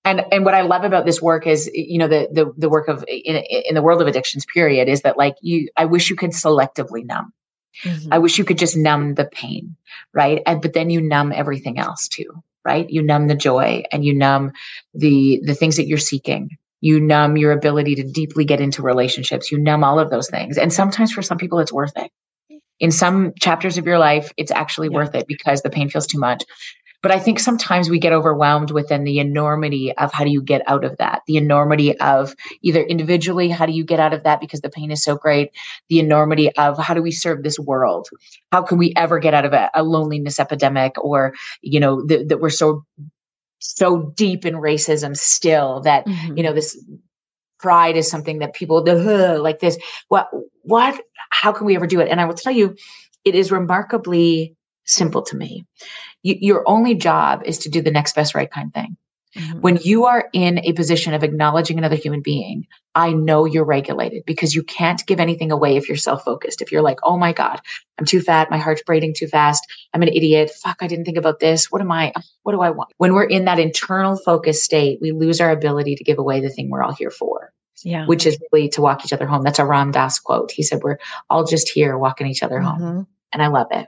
And 0.04 0.22
and 0.30 0.44
what 0.44 0.54
I 0.54 0.62
love 0.62 0.84
about 0.84 1.06
this 1.06 1.22
work 1.22 1.46
is, 1.46 1.70
you 1.72 1.98
know, 1.98 2.08
the 2.08 2.28
the 2.30 2.52
the 2.56 2.68
work 2.68 2.88
of 2.88 3.04
in 3.08 3.36
in 3.36 3.74
the 3.74 3.82
world 3.82 4.02
of 4.02 4.08
addictions, 4.08 4.44
period, 4.46 4.88
is 4.88 5.02
that 5.02 5.16
like 5.16 5.36
you, 5.40 5.68
I 5.76 5.86
wish 5.86 6.10
you 6.10 6.16
could 6.16 6.30
selectively 6.30 7.04
numb. 7.04 7.32
Mm-hmm. 7.82 8.12
I 8.12 8.18
wish 8.18 8.38
you 8.38 8.44
could 8.44 8.58
just 8.58 8.76
numb 8.76 9.14
the 9.14 9.24
pain, 9.24 9.76
right? 10.12 10.42
And 10.46 10.60
but 10.60 10.74
then 10.74 10.90
you 10.90 11.00
numb 11.00 11.32
everything 11.32 11.78
else 11.78 12.08
too, 12.08 12.42
right? 12.64 12.88
You 12.88 13.02
numb 13.02 13.28
the 13.28 13.34
joy 13.34 13.84
and 13.90 14.04
you 14.04 14.14
numb 14.14 14.52
the 14.92 15.40
the 15.44 15.54
things 15.54 15.76
that 15.76 15.86
you're 15.86 15.98
seeking 15.98 16.50
you 16.84 17.00
numb 17.00 17.38
your 17.38 17.52
ability 17.52 17.94
to 17.94 18.02
deeply 18.02 18.44
get 18.44 18.60
into 18.60 18.82
relationships 18.82 19.50
you 19.50 19.58
numb 19.58 19.82
all 19.82 19.98
of 19.98 20.10
those 20.10 20.28
things 20.28 20.58
and 20.58 20.70
sometimes 20.70 21.10
for 21.10 21.22
some 21.22 21.38
people 21.38 21.58
it's 21.58 21.72
worth 21.72 21.96
it 21.96 22.10
in 22.78 22.90
some 22.90 23.32
chapters 23.40 23.78
of 23.78 23.86
your 23.86 23.98
life 23.98 24.32
it's 24.36 24.50
actually 24.50 24.88
yeah. 24.88 24.96
worth 24.96 25.14
it 25.14 25.26
because 25.26 25.62
the 25.62 25.70
pain 25.70 25.88
feels 25.88 26.06
too 26.06 26.18
much 26.18 26.44
but 27.04 27.12
i 27.12 27.18
think 27.18 27.38
sometimes 27.38 27.90
we 27.90 27.98
get 27.98 28.14
overwhelmed 28.14 28.70
within 28.70 29.04
the 29.04 29.18
enormity 29.18 29.92
of 29.98 30.10
how 30.10 30.24
do 30.24 30.30
you 30.30 30.42
get 30.42 30.62
out 30.66 30.84
of 30.84 30.96
that? 30.96 31.22
The 31.26 31.36
enormity 31.36 31.98
of 32.00 32.34
either 32.62 32.82
individually 32.82 33.48
how 33.48 33.66
do 33.66 33.72
you 33.72 33.84
get 33.84 34.00
out 34.00 34.14
of 34.14 34.22
that 34.22 34.40
because 34.40 34.62
the 34.62 34.70
pain 34.70 34.90
is 34.90 35.02
so 35.02 35.16
great? 35.16 35.50
The 35.88 35.98
enormity 35.98 36.50
of 36.56 36.78
how 36.78 36.94
do 36.94 37.02
we 37.02 37.10
serve 37.10 37.42
this 37.42 37.58
world? 37.58 38.08
How 38.52 38.62
can 38.62 38.78
we 38.78 38.94
ever 38.96 39.18
get 39.18 39.34
out 39.34 39.44
of 39.44 39.52
a, 39.52 39.70
a 39.74 39.82
loneliness 39.82 40.40
epidemic 40.40 40.92
or 41.02 41.34
you 41.60 41.80
know 41.80 42.04
that 42.06 42.38
we're 42.40 42.50
so 42.50 42.84
so 43.58 44.12
deep 44.16 44.46
in 44.46 44.54
racism 44.54 45.16
still 45.16 45.80
that 45.82 46.06
mm-hmm. 46.06 46.36
you 46.36 46.42
know 46.42 46.52
this 46.52 46.82
pride 47.58 47.96
is 47.96 48.10
something 48.10 48.38
that 48.38 48.54
people 48.54 48.82
like 49.42 49.60
this. 49.60 49.76
What 50.08 50.28
what 50.62 51.00
how 51.30 51.52
can 51.52 51.66
we 51.66 51.76
ever 51.76 51.86
do 51.86 52.00
it? 52.00 52.08
And 52.08 52.20
i 52.20 52.24
will 52.24 52.34
tell 52.34 52.52
you 52.52 52.76
it 53.24 53.34
is 53.34 53.50
remarkably 53.52 54.54
simple 54.86 55.22
to 55.22 55.36
me 55.36 55.64
you, 56.24 56.37
your 56.40 56.64
only 56.66 56.96
job 56.96 57.42
is 57.44 57.58
to 57.60 57.68
do 57.68 57.80
the 57.80 57.92
next 57.92 58.16
best 58.16 58.34
right 58.34 58.50
kind 58.50 58.74
thing 58.74 58.96
Mm-hmm. 59.37 59.60
When 59.60 59.76
you 59.82 60.06
are 60.06 60.28
in 60.32 60.58
a 60.60 60.72
position 60.72 61.12
of 61.12 61.24
acknowledging 61.24 61.78
another 61.78 61.96
human 61.96 62.20
being, 62.20 62.66
I 62.94 63.12
know 63.12 63.44
you're 63.44 63.64
regulated 63.64 64.24
because 64.26 64.54
you 64.54 64.62
can't 64.62 65.04
give 65.06 65.18
anything 65.18 65.50
away 65.50 65.76
if 65.76 65.88
you're 65.88 65.96
self 65.96 66.24
focused. 66.24 66.62
If 66.62 66.70
you're 66.70 66.82
like, 66.82 66.98
oh 67.02 67.18
my 67.18 67.32
God, 67.32 67.60
I'm 67.98 68.06
too 68.06 68.20
fat, 68.20 68.50
my 68.50 68.58
heart's 68.58 68.82
beating 68.87 69.12
too 69.16 69.26
fast, 69.26 69.66
I'm 69.92 70.02
an 70.02 70.08
idiot, 70.08 70.50
fuck, 70.50 70.76
I 70.80 70.87
didn't 70.87 71.04
think 71.04 71.18
about 71.18 71.40
this. 71.40 71.70
What 71.70 71.80
am 71.80 71.90
I? 71.90 72.12
What 72.44 72.52
do 72.52 72.60
I 72.60 72.70
want? 72.70 72.90
When 72.98 73.14
we're 73.14 73.24
in 73.24 73.46
that 73.46 73.58
internal 73.58 74.16
focus 74.16 74.62
state, 74.62 74.98
we 75.00 75.10
lose 75.10 75.40
our 75.40 75.50
ability 75.50 75.96
to 75.96 76.04
give 76.04 76.18
away 76.18 76.40
the 76.40 76.50
thing 76.50 76.70
we're 76.70 76.82
all 76.82 76.94
here 76.94 77.10
for. 77.10 77.52
Yeah. 77.82 78.06
Which 78.06 78.24
is 78.24 78.38
really 78.52 78.68
to 78.70 78.80
walk 78.80 79.04
each 79.04 79.12
other 79.12 79.26
home. 79.26 79.42
That's 79.42 79.58
a 79.58 79.66
Ram 79.66 79.90
Dass 79.90 80.18
quote. 80.20 80.52
He 80.52 80.62
said, 80.62 80.80
We're 80.82 80.96
all 81.28 81.44
just 81.44 81.68
here 81.68 81.98
walking 81.98 82.28
each 82.28 82.42
other 82.42 82.58
mm-hmm. 82.60 82.82
home. 82.82 83.06
And 83.32 83.42
I 83.42 83.48
love 83.48 83.66
it. 83.72 83.87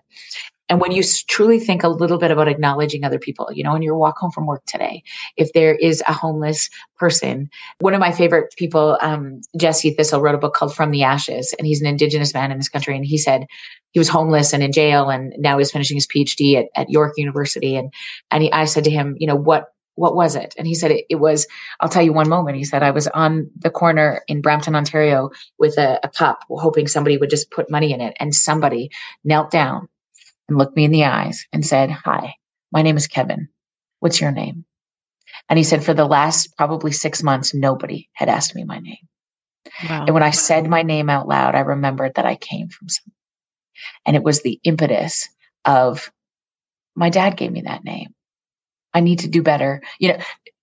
And 0.69 0.81
when 0.81 0.93
you 0.93 1.03
truly 1.29 1.61
think 1.61 1.83
a 1.83 1.89
little 1.89 2.19
bit 2.19 2.31
about 2.31 2.49
acknowledging 2.49 3.05
other 3.05 3.19
people, 3.19 3.49
you 3.53 3.63
know, 3.63 3.73
when 3.73 3.83
you 3.83 3.95
walk 3.95 4.19
home 4.19 4.31
from 4.31 4.47
work 4.47 4.65
today, 4.67 5.03
if 5.37 5.53
there 5.53 5.75
is 5.75 6.03
a 6.09 6.13
homeless 6.13 6.69
person, 6.99 7.49
one 7.79 7.95
of 7.95 8.01
my 8.01 8.11
favorite 8.11 8.53
people, 8.57 8.99
um, 9.01 9.41
Jesse 9.57 9.91
Thistle, 9.91 10.21
wrote 10.21 10.35
a 10.35 10.39
book 10.39 10.55
called 10.55 10.75
From 10.75 10.91
the 10.91 11.05
Ashes, 11.05 11.55
and 11.59 11.67
he's 11.67 11.81
an 11.81 11.87
indigenous 11.87 12.35
man 12.35 12.51
in 12.51 12.59
this 12.59 12.69
country. 12.69 12.97
And 12.97 13.05
he 13.05 13.19
said 13.19 13.47
he 13.93 14.01
was 14.01 14.09
homeless 14.09 14.53
and 14.53 14.63
in 14.63 14.73
jail, 14.73 15.09
and 15.09 15.35
now 15.39 15.59
he's 15.59 15.71
finishing 15.71 15.97
his 15.97 16.07
PhD 16.07 16.57
at, 16.57 16.67
at 16.75 16.91
York 16.91 17.15
University. 17.17 17.77
And 17.77 17.93
and 18.31 18.43
he, 18.43 18.53
I 18.53 18.65
said 18.65 18.85
to 18.85 18.91
him, 18.91 19.17
you 19.19 19.27
know, 19.27 19.37
what 19.37 19.69
what 19.97 20.15
was 20.15 20.37
it? 20.37 20.55
And 20.59 20.67
he 20.67 20.75
said 20.75 20.91
it, 20.91 21.07
it, 21.09 21.15
was, 21.15 21.47
I'll 21.81 21.89
tell 21.89 22.03
you 22.03 22.13
one 22.13 22.29
moment. 22.29 22.59
He 22.59 22.65
said, 22.65 22.83
I 22.83 22.91
was 22.91 23.09
on 23.09 23.51
the 23.57 23.71
corner 23.71 24.23
in 24.29 24.43
Brampton, 24.43 24.77
Ontario 24.77 25.31
with 25.59 25.79
a, 25.79 25.99
a, 26.03 26.09
cup, 26.11 26.45
hoping 26.51 26.87
somebody 26.87 27.17
would 27.17 27.31
just 27.31 27.51
put 27.51 27.71
money 27.71 27.95
in 27.95 28.03
it. 28.03 28.15
And 28.21 28.35
somebody 28.35 28.91
knelt 29.25 29.51
down 29.51 29.89
and 30.49 30.59
looked 30.59 30.77
me 30.77 30.85
in 30.85 30.91
the 30.91 31.05
eyes 31.05 31.45
and 31.53 31.65
said, 31.65 31.91
Hi, 31.91 32.35
my 32.73 32.83
name 32.83 32.97
is 32.97 33.07
Kevin. 33.07 33.49
What's 34.01 34.21
your 34.21 34.31
name? 34.31 34.65
And 35.49 35.59
he 35.59 35.65
said, 35.65 35.85
For 35.85 35.95
the 35.95 36.07
last 36.07 36.57
probably 36.57 36.93
six 36.93 37.23
months, 37.23 37.55
nobody 37.55 38.09
had 38.13 38.29
asked 38.29 38.55
me 38.55 38.65
my 38.65 38.79
name. 38.79 39.09
Wow. 39.89 40.05
And 40.07 40.15
when 40.15 40.23
I 40.23 40.31
said 40.31 40.69
my 40.69 40.83
name 40.83 41.11
out 41.11 41.29
loud, 41.29 41.55
I 41.55 41.61
remembered 41.61 42.15
that 42.15 42.27
I 42.27 42.37
came 42.37 42.69
from 42.69 42.89
somewhere. 42.89 43.15
And 44.07 44.17
it 44.17 44.23
was 44.23 44.43
the 44.43 44.61
impetus 44.65 45.29
of 45.65 46.11
my 46.95 47.11
dad 47.11 47.37
gave 47.37 47.53
me 47.53 47.63
that 47.63 47.85
name. 47.85 48.15
I 48.95 49.01
need 49.01 49.21
to 49.21 49.29
do 49.29 49.43
better. 49.43 49.83
You 49.99 50.13
know, 50.13 50.19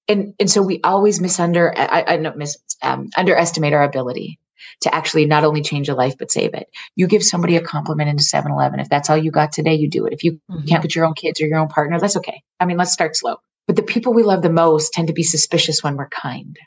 and 0.08 0.34
and 0.40 0.50
so 0.50 0.62
we 0.62 0.82
always 0.84 1.20
misunder 1.20 1.72
I, 1.76 2.04
I 2.08 2.18
don't 2.18 2.38
miss 2.38 2.58
um, 2.82 3.10
underestimate 3.16 3.74
our 3.74 3.84
ability 3.84 4.40
to 4.82 4.94
actually 4.94 5.26
not 5.26 5.44
only 5.44 5.62
change 5.62 5.90
a 5.90 5.96
life 5.96 6.16
but 6.18 6.32
save 6.32 6.54
it. 6.54 6.68
You 6.96 7.08
give 7.08 7.24
somebody 7.24 7.56
a 7.56 7.62
compliment 7.62 8.10
into 8.10 8.24
7-Eleven. 8.24 8.80
If 8.80 8.90
that's 8.90 9.10
all 9.10 9.18
you 9.18 9.32
got 9.32 9.52
today, 9.52 9.76
you 9.76 9.90
do 9.90 10.06
it. 10.06 10.14
If 10.14 10.24
you 10.24 10.34
mm-hmm. 10.50 10.66
can't 10.66 10.82
put 10.82 10.96
your 10.96 11.06
own 11.06 11.14
kids 11.14 11.42
or 11.42 11.46
your 11.46 11.60
own 11.60 11.70
partner, 11.70 12.00
that's 12.00 12.18
okay. 12.18 12.44
I 12.60 12.66
mean, 12.66 12.78
let's 12.78 12.94
start 12.94 13.16
slow. 13.16 13.38
But 13.68 13.76
the 13.76 13.84
people 13.84 14.14
we 14.14 14.24
love 14.24 14.42
the 14.42 14.50
most 14.50 14.94
tend 14.94 15.08
to 15.08 15.14
be 15.14 15.24
suspicious 15.24 15.84
when 15.84 15.96
we're 15.96 16.10
kind. 16.10 16.58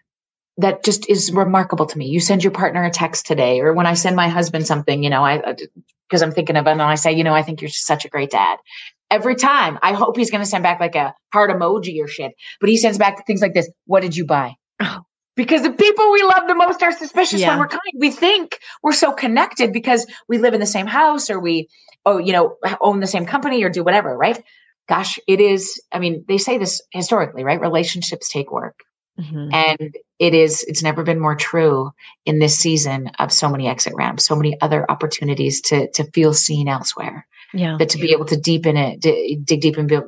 That 0.59 0.83
just 0.83 1.09
is 1.11 1.31
remarkable 1.31 1.85
to 1.85 1.99
me. 1.99 2.07
You 2.07 2.21
send 2.21 2.43
your 2.43 2.51
partner 2.51 2.83
a 2.83 2.91
text 2.91 3.27
today, 3.27 3.61
or 3.61 3.75
when 3.75 3.85
I 3.85 3.93
send 3.93 4.17
my 4.17 4.29
husband 4.29 4.67
something, 4.67 5.03
you 5.03 5.11
know, 5.11 5.23
I 5.23 5.55
because 6.09 6.23
I'm 6.23 6.33
thinking 6.33 6.57
of 6.57 6.67
him, 6.67 6.81
and 6.81 6.83
I 6.83 6.95
say, 6.95 7.13
you 7.13 7.25
know, 7.25 7.35
I 7.35 7.43
think 7.43 7.61
you're 7.61 7.69
such 7.69 8.07
a 8.07 8.09
great 8.09 8.31
dad. 8.31 8.57
Every 9.11 9.35
time, 9.35 9.79
I 9.83 9.93
hope 9.93 10.17
he's 10.17 10.31
going 10.31 10.43
to 10.43 10.49
send 10.49 10.63
back 10.63 10.81
like 10.81 10.95
a 10.95 11.15
heart 11.31 11.51
emoji 11.51 12.03
or 12.03 12.09
shit, 12.09 12.33
but 12.59 12.71
he 12.71 12.79
sends 12.79 12.97
back 12.97 13.27
things 13.27 13.43
like 13.43 13.53
this: 13.53 13.71
"What 13.85 14.01
did 14.01 14.17
you 14.17 14.25
buy?" 14.25 14.55
Because 15.37 15.63
the 15.63 15.71
people 15.71 16.13
we 16.13 16.23
love 16.23 16.49
the 16.49 16.55
most 16.55 16.83
are 16.83 16.93
suspicious 16.93 17.41
yeah. 17.41 17.51
when 17.51 17.59
we're 17.59 17.69
kind. 17.69 17.81
We 17.99 18.11
think 18.11 18.59
we're 18.83 18.93
so 18.93 19.13
connected 19.13 19.73
because 19.73 20.07
we 20.29 20.39
live 20.39 20.55
in 20.55 20.61
the 20.61 20.67
same 20.67 20.87
house 20.87 21.29
or 21.29 21.39
we, 21.39 21.69
oh, 22.07 22.19
you 22.19 22.33
know, 22.33 22.57
own 22.81 23.01
the 23.01 23.07
same 23.07 23.27
company 23.27 23.63
or 23.63 23.69
do 23.69 23.85
whatever, 23.85 24.17
right? 24.17 24.43
Gosh, 24.89 25.19
it 25.29 25.41
is. 25.41 25.83
I 25.93 25.99
mean, 25.99 26.25
they 26.27 26.39
say 26.39 26.57
this 26.57 26.81
historically, 26.91 27.45
right? 27.45 27.61
Relationships 27.61 28.31
take 28.31 28.51
work. 28.51 28.81
Mm-hmm. 29.21 29.49
And 29.53 29.97
it 30.19 30.35
is, 30.35 30.63
it's 30.63 30.83
never 30.83 31.03
been 31.03 31.21
more 31.21 31.35
true 31.35 31.93
in 32.25 32.39
this 32.39 32.59
season 32.59 33.11
of 33.19 33.33
so 33.33 33.49
many 33.49 33.69
exit 33.69 33.95
ramps, 33.95 34.27
so 34.27 34.37
many 34.37 34.61
other 34.61 34.91
opportunities 34.91 35.61
to 35.63 35.91
to 35.93 36.05
feel 36.13 36.35
seen 36.35 36.69
elsewhere. 36.69 37.27
Yeah. 37.53 37.77
But 37.79 37.91
to 37.91 37.99
be 37.99 38.13
able 38.13 38.27
to 38.27 38.37
deepen 38.37 38.77
it, 38.77 39.01
dig 39.01 39.61
deep 39.61 39.77
and 39.77 39.89
be 39.89 39.99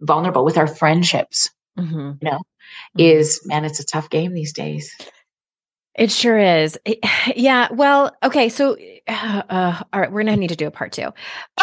vulnerable 0.00 0.44
with 0.44 0.58
our 0.58 0.66
friendships. 0.66 1.50
Mm-hmm. 1.78 2.12
You 2.20 2.30
know. 2.30 2.40
Is 2.96 3.40
man, 3.44 3.64
it's 3.64 3.80
a 3.80 3.84
tough 3.84 4.10
game 4.10 4.32
these 4.34 4.52
days. 4.52 4.94
It 5.94 6.10
sure 6.10 6.38
is. 6.38 6.78
Yeah. 7.36 7.68
Well, 7.70 8.14
okay. 8.24 8.48
So, 8.48 8.76
uh, 9.06 9.42
uh, 9.48 9.82
all 9.92 10.00
right, 10.00 10.10
we're 10.10 10.24
going 10.24 10.34
to 10.34 10.40
need 10.40 10.48
to 10.48 10.56
do 10.56 10.66
a 10.66 10.72
part 10.72 10.92
two. 10.92 11.10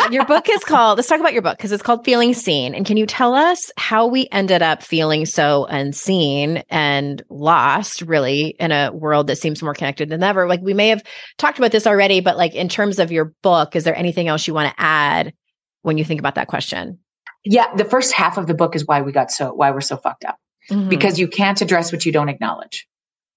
Your 0.10 0.26
book 0.26 0.47
is 0.49 0.64
called, 0.66 0.97
let's 0.97 1.10
talk 1.10 1.20
about 1.20 1.34
your 1.34 1.41
book 1.41 1.57
because 1.57 1.74
it's 1.74 1.84
called 1.84 2.05
Feeling 2.05 2.34
Seen. 2.34 2.74
And 2.74 2.86
can 2.86 2.95
you 2.95 3.05
tell 3.05 3.34
us 3.34 3.72
how 3.78 4.07
we 4.07 4.30
ended 4.32 4.62
up 4.62 4.82
feeling 4.82 5.26
so 5.26 5.66
unseen 5.66 6.64
and 6.70 7.22
lost, 7.30 8.01
really, 8.03 8.55
in 8.60 8.72
a 8.72 8.91
world 8.93 9.28
that 9.28 9.38
seems 9.38 9.62
more 9.62 9.74
connected 9.74 10.10
than 10.10 10.24
ever? 10.24 10.47
Like, 10.47 10.62
we 10.62 10.74
may 10.74 10.88
have 10.88 11.03
talked 11.38 11.57
about 11.57 11.72
this 11.72 11.86
already, 11.86 12.22
but 12.22 12.38
like, 12.38 12.55
in 12.55 12.70
terms 12.70 12.99
of 12.99 13.12
your 13.12 13.34
book, 13.43 13.76
is 13.76 13.84
there 13.84 13.95
anything 13.95 14.30
else 14.30 14.47
you 14.47 14.53
want 14.53 14.74
to 14.74 14.82
add 14.82 15.34
when 15.82 15.97
you 15.97 16.05
think 16.05 16.22
about 16.22 16.36
that 16.36 16.47
question? 16.47 16.99
Yeah. 17.43 17.74
The 17.76 17.86
first 17.86 18.14
half 18.14 18.38
of 18.38 18.47
the 18.47 18.53
book 18.53 18.76
is 18.76 18.86
why 18.86 19.01
we 19.01 19.12
got 19.12 19.30
so, 19.30 19.53
why 19.53 19.72
we're 19.72 19.82
so 19.82 19.97
fucked 19.97 20.24
up 20.24 20.38
mm-hmm. 20.70 20.90
because 20.90 21.20
you 21.20 21.28
can't 21.28 21.62
address 21.62 21.92
what 21.92 22.06
you 22.06 22.12
don't 22.12 22.30
acknowledge. 22.30 22.88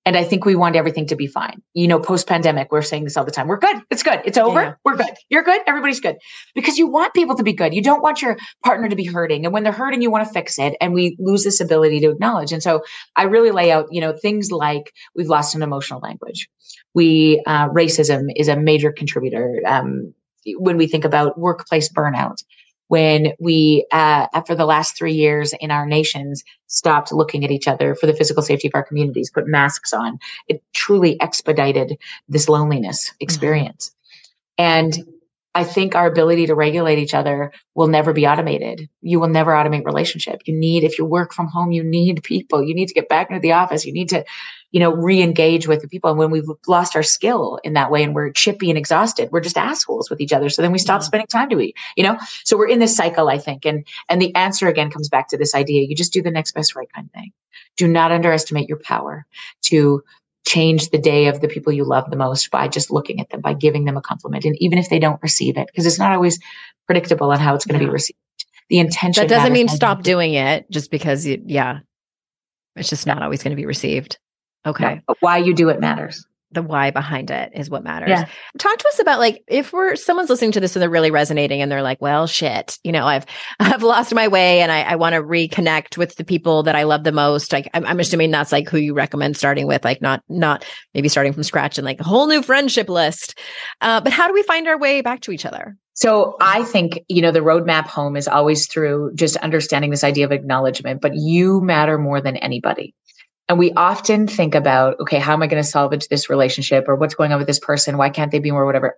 And 0.05 0.17
I 0.17 0.25
think 0.25 0.45
we 0.45 0.57
want 0.57 0.75
everything 0.75 1.07
to 1.09 1.17
be 1.17 1.29
fine. 1.29 1.63
You 1.75 1.87
know, 1.87 2.01
post 2.01 2.27
pandemic, 2.27 2.73
we're 2.73 2.83
saying 2.83 3.05
this 3.05 3.17
all 3.17 3.25
the 3.25 3.31
time. 3.31 3.47
We're 3.47 3.59
good. 3.59 3.77
It's 3.89 4.03
good. 4.03 4.21
It's 4.25 4.37
over. 4.37 4.61
Yeah. 4.61 4.75
We're 4.85 4.97
good. 4.97 5.15
You're 5.29 5.45
good. 5.45 5.61
Everybody's 5.65 6.01
good. 6.01 6.17
Because 6.57 6.77
you 6.77 6.89
want 6.89 7.15
people 7.15 7.37
to 7.37 7.45
be 7.45 7.53
good. 7.53 7.73
You 7.73 7.83
don't 7.83 8.03
want 8.03 8.21
your 8.21 8.37
partner 8.65 8.89
to 8.89 8.97
be 8.97 9.05
hurting. 9.05 9.45
And 9.45 9.55
when 9.55 9.63
they're 9.63 9.73
hurting, 9.73 10.03
you 10.03 10.11
want 10.11 10.27
to 10.27 10.33
fix 10.33 10.59
it. 10.59 10.75
And 10.81 10.93
we 10.93 11.17
lose 11.21 11.45
this 11.45 11.61
ability 11.61 12.01
to 12.01 12.11
acknowledge. 12.11 12.51
And 12.53 12.63
so 12.63 12.83
I 13.15 13.25
really 13.25 13.53
lay 13.53 13.71
out, 13.71 13.87
you 13.93 14.01
know, 14.01 14.13
things 14.13 14.51
like 14.51 14.93
we've 15.15 15.29
lost 15.29 15.55
an 15.55 15.63
emotional 15.63 16.01
language. 16.01 16.49
We, 16.95 17.41
uh, 17.47 17.69
racism 17.69 18.27
is 18.35 18.49
a 18.49 18.57
major 18.57 18.91
contributor. 18.91 19.61
Um, 19.65 20.15
when 20.57 20.77
we 20.77 20.89
think 20.89 21.05
about 21.05 21.39
workplace 21.39 21.89
burnout, 21.93 22.43
when 22.93 23.33
we, 23.41 23.87
uh, 23.91 24.27
after 24.35 24.55
the 24.55 24.67
last 24.67 24.99
three 24.99 25.15
years 25.15 25.55
in 25.61 25.71
our 25.71 25.87
nations, 25.87 26.45
stopped 26.67 27.11
looking 27.11 27.43
at 27.43 27.51
each 27.51 27.67
other 27.67 27.95
for 27.95 28.07
the 28.07 28.13
physical 28.13 28.43
safety 28.43 28.69
of 28.69 28.75
our 28.75 28.83
communities, 28.83 29.31
put 29.31 29.47
masks 29.47 29.95
on, 29.95 30.19
it 30.47 30.63
truly 30.75 31.19
expedited 31.19 31.97
this 32.29 32.51
loneliness 32.51 33.09
mm-hmm. 33.09 33.17
experience. 33.21 33.93
Mm-hmm. 34.59 34.63
And 34.63 35.22
I 35.55 35.65
think 35.65 35.95
our 35.95 36.07
ability 36.07 36.47
to 36.47 36.55
regulate 36.55 36.99
each 36.99 37.15
other 37.15 37.53
will 37.75 37.89
never 37.89 38.13
be 38.13 38.27
automated. 38.27 38.89
You 39.03 39.21
will 39.21 39.29
never 39.29 39.53
automate 39.53 39.85
relationship. 39.85 40.41
You 40.47 40.55
need, 40.55 40.83
if 40.83 40.99
you 40.99 41.05
work 41.05 41.35
from 41.35 41.49
home, 41.49 41.73
you 41.73 41.85
need 41.85 42.23
people. 42.23 42.63
You 42.63 42.75
need 42.75 42.89
to 42.89 42.95
get 42.95 43.09
back 43.09 43.31
into 43.31 43.41
the 43.41 43.53
office. 43.53 43.85
You 43.85 43.93
need 43.93 44.09
to 44.11 44.25
you 44.73 44.81
know, 44.81 44.91
re-engage 44.91 45.69
with 45.69 45.83
the 45.83 45.89
people. 45.89 46.11
And 46.11 46.19
when 46.19 46.31
we've 46.31 46.49
lost 46.67 46.97
our 46.97 47.03
skill 47.03 47.61
in 47.63 47.75
that 47.75 47.91
way 47.91 48.03
and 48.03 48.15
we're 48.15 48.33
chippy 48.33 48.71
and 48.71 48.79
exhausted, 48.79 49.29
we're 49.31 49.41
just 49.41 49.59
assholes 49.59 50.09
with 50.09 50.21
each 50.21 50.33
other. 50.33 50.49
So 50.49 50.63
then 50.63 50.73
we 50.73 50.79
stop 50.79 51.03
yeah. 51.03 51.07
spending 51.07 51.27
time 51.27 51.51
to 51.51 51.61
eat, 51.61 51.77
you 51.95 52.03
know? 52.03 52.19
So 52.45 52.57
we're 52.57 52.69
in 52.69 52.79
this 52.79 52.97
cycle, 52.97 53.29
I 53.29 53.37
think. 53.37 53.67
And, 53.67 53.87
and 54.09 54.21
the 54.21 54.35
answer 54.35 54.69
again 54.69 54.91
comes 54.91 55.11
back 55.11 55.29
to 55.29 55.37
this 55.37 55.55
idea. 55.55 55.87
You 55.87 55.95
just 55.95 56.13
do 56.13 56.23
the 56.23 56.31
next 56.31 56.53
best 56.53 56.75
right 56.75 56.91
kind 56.93 57.07
of 57.07 57.13
thing. 57.13 57.33
Do 57.77 57.87
not 57.87 58.13
underestimate 58.13 58.69
your 58.69 58.79
power 58.79 59.27
to 59.65 60.03
change 60.47 60.91
the 60.91 60.99
day 60.99 61.27
of 61.27 61.41
the 61.41 61.49
people 61.49 61.73
you 61.73 61.85
love 61.85 62.11
the 62.11 62.17
most 62.17 62.51
by 62.51 62.69
just 62.69 62.91
looking 62.91 63.21
at 63.21 63.31
them, 63.31 63.41
by 63.41 63.55
giving 63.55 63.85
them 63.85 63.97
a 63.97 64.03
compliment. 64.03 64.45
And 64.45 64.57
even 64.61 64.79
if 64.79 64.89
they 64.89 64.99
don't 64.99 65.23
receive 65.23 65.57
it, 65.57 65.67
because 65.67 65.87
it's 65.87 65.99
not 65.99 66.13
always 66.13 66.39
predictable 66.87 67.31
on 67.31 67.39
how 67.39 67.55
it's 67.55 67.65
going 67.65 67.79
to 67.79 67.85
yeah. 67.85 67.89
be 67.89 67.93
received. 67.93 68.19
The 68.69 68.79
intention. 68.79 69.23
That 69.23 69.35
doesn't 69.35 69.53
mean 69.53 69.69
stop 69.69 70.03
doing 70.03 70.35
it 70.35 70.71
just 70.71 70.91
because 70.91 71.27
you, 71.27 71.43
yeah, 71.47 71.81
it's 72.77 72.89
just 72.89 73.07
not 73.07 73.23
always 73.23 73.43
going 73.43 73.51
to 73.51 73.57
be 73.57 73.67
received. 73.67 74.19
Okay. 74.65 75.03
but 75.07 75.17
why 75.21 75.39
you 75.39 75.55
do 75.55 75.69
it 75.69 75.81
matters. 75.81 76.27
The 76.53 76.63
why 76.63 76.91
behind 76.91 77.31
it 77.31 77.53
is 77.55 77.71
what 77.71 77.85
matters. 77.85 78.11
Yeah. 78.11 78.27
Talk 78.59 78.79
to 78.79 78.89
us 78.89 78.99
about 78.99 79.19
like 79.19 79.43
if 79.49 79.73
we're 79.73 79.97
someone's 79.97 80.31
listening 80.31 80.53
to 80.53 80.61
this 80.61 80.77
and 80.77 80.83
they're 80.83 80.91
really 80.91 81.11
resonating 81.11 81.63
and 81.63 81.71
they're 81.71 81.83
like, 81.83 82.01
well, 82.01 82.27
shit, 82.27 82.79
you 82.85 82.93
know, 82.93 83.07
I've 83.07 83.27
I've 83.61 83.83
lost 83.83 84.15
my 84.15 84.29
way 84.29 84.61
and 84.61 84.71
I, 84.71 84.83
I 84.83 84.97
want 84.97 85.15
to 85.15 85.23
reconnect 85.23 85.97
with 85.97 86.17
the 86.17 86.25
people 86.25 86.63
that 86.65 86.77
I 86.77 86.83
love 86.85 87.05
the 87.05 87.13
most. 87.13 87.53
Like 87.53 87.71
I'm, 87.75 87.85
I'm 87.87 88.01
assuming 88.01 88.31
that's 88.31 88.53
like 88.53 88.69
who 88.69 88.79
you 88.79 88.95
recommend 88.95 89.37
starting 89.37 89.67
with, 89.67 89.85
like 89.85 90.03
not 90.03 90.23
not 90.29 90.65
maybe 90.95 91.09
starting 91.09 91.33
from 91.33 91.43
scratch 91.43 91.79
and 91.79 91.85
like 91.85 92.01
a 92.01 92.05
whole 92.05 92.27
new 92.27 92.43
friendship 92.43 92.89
list. 92.89 93.39
Uh, 93.81 94.01
but 94.01 94.13
how 94.13 94.27
do 94.27 94.35
we 94.35 94.43
find 94.43 94.69
our 94.69 94.79
way 94.79 95.01
back 95.01 95.21
to 95.23 95.33
each 95.33 95.47
other? 95.47 95.77
So 95.95 96.37
I 96.41 96.65
think, 96.65 97.01
you 97.09 97.21
know, 97.21 97.33
the 97.33 97.41
roadmap 97.41 97.87
home 97.87 98.17
is 98.17 98.27
always 98.27 98.67
through 98.67 99.13
just 99.15 99.37
understanding 99.39 99.91
this 99.91 100.05
idea 100.05 100.25
of 100.25 100.33
acknowledgement, 100.33 101.03
but 101.03 101.13
you 101.15 101.61
matter 101.61 101.99
more 101.99 102.21
than 102.21 102.37
anybody. 102.39 102.95
And 103.53 103.59
we 103.59 103.71
often 103.73 104.27
think 104.27 104.55
about, 104.55 104.99
okay, 104.99 105.19
how 105.19 105.35
am 105.35 105.43
I 105.43 105.47
going 105.47 105.63
to 105.63 105.69
salvage 105.69 106.09
this 106.09 106.31
relationship 106.31 106.89
or 106.89 106.97
what's 106.97 107.15
going 107.15 107.33
on 107.33 107.39
with 107.39 107.47
this 107.47 107.59
person? 107.59 107.99
Why 107.99 108.09
can't 108.09 108.33
they 108.33 108.39
be 108.39 108.51
more 108.51 108.65
whatever? 108.65 108.97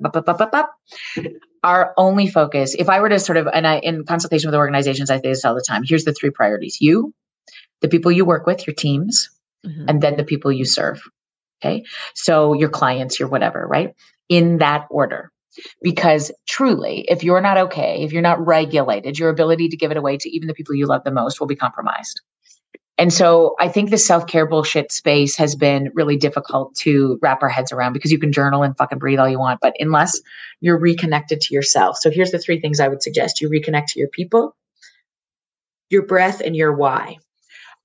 Our 1.64 1.92
only 1.96 2.28
focus, 2.28 2.76
if 2.78 2.88
I 2.88 3.00
were 3.00 3.08
to 3.08 3.18
sort 3.18 3.36
of, 3.36 3.48
and 3.52 3.66
I, 3.66 3.78
in 3.78 4.04
consultation 4.04 4.46
with 4.46 4.54
organizations, 4.54 5.10
I 5.10 5.16
say 5.16 5.30
this 5.30 5.44
all 5.44 5.56
the 5.56 5.64
time. 5.66 5.82
Here's 5.84 6.04
the 6.04 6.12
three 6.12 6.30
priorities. 6.30 6.80
You, 6.80 7.12
the 7.80 7.88
people 7.88 8.12
you 8.12 8.24
work 8.24 8.46
with, 8.46 8.64
your 8.64 8.74
teams, 8.74 9.28
mm-hmm. 9.66 9.86
and 9.88 10.00
then 10.00 10.16
the 10.16 10.22
people 10.22 10.52
you 10.52 10.64
serve. 10.64 11.02
Okay. 11.60 11.82
So 12.14 12.52
your 12.52 12.68
clients, 12.68 13.18
your 13.18 13.28
whatever, 13.28 13.66
right? 13.66 13.92
In 14.28 14.58
that 14.58 14.86
order. 14.88 15.32
Because 15.82 16.30
truly, 16.46 17.04
if 17.08 17.24
you're 17.24 17.40
not 17.40 17.56
okay, 17.56 18.04
if 18.04 18.12
you're 18.12 18.22
not 18.22 18.46
regulated, 18.46 19.18
your 19.18 19.30
ability 19.30 19.68
to 19.70 19.76
give 19.76 19.90
it 19.90 19.96
away 19.96 20.16
to 20.16 20.30
even 20.30 20.46
the 20.46 20.54
people 20.54 20.76
you 20.76 20.86
love 20.86 21.02
the 21.02 21.10
most 21.10 21.40
will 21.40 21.48
be 21.48 21.56
compromised. 21.56 22.20
And 22.96 23.12
so 23.12 23.56
I 23.58 23.68
think 23.68 23.90
the 23.90 23.98
self 23.98 24.26
care 24.26 24.46
bullshit 24.46 24.92
space 24.92 25.36
has 25.36 25.56
been 25.56 25.90
really 25.94 26.16
difficult 26.16 26.74
to 26.76 27.18
wrap 27.22 27.42
our 27.42 27.48
heads 27.48 27.72
around 27.72 27.92
because 27.92 28.12
you 28.12 28.18
can 28.18 28.32
journal 28.32 28.62
and 28.62 28.76
fucking 28.76 28.98
breathe 28.98 29.18
all 29.18 29.28
you 29.28 29.38
want, 29.38 29.60
but 29.60 29.74
unless 29.80 30.20
you're 30.60 30.78
reconnected 30.78 31.40
to 31.42 31.54
yourself. 31.54 31.96
So 31.98 32.10
here's 32.10 32.30
the 32.30 32.38
three 32.38 32.60
things 32.60 32.78
I 32.78 32.88
would 32.88 33.02
suggest 33.02 33.40
you 33.40 33.50
reconnect 33.50 33.86
to 33.88 33.98
your 33.98 34.08
people, 34.08 34.54
your 35.90 36.06
breath, 36.06 36.40
and 36.40 36.54
your 36.54 36.72
why. 36.72 37.18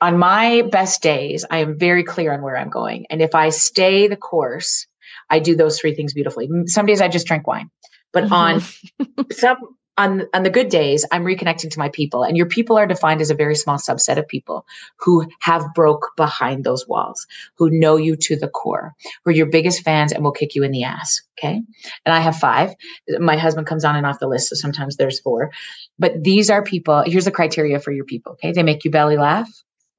On 0.01 0.17
my 0.17 0.61
best 0.71 1.01
days, 1.01 1.43
I 1.49 1.57
am 1.57 1.77
very 1.77 2.03
clear 2.03 2.31
on 2.31 2.41
where 2.41 2.55
I'm 2.55 2.69
going. 2.69 3.05
And 3.09 3.21
if 3.21 3.35
I 3.35 3.49
stay 3.49 4.07
the 4.07 4.15
course, 4.15 4.87
I 5.29 5.39
do 5.39 5.55
those 5.55 5.79
three 5.79 5.95
things 5.95 6.13
beautifully. 6.13 6.47
Some 6.67 6.85
days 6.85 7.01
I 7.01 7.07
just 7.07 7.27
drink 7.27 7.47
wine. 7.47 7.69
But 8.13 8.25
mm-hmm. 8.25 8.33
on 8.33 9.25
some 9.31 9.57
on, 9.99 10.23
on 10.33 10.43
the 10.43 10.49
good 10.49 10.69
days, 10.69 11.05
I'm 11.11 11.25
reconnecting 11.25 11.71
to 11.71 11.79
my 11.79 11.89
people. 11.89 12.23
And 12.23 12.37
your 12.37 12.45
people 12.45 12.77
are 12.77 12.87
defined 12.87 13.19
as 13.19 13.29
a 13.29 13.35
very 13.35 13.53
small 13.53 13.77
subset 13.77 14.17
of 14.17 14.27
people 14.27 14.65
who 14.97 15.27
have 15.41 15.73
broke 15.75 16.11
behind 16.15 16.63
those 16.63 16.87
walls, 16.87 17.27
who 17.57 17.69
know 17.69 17.97
you 17.97 18.15
to 18.15 18.37
the 18.37 18.47
core, 18.47 18.95
who 19.23 19.31
are 19.31 19.33
your 19.33 19.47
biggest 19.47 19.83
fans 19.83 20.13
and 20.13 20.23
will 20.23 20.31
kick 20.31 20.55
you 20.55 20.63
in 20.63 20.71
the 20.71 20.85
ass. 20.85 21.21
Okay. 21.37 21.61
And 22.05 22.15
I 22.15 22.21
have 22.21 22.37
five. 22.37 22.73
My 23.19 23.35
husband 23.35 23.67
comes 23.67 23.83
on 23.83 23.97
and 23.97 24.05
off 24.05 24.19
the 24.19 24.27
list. 24.27 24.49
So 24.49 24.55
sometimes 24.55 24.95
there's 24.95 25.19
four. 25.19 25.51
But 25.99 26.23
these 26.23 26.49
are 26.49 26.63
people. 26.63 27.03
Here's 27.05 27.25
the 27.25 27.31
criteria 27.31 27.79
for 27.79 27.91
your 27.91 28.05
people. 28.05 28.33
Okay. 28.33 28.53
They 28.53 28.63
make 28.63 28.85
you 28.85 28.91
belly 28.91 29.17
laugh. 29.17 29.49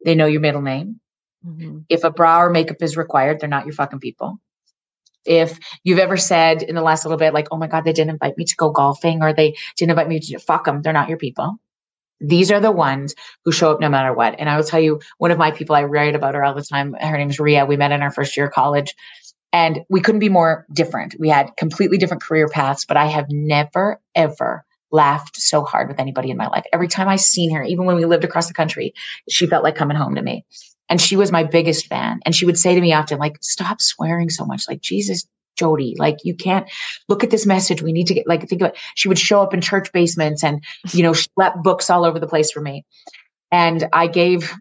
They 0.03 0.15
know 0.15 0.27
your 0.27 0.41
middle 0.41 0.63
name. 0.63 0.99
Mm-hmm. 1.47 1.81
If 1.91 2.05
a 2.05 2.11
bra 2.11 2.45
or 2.45 2.51
makeup 2.51 2.79
is 2.81 2.97
required, 2.97 3.39
they're 3.39 3.51
not 3.51 3.67
your 3.67 3.75
fucking 3.75 4.01
people 4.01 4.41
if 5.25 5.59
you've 5.85 5.99
ever 5.99 6.17
said 6.17 6.63
in 6.63 6.75
the 6.75 6.83
last 6.83 7.05
little 7.05 7.19
bit, 7.19 7.35
like, 7.35 7.49
oh 7.51 7.57
my 7.57 7.67
God, 7.67 7.85
they 7.85 7.93
didn't 7.93 8.11
invite 8.11 8.37
me 8.37 8.45
to 8.45 8.57
go 8.57 8.71
golfing 8.71 9.23
or 9.23 9.33
they 9.33 9.57
didn't 9.77 9.91
invite 9.91 10.09
me 10.09 10.21
to 10.21 10.39
fuck 10.39 10.65
them, 10.65 10.83
they're 10.83 10.93
not 10.93 11.09
your 11.09 11.19
people. 11.19 11.57
These 12.21 12.51
are 12.51 12.61
the 12.61 12.71
ones 12.71 13.15
who 13.45 13.53
show 13.53 13.73
up 13.73 13.81
no 13.81 13.89
matter 13.89 14.13
what. 14.13 14.37
And 14.39 14.49
I 14.49 14.57
will 14.57 14.65
tell 14.65 14.81
you, 14.81 15.01
one 15.19 15.31
of 15.31 15.39
my 15.39 15.51
people, 15.53 15.75
I 15.75 15.85
write 15.85 16.15
about 16.15 16.35
her 16.35 16.45
all 16.45 16.55
the 16.55 16.63
time. 16.63 16.95
Her 17.01 17.17
name 17.17 17.31
is 17.31 17.41
Ria. 17.41 17.65
We 17.65 17.79
met 17.79 17.93
in 17.93 18.03
our 18.03 18.11
first 18.11 18.37
year 18.37 18.47
of 18.47 18.53
college 18.53 18.95
and 19.53 19.81
we 19.89 20.01
couldn't 20.01 20.21
be 20.21 20.29
more 20.29 20.67
different. 20.73 21.17
We 21.19 21.29
had 21.29 21.57
completely 21.57 21.99
different 21.99 22.23
career 22.23 22.49
paths, 22.49 22.85
but 22.85 22.97
I 22.97 23.07
have 23.07 23.27
never, 23.31 24.01
ever 24.15 24.65
laughed 24.93 25.37
so 25.37 25.63
hard 25.65 25.89
with 25.89 26.01
anybody 26.01 26.31
in 26.31 26.37
my 26.37 26.49
life. 26.49 26.65
Every 26.73 26.89
time 26.89 27.09
I 27.09 27.17
seen 27.17 27.55
her, 27.55 27.63
even 27.63 27.85
when 27.85 27.97
we 27.97 28.05
lived 28.05 28.25
across 28.25 28.49
the 28.49 28.55
country, 28.55 28.95
she 29.29 29.47
felt 29.47 29.65
like 29.65 29.77
coming 29.77 29.97
home 29.97 30.15
to 30.15 30.23
me. 30.23 30.45
And 30.89 31.01
she 31.01 31.17
was 31.17 31.31
my 31.31 31.45
biggest 31.45 31.87
fan. 31.87 32.21
And 32.25 32.35
she 32.35 32.47
would 32.47 32.59
say 32.59 32.75
to 32.75 32.81
me 32.81 32.93
often, 32.93 33.19
like, 33.19 33.37
stop 33.41 33.81
swearing 33.81 34.29
so 34.29 34.45
much. 34.45 34.69
Like, 34.69 34.81
Jesus, 34.81 35.27
Jody, 35.57 35.95
like 35.99 36.19
you 36.25 36.35
can't 36.35 36.69
look 37.09 37.23
at 37.23 37.31
this 37.31 37.45
message. 37.45 37.83
We 37.83 37.93
need 37.93 38.07
to 38.07 38.15
get 38.15 38.27
like 38.27 38.49
think 38.49 38.63
about 38.63 38.77
she 38.95 39.09
would 39.09 39.19
show 39.19 39.43
up 39.43 39.53
in 39.53 39.61
church 39.61 39.93
basements 39.93 40.43
and 40.43 40.65
you 40.93 41.03
know 41.03 41.13
schlep 41.39 41.63
books 41.63 41.91
all 41.91 42.07
over 42.07 42.19
the 42.19 42.27
place 42.27 42.51
for 42.51 42.63
me. 42.63 42.87
And 43.53 43.87
I 43.93 44.07
gave 44.07 44.55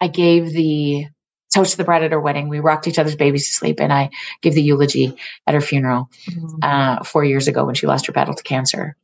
I 0.00 0.08
gave 0.08 0.50
the 0.52 1.06
toast 1.54 1.72
to 1.72 1.76
the 1.76 1.84
bride 1.84 2.02
at 2.02 2.12
her 2.12 2.20
wedding. 2.20 2.48
We 2.48 2.60
rocked 2.60 2.86
each 2.86 2.98
other's 2.98 3.16
babies 3.16 3.46
to 3.46 3.52
sleep, 3.52 3.80
and 3.80 3.92
I 3.92 4.10
gave 4.42 4.54
the 4.54 4.62
eulogy 4.62 5.16
at 5.46 5.54
her 5.54 5.60
funeral 5.60 6.10
mm-hmm. 6.28 6.58
uh, 6.62 7.04
four 7.04 7.24
years 7.24 7.48
ago 7.48 7.64
when 7.64 7.74
she 7.74 7.86
lost 7.86 8.06
her 8.06 8.12
battle 8.12 8.34
to 8.34 8.42
cancer. 8.42 8.96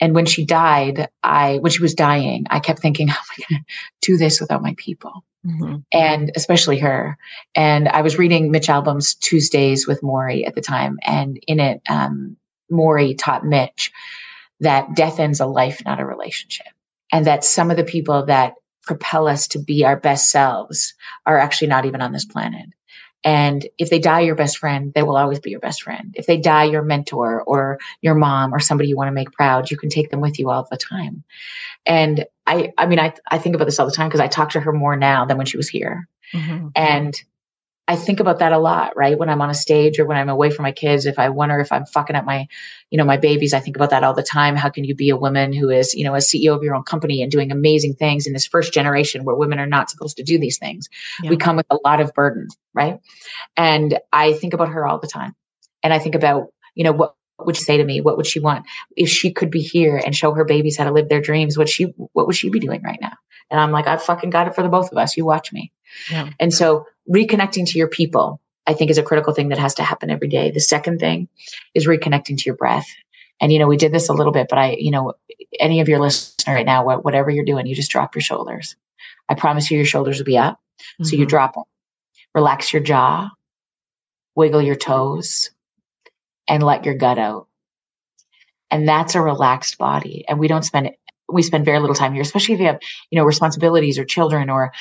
And 0.00 0.14
when 0.14 0.26
she 0.26 0.44
died, 0.44 1.08
I 1.22 1.58
when 1.58 1.72
she 1.72 1.82
was 1.82 1.94
dying, 1.94 2.46
I 2.50 2.60
kept 2.60 2.80
thinking, 2.80 3.08
"How 3.08 3.18
am 3.18 3.24
I 3.38 3.44
going 3.48 3.64
to 3.64 3.72
do 4.02 4.16
this 4.16 4.40
without 4.40 4.62
my 4.62 4.74
people?" 4.76 5.24
Mm-hmm. 5.46 5.76
And 5.92 6.32
especially 6.36 6.78
her. 6.78 7.18
And 7.54 7.88
I 7.88 8.00
was 8.00 8.18
reading 8.18 8.50
Mitch 8.50 8.68
Albom's 8.68 9.14
Tuesdays 9.14 9.86
with 9.86 10.00
Morrie 10.00 10.46
at 10.46 10.54
the 10.54 10.62
time. 10.62 10.98
And 11.02 11.38
in 11.46 11.60
it, 11.60 11.82
um, 11.88 12.36
Morrie 12.72 13.16
taught 13.16 13.44
Mitch 13.44 13.92
that 14.60 14.94
death 14.94 15.20
ends 15.20 15.40
a 15.40 15.46
life, 15.46 15.82
not 15.84 16.00
a 16.00 16.06
relationship. 16.06 16.66
And 17.12 17.26
that 17.26 17.44
some 17.44 17.70
of 17.70 17.76
the 17.76 17.84
people 17.84 18.24
that 18.26 18.54
propel 18.86 19.28
us 19.28 19.48
to 19.48 19.58
be 19.58 19.84
our 19.84 19.96
best 19.96 20.30
selves 20.30 20.94
are 21.26 21.38
actually 21.38 21.68
not 21.68 21.84
even 21.86 22.00
on 22.00 22.12
this 22.12 22.24
planet. 22.24 22.66
And 23.24 23.66
if 23.78 23.88
they 23.88 23.98
die 23.98 24.20
your 24.20 24.34
best 24.34 24.58
friend, 24.58 24.92
they 24.94 25.02
will 25.02 25.16
always 25.16 25.40
be 25.40 25.50
your 25.50 25.60
best 25.60 25.82
friend. 25.82 26.14
If 26.14 26.26
they 26.26 26.36
die 26.36 26.64
your 26.64 26.82
mentor 26.82 27.42
or 27.42 27.78
your 28.02 28.14
mom 28.14 28.54
or 28.54 28.60
somebody 28.60 28.90
you 28.90 28.96
want 28.96 29.08
to 29.08 29.12
make 29.12 29.32
proud, 29.32 29.70
you 29.70 29.78
can 29.78 29.88
take 29.88 30.10
them 30.10 30.20
with 30.20 30.38
you 30.38 30.50
all 30.50 30.68
the 30.70 30.76
time. 30.76 31.24
And 31.86 32.26
I, 32.46 32.74
I 32.76 32.84
mean, 32.84 32.98
I, 32.98 33.14
I 33.26 33.38
think 33.38 33.54
about 33.54 33.64
this 33.64 33.80
all 33.80 33.86
the 33.86 33.92
time 33.92 34.08
because 34.08 34.20
I 34.20 34.26
talk 34.26 34.50
to 34.50 34.60
her 34.60 34.72
more 34.72 34.94
now 34.94 35.24
than 35.24 35.38
when 35.38 35.46
she 35.46 35.56
was 35.56 35.70
here. 35.70 36.06
Mm-hmm. 36.34 36.68
And 36.76 37.14
I 37.86 37.96
think 37.96 38.20
about 38.20 38.38
that 38.38 38.52
a 38.52 38.58
lot, 38.58 38.96
right? 38.96 39.18
When 39.18 39.28
I'm 39.28 39.42
on 39.42 39.50
a 39.50 39.54
stage 39.54 39.98
or 39.98 40.06
when 40.06 40.16
I'm 40.16 40.30
away 40.30 40.50
from 40.50 40.62
my 40.62 40.72
kids, 40.72 41.04
if 41.04 41.18
I 41.18 41.28
wonder 41.28 41.60
if 41.60 41.70
I'm 41.70 41.84
fucking 41.84 42.16
up 42.16 42.24
my, 42.24 42.46
you 42.90 42.96
know, 42.96 43.04
my 43.04 43.18
babies, 43.18 43.52
I 43.52 43.60
think 43.60 43.76
about 43.76 43.90
that 43.90 44.02
all 44.02 44.14
the 44.14 44.22
time. 44.22 44.56
How 44.56 44.70
can 44.70 44.84
you 44.84 44.94
be 44.94 45.10
a 45.10 45.16
woman 45.16 45.52
who 45.52 45.68
is, 45.68 45.94
you 45.94 46.04
know, 46.04 46.14
a 46.14 46.18
CEO 46.18 46.56
of 46.56 46.62
your 46.62 46.74
own 46.74 46.84
company 46.84 47.22
and 47.22 47.30
doing 47.30 47.52
amazing 47.52 47.94
things 47.94 48.26
in 48.26 48.32
this 48.32 48.46
first 48.46 48.72
generation 48.72 49.24
where 49.24 49.36
women 49.36 49.58
are 49.58 49.66
not 49.66 49.90
supposed 49.90 50.16
to 50.16 50.22
do 50.22 50.38
these 50.38 50.56
things? 50.56 50.88
Yeah. 51.22 51.28
We 51.28 51.36
come 51.36 51.56
with 51.56 51.66
a 51.68 51.78
lot 51.84 52.00
of 52.00 52.14
burden, 52.14 52.48
right? 52.72 53.00
And 53.54 53.98
I 54.10 54.32
think 54.32 54.54
about 54.54 54.70
her 54.70 54.86
all 54.86 54.98
the 54.98 55.06
time. 55.08 55.34
And 55.82 55.92
I 55.92 55.98
think 55.98 56.14
about, 56.14 56.54
you 56.74 56.84
know, 56.84 56.92
what 56.92 57.16
would 57.38 57.56
she 57.56 57.64
say 57.64 57.76
to 57.76 57.84
me? 57.84 58.00
What 58.00 58.16
would 58.16 58.26
she 58.26 58.40
want 58.40 58.64
if 58.96 59.10
she 59.10 59.30
could 59.30 59.50
be 59.50 59.60
here 59.60 60.00
and 60.02 60.16
show 60.16 60.32
her 60.32 60.46
babies 60.46 60.78
how 60.78 60.84
to 60.84 60.92
live 60.92 61.10
their 61.10 61.20
dreams? 61.20 61.58
What 61.58 61.68
she, 61.68 61.92
what 62.12 62.26
would 62.26 62.36
she 62.36 62.48
be 62.48 62.60
doing 62.60 62.82
right 62.82 62.98
now? 63.00 63.12
And 63.50 63.60
I'm 63.60 63.70
like, 63.70 63.86
I 63.86 63.96
fucking 63.96 64.30
got 64.30 64.48
it 64.48 64.54
for 64.54 64.62
the 64.62 64.68
both 64.68 64.90
of 64.90 64.98
us. 64.98 65.16
You 65.16 65.24
watch 65.24 65.52
me. 65.52 65.72
Yeah. 66.10 66.30
And 66.40 66.52
so 66.52 66.86
reconnecting 67.08 67.66
to 67.70 67.78
your 67.78 67.88
people 67.88 68.40
I 68.66 68.74
think 68.74 68.90
is 68.90 68.98
a 68.98 69.02
critical 69.02 69.34
thing 69.34 69.50
that 69.50 69.58
has 69.58 69.74
to 69.74 69.82
happen 69.82 70.10
every 70.10 70.28
day. 70.28 70.50
The 70.50 70.60
second 70.60 70.98
thing 70.98 71.28
is 71.74 71.86
reconnecting 71.86 72.38
to 72.38 72.44
your 72.46 72.56
breath. 72.56 72.86
And, 73.40 73.52
you 73.52 73.58
know, 73.58 73.66
we 73.66 73.76
did 73.76 73.92
this 73.92 74.08
a 74.08 74.12
little 74.12 74.32
bit, 74.32 74.46
but 74.48 74.58
I, 74.58 74.76
you 74.78 74.90
know, 74.90 75.14
any 75.58 75.80
of 75.80 75.88
your 75.88 75.98
listeners 75.98 76.34
right 76.46 76.64
now, 76.64 76.84
whatever 76.98 77.30
you're 77.30 77.44
doing, 77.44 77.66
you 77.66 77.74
just 77.74 77.90
drop 77.90 78.14
your 78.14 78.22
shoulders. 78.22 78.76
I 79.28 79.34
promise 79.34 79.70
you, 79.70 79.76
your 79.76 79.86
shoulders 79.86 80.18
will 80.18 80.24
be 80.24 80.38
up. 80.38 80.60
Mm-hmm. 80.78 81.04
So 81.04 81.16
you 81.16 81.22
mm-hmm. 81.22 81.28
drop 81.28 81.54
them, 81.54 81.64
relax 82.34 82.72
your 82.72 82.82
jaw, 82.82 83.30
wiggle 84.34 84.62
your 84.62 84.76
toes, 84.76 85.50
and 86.48 86.62
let 86.62 86.84
your 86.84 86.94
gut 86.94 87.18
out. 87.18 87.48
And 88.70 88.88
that's 88.88 89.14
a 89.14 89.20
relaxed 89.20 89.78
body. 89.78 90.24
And 90.26 90.38
we 90.38 90.48
don't 90.48 90.64
spend 90.64 90.92
we 91.32 91.42
spend 91.42 91.64
very 91.64 91.80
little 91.80 91.94
time 91.94 92.12
here, 92.12 92.22
especially 92.22 92.54
if 92.54 92.60
you 92.60 92.66
have, 92.66 92.80
you 93.10 93.18
know, 93.18 93.24
responsibilities 93.24 93.98
or 93.98 94.04
children 94.04 94.50
or 94.50 94.72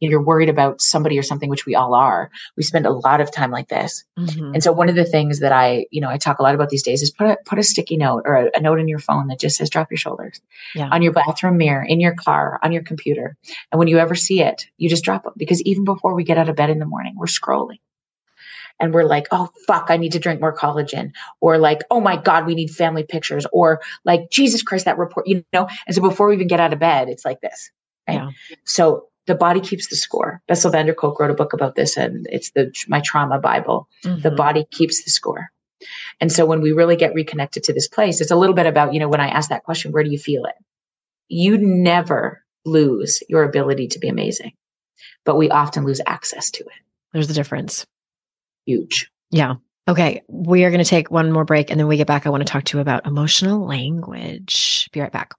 you're 0.00 0.22
worried 0.22 0.48
about 0.48 0.80
somebody 0.80 1.18
or 1.18 1.22
something, 1.22 1.50
which 1.50 1.66
we 1.66 1.74
all 1.74 1.94
are. 1.94 2.30
We 2.56 2.62
spend 2.62 2.86
a 2.86 2.92
lot 2.92 3.20
of 3.20 3.32
time 3.32 3.50
like 3.50 3.68
this. 3.68 4.04
Mm-hmm. 4.18 4.54
And 4.54 4.62
so 4.62 4.72
one 4.72 4.88
of 4.88 4.94
the 4.94 5.04
things 5.04 5.40
that 5.40 5.52
I, 5.52 5.86
you 5.90 6.00
know, 6.00 6.08
I 6.08 6.18
talk 6.18 6.38
a 6.38 6.42
lot 6.42 6.54
about 6.54 6.68
these 6.68 6.82
days 6.82 7.02
is 7.02 7.10
put 7.10 7.26
a, 7.26 7.36
put 7.44 7.58
a 7.58 7.62
sticky 7.62 7.96
note 7.96 8.22
or 8.24 8.36
a, 8.36 8.50
a 8.54 8.60
note 8.60 8.78
in 8.78 8.88
your 8.88 9.00
phone 9.00 9.28
that 9.28 9.40
just 9.40 9.56
says 9.56 9.70
drop 9.70 9.90
your 9.90 9.98
shoulders 9.98 10.40
yeah. 10.74 10.88
on 10.90 11.02
your 11.02 11.12
bathroom 11.12 11.58
mirror, 11.58 11.82
in 11.82 12.00
your 12.00 12.14
car, 12.14 12.60
on 12.62 12.72
your 12.72 12.82
computer. 12.82 13.36
And 13.72 13.78
when 13.78 13.88
you 13.88 13.98
ever 13.98 14.14
see 14.14 14.40
it, 14.40 14.66
you 14.76 14.88
just 14.88 15.04
drop 15.04 15.26
it 15.26 15.32
because 15.36 15.62
even 15.62 15.84
before 15.84 16.14
we 16.14 16.24
get 16.24 16.38
out 16.38 16.48
of 16.48 16.56
bed 16.56 16.70
in 16.70 16.78
the 16.78 16.86
morning, 16.86 17.14
we're 17.16 17.26
scrolling 17.26 17.78
and 18.80 18.94
we're 18.94 19.04
like, 19.04 19.26
oh, 19.30 19.48
fuck, 19.66 19.86
I 19.90 19.96
need 19.96 20.12
to 20.12 20.18
drink 20.18 20.40
more 20.40 20.56
collagen. 20.56 21.12
Or 21.40 21.58
like, 21.58 21.82
oh 21.90 22.00
my 22.00 22.16
God, 22.16 22.46
we 22.46 22.54
need 22.54 22.70
family 22.70 23.04
pictures. 23.04 23.46
Or 23.52 23.80
like, 24.04 24.30
Jesus 24.30 24.62
Christ, 24.62 24.84
that 24.84 24.98
report, 24.98 25.26
you 25.26 25.44
know? 25.52 25.68
And 25.86 25.94
so 25.94 26.02
before 26.02 26.28
we 26.28 26.34
even 26.34 26.48
get 26.48 26.60
out 26.60 26.72
of 26.72 26.78
bed, 26.78 27.08
it's 27.08 27.24
like 27.24 27.40
this. 27.40 27.70
Right. 28.08 28.14
Yeah. 28.14 28.30
So 28.64 29.06
the 29.26 29.34
body 29.34 29.60
keeps 29.60 29.88
the 29.88 29.96
score. 29.96 30.42
Bessel 30.48 30.70
van 30.70 30.86
der 30.86 30.94
Kolk 30.94 31.20
wrote 31.20 31.30
a 31.30 31.34
book 31.34 31.52
about 31.52 31.74
this, 31.74 31.96
and 31.96 32.26
it's 32.30 32.50
the 32.52 32.72
my 32.88 33.00
trauma 33.00 33.38
Bible. 33.38 33.88
Mm-hmm. 34.04 34.22
The 34.22 34.30
body 34.30 34.64
keeps 34.70 35.04
the 35.04 35.10
score. 35.10 35.50
And 36.20 36.32
so 36.32 36.46
when 36.46 36.60
we 36.60 36.72
really 36.72 36.96
get 36.96 37.14
reconnected 37.14 37.62
to 37.64 37.72
this 37.72 37.86
place, 37.86 38.20
it's 38.20 38.30
a 38.30 38.36
little 38.36 38.54
bit 38.54 38.66
about, 38.66 38.94
you 38.94 39.00
know, 39.00 39.08
when 39.08 39.20
I 39.20 39.28
ask 39.28 39.50
that 39.50 39.64
question, 39.64 39.92
where 39.92 40.02
do 40.02 40.10
you 40.10 40.18
feel 40.18 40.44
it? 40.44 40.54
You 41.28 41.58
never 41.58 42.42
lose 42.64 43.22
your 43.28 43.44
ability 43.44 43.88
to 43.88 43.98
be 43.98 44.08
amazing, 44.08 44.52
but 45.24 45.36
we 45.36 45.50
often 45.50 45.84
lose 45.84 46.00
access 46.06 46.50
to 46.52 46.64
it. 46.64 46.72
There's 47.12 47.30
a 47.30 47.34
difference. 47.34 47.86
Huge. 48.68 49.10
Yeah. 49.30 49.54
Okay. 49.88 50.20
We 50.28 50.64
are 50.64 50.70
going 50.70 50.84
to 50.84 50.88
take 50.88 51.10
one 51.10 51.32
more 51.32 51.46
break 51.46 51.70
and 51.70 51.80
then 51.80 51.88
we 51.88 51.96
get 51.96 52.06
back. 52.06 52.26
I 52.26 52.28
want 52.28 52.46
to 52.46 52.52
talk 52.52 52.64
to 52.64 52.76
you 52.76 52.82
about 52.82 53.06
emotional 53.06 53.66
language. 53.66 54.90
Be 54.92 55.00
right 55.00 55.10
back. 55.10 55.32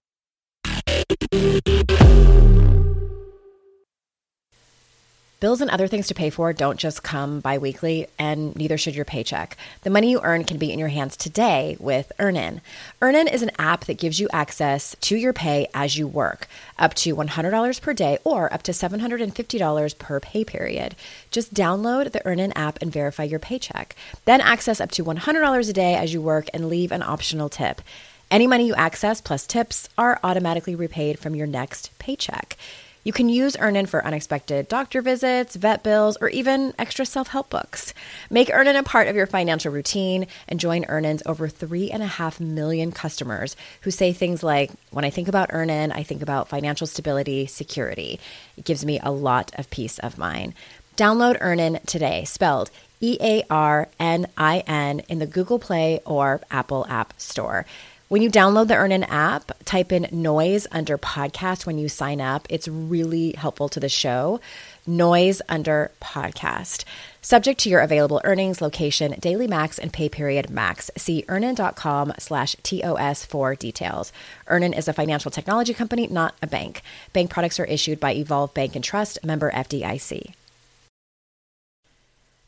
Bills 5.39 5.61
and 5.61 5.71
other 5.71 5.87
things 5.87 6.07
to 6.07 6.13
pay 6.13 6.29
for 6.29 6.51
don't 6.51 6.77
just 6.77 7.01
come 7.01 7.39
biweekly, 7.39 8.07
and 8.19 8.53
neither 8.57 8.77
should 8.77 8.93
your 8.93 9.05
paycheck. 9.05 9.55
The 9.83 9.89
money 9.89 10.11
you 10.11 10.19
earn 10.21 10.43
can 10.43 10.57
be 10.57 10.69
in 10.69 10.79
your 10.79 10.89
hands 10.89 11.15
today 11.15 11.77
with 11.79 12.11
EarnIn. 12.19 12.59
EarnIn 13.01 13.31
is 13.31 13.41
an 13.41 13.51
app 13.57 13.85
that 13.85 13.97
gives 13.97 14.19
you 14.19 14.27
access 14.33 14.97
to 14.99 15.15
your 15.15 15.31
pay 15.31 15.69
as 15.73 15.97
you 15.97 16.09
work, 16.09 16.49
up 16.77 16.93
to 16.95 17.15
$100 17.15 17.81
per 17.81 17.93
day 17.93 18.17
or 18.25 18.51
up 18.53 18.63
to 18.63 18.73
$750 18.73 19.97
per 19.97 20.19
pay 20.19 20.43
period. 20.43 20.97
Just 21.31 21.53
download 21.53 22.11
the 22.11 22.19
EarnIn 22.25 22.51
app 22.57 22.77
and 22.81 22.91
verify 22.91 23.23
your 23.23 23.39
paycheck. 23.39 23.95
Then 24.25 24.41
access 24.41 24.81
up 24.81 24.91
to 24.91 25.05
$100 25.05 25.69
a 25.69 25.73
day 25.73 25.95
as 25.95 26.13
you 26.13 26.21
work 26.21 26.49
and 26.53 26.67
leave 26.67 26.91
an 26.91 27.01
optional 27.01 27.47
tip. 27.47 27.81
Any 28.29 28.45
money 28.45 28.67
you 28.67 28.75
access 28.75 29.21
plus 29.21 29.47
tips 29.47 29.87
are 29.97 30.19
automatically 30.21 30.75
repaid 30.75 31.17
from 31.17 31.33
your 31.33 31.47
next 31.47 31.97
paycheck. 31.97 32.57
You 33.03 33.13
can 33.13 33.29
use 33.29 33.55
EarnIn 33.55 33.87
for 33.87 34.05
unexpected 34.05 34.67
doctor 34.67 35.01
visits, 35.01 35.55
vet 35.55 35.83
bills, 35.83 36.17
or 36.19 36.27
even 36.29 36.73
extra 36.77 37.05
self 37.05 37.29
help 37.29 37.49
books. 37.49 37.93
Make 38.29 38.49
EarnIn 38.49 38.77
a 38.77 38.83
part 38.83 39.07
of 39.07 39.15
your 39.15 39.25
financial 39.25 39.71
routine 39.71 40.27
and 40.49 40.59
join 40.59 40.83
EarnIn's 40.83 41.23
over 41.25 41.47
3.5 41.47 42.41
million 42.41 42.91
customers 42.91 43.55
who 43.81 43.91
say 43.91 44.11
things 44.11 44.43
like, 44.43 44.71
When 44.91 45.05
I 45.05 45.11
think 45.11 45.29
about 45.29 45.49
EarnIn, 45.49 45.93
I 45.93 46.03
think 46.03 46.21
about 46.21 46.49
financial 46.49 46.87
stability, 46.87 47.45
security. 47.45 48.19
It 48.57 48.65
gives 48.65 48.83
me 48.83 48.99
a 49.01 49.11
lot 49.11 49.51
of 49.57 49.69
peace 49.69 49.99
of 49.99 50.17
mind. 50.17 50.53
Download 50.97 51.39
EarnIn 51.39 51.81
today, 51.85 52.25
spelled 52.25 52.69
E 52.99 53.17
A 53.21 53.43
R 53.49 53.87
N 53.97 54.27
I 54.37 54.59
N, 54.67 54.99
in 55.07 55.19
the 55.19 55.25
Google 55.25 55.57
Play 55.57 56.01
or 56.05 56.41
Apple 56.51 56.85
App 56.89 57.13
Store. 57.17 57.65
When 58.09 58.23
you 58.23 58.31
download 58.31 58.69
the 58.69 58.73
EarnIn 58.73 59.05
app, 59.07 59.51
type 59.65 59.91
in 59.91 60.07
noise 60.11 60.65
under 60.71 60.97
podcast 60.97 61.67
when 61.67 61.77
you 61.77 61.87
sign 61.87 62.19
up. 62.19 62.47
It's 62.49 62.67
really 62.67 63.33
helpful 63.33 63.69
to 63.69 63.79
the 63.79 63.87
show. 63.87 64.39
Noise 64.87 65.43
under 65.47 65.91
podcast. 66.01 66.85
Subject 67.21 67.59
to 67.59 67.69
your 67.69 67.81
available 67.81 68.19
earnings, 68.23 68.61
location, 68.61 69.13
daily 69.19 69.45
max, 69.45 69.77
and 69.77 69.93
pay 69.93 70.09
period 70.09 70.49
max. 70.49 70.89
See 70.97 71.23
earnin.com 71.27 72.13
slash 72.17 72.55
TOS 72.63 73.25
for 73.25 73.53
details. 73.53 74.11
Earnin 74.47 74.73
is 74.73 74.87
a 74.87 74.93
financial 74.93 75.29
technology 75.29 75.75
company, 75.75 76.07
not 76.07 76.33
a 76.41 76.47
bank. 76.47 76.81
Bank 77.13 77.29
products 77.29 77.59
are 77.59 77.65
issued 77.65 77.99
by 77.99 78.15
Evolve 78.15 78.55
Bank 78.55 78.73
and 78.75 78.83
Trust, 78.83 79.23
member 79.23 79.51
FDIC. 79.51 80.33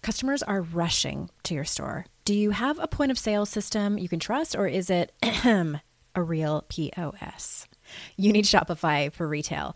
Customers 0.02 0.41
are 0.41 0.64
rushing 0.64 1.30
to 1.43 1.54
your 1.54 1.64
store. 1.64 2.08
Do 2.26 2.34
you 2.34 2.52
have 2.52 2.80
a 2.80 2.88
point 2.88 3.12
of 3.12 3.20
sale 3.20 3.45
system 3.45 3.99
you 3.99 4.10
can 4.10 4.20
trust, 4.20 4.56
or 4.56 4.68
is 4.68 4.89
it 4.89 5.12
a 5.45 5.80
real 6.16 6.66
POS? 6.70 7.68
You 8.18 8.32
need 8.34 8.45
Shopify 8.45 9.14
for 9.14 9.28
retail. 9.28 9.76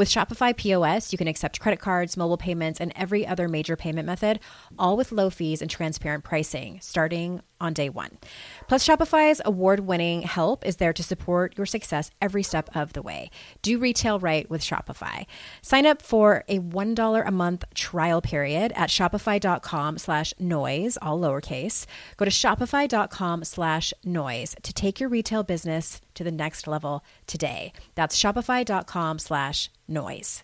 With 0.00 0.08
Shopify 0.08 0.56
POS, 0.56 1.12
you 1.12 1.18
can 1.18 1.28
accept 1.28 1.60
credit 1.60 1.78
cards, 1.78 2.16
mobile 2.16 2.38
payments, 2.38 2.80
and 2.80 2.90
every 2.96 3.26
other 3.26 3.48
major 3.48 3.76
payment 3.76 4.06
method, 4.06 4.40
all 4.78 4.96
with 4.96 5.12
low 5.12 5.28
fees 5.28 5.60
and 5.60 5.70
transparent 5.70 6.24
pricing, 6.24 6.78
starting 6.80 7.42
on 7.60 7.72
day 7.72 7.88
one. 7.88 8.18
Plus, 8.68 8.86
Shopify's 8.86 9.40
award 9.44 9.80
winning 9.80 10.22
help 10.22 10.66
is 10.66 10.76
there 10.76 10.92
to 10.92 11.02
support 11.02 11.56
your 11.56 11.66
success 11.66 12.10
every 12.20 12.42
step 12.42 12.70
of 12.74 12.92
the 12.92 13.02
way. 13.02 13.30
Do 13.62 13.78
retail 13.78 14.18
right 14.18 14.48
with 14.48 14.62
Shopify. 14.62 15.26
Sign 15.62 15.86
up 15.86 16.02
for 16.02 16.44
a 16.48 16.58
$1 16.58 17.26
a 17.26 17.30
month 17.30 17.64
trial 17.74 18.20
period 18.20 18.72
at 18.74 18.90
shopify.com 18.90 19.98
slash 19.98 20.32
noise, 20.38 20.96
all 21.02 21.18
lowercase. 21.18 21.86
Go 22.16 22.24
to 22.24 22.30
shopify.com 22.30 23.44
slash 23.44 23.92
noise 24.04 24.56
to 24.62 24.72
take 24.72 25.00
your 25.00 25.08
retail 25.08 25.42
business 25.42 26.00
to 26.14 26.24
the 26.24 26.32
next 26.32 26.66
level 26.66 27.04
today. 27.26 27.72
That's 27.94 28.16
shopify.com 28.20 29.18
slash 29.18 29.70
noise. 29.88 30.42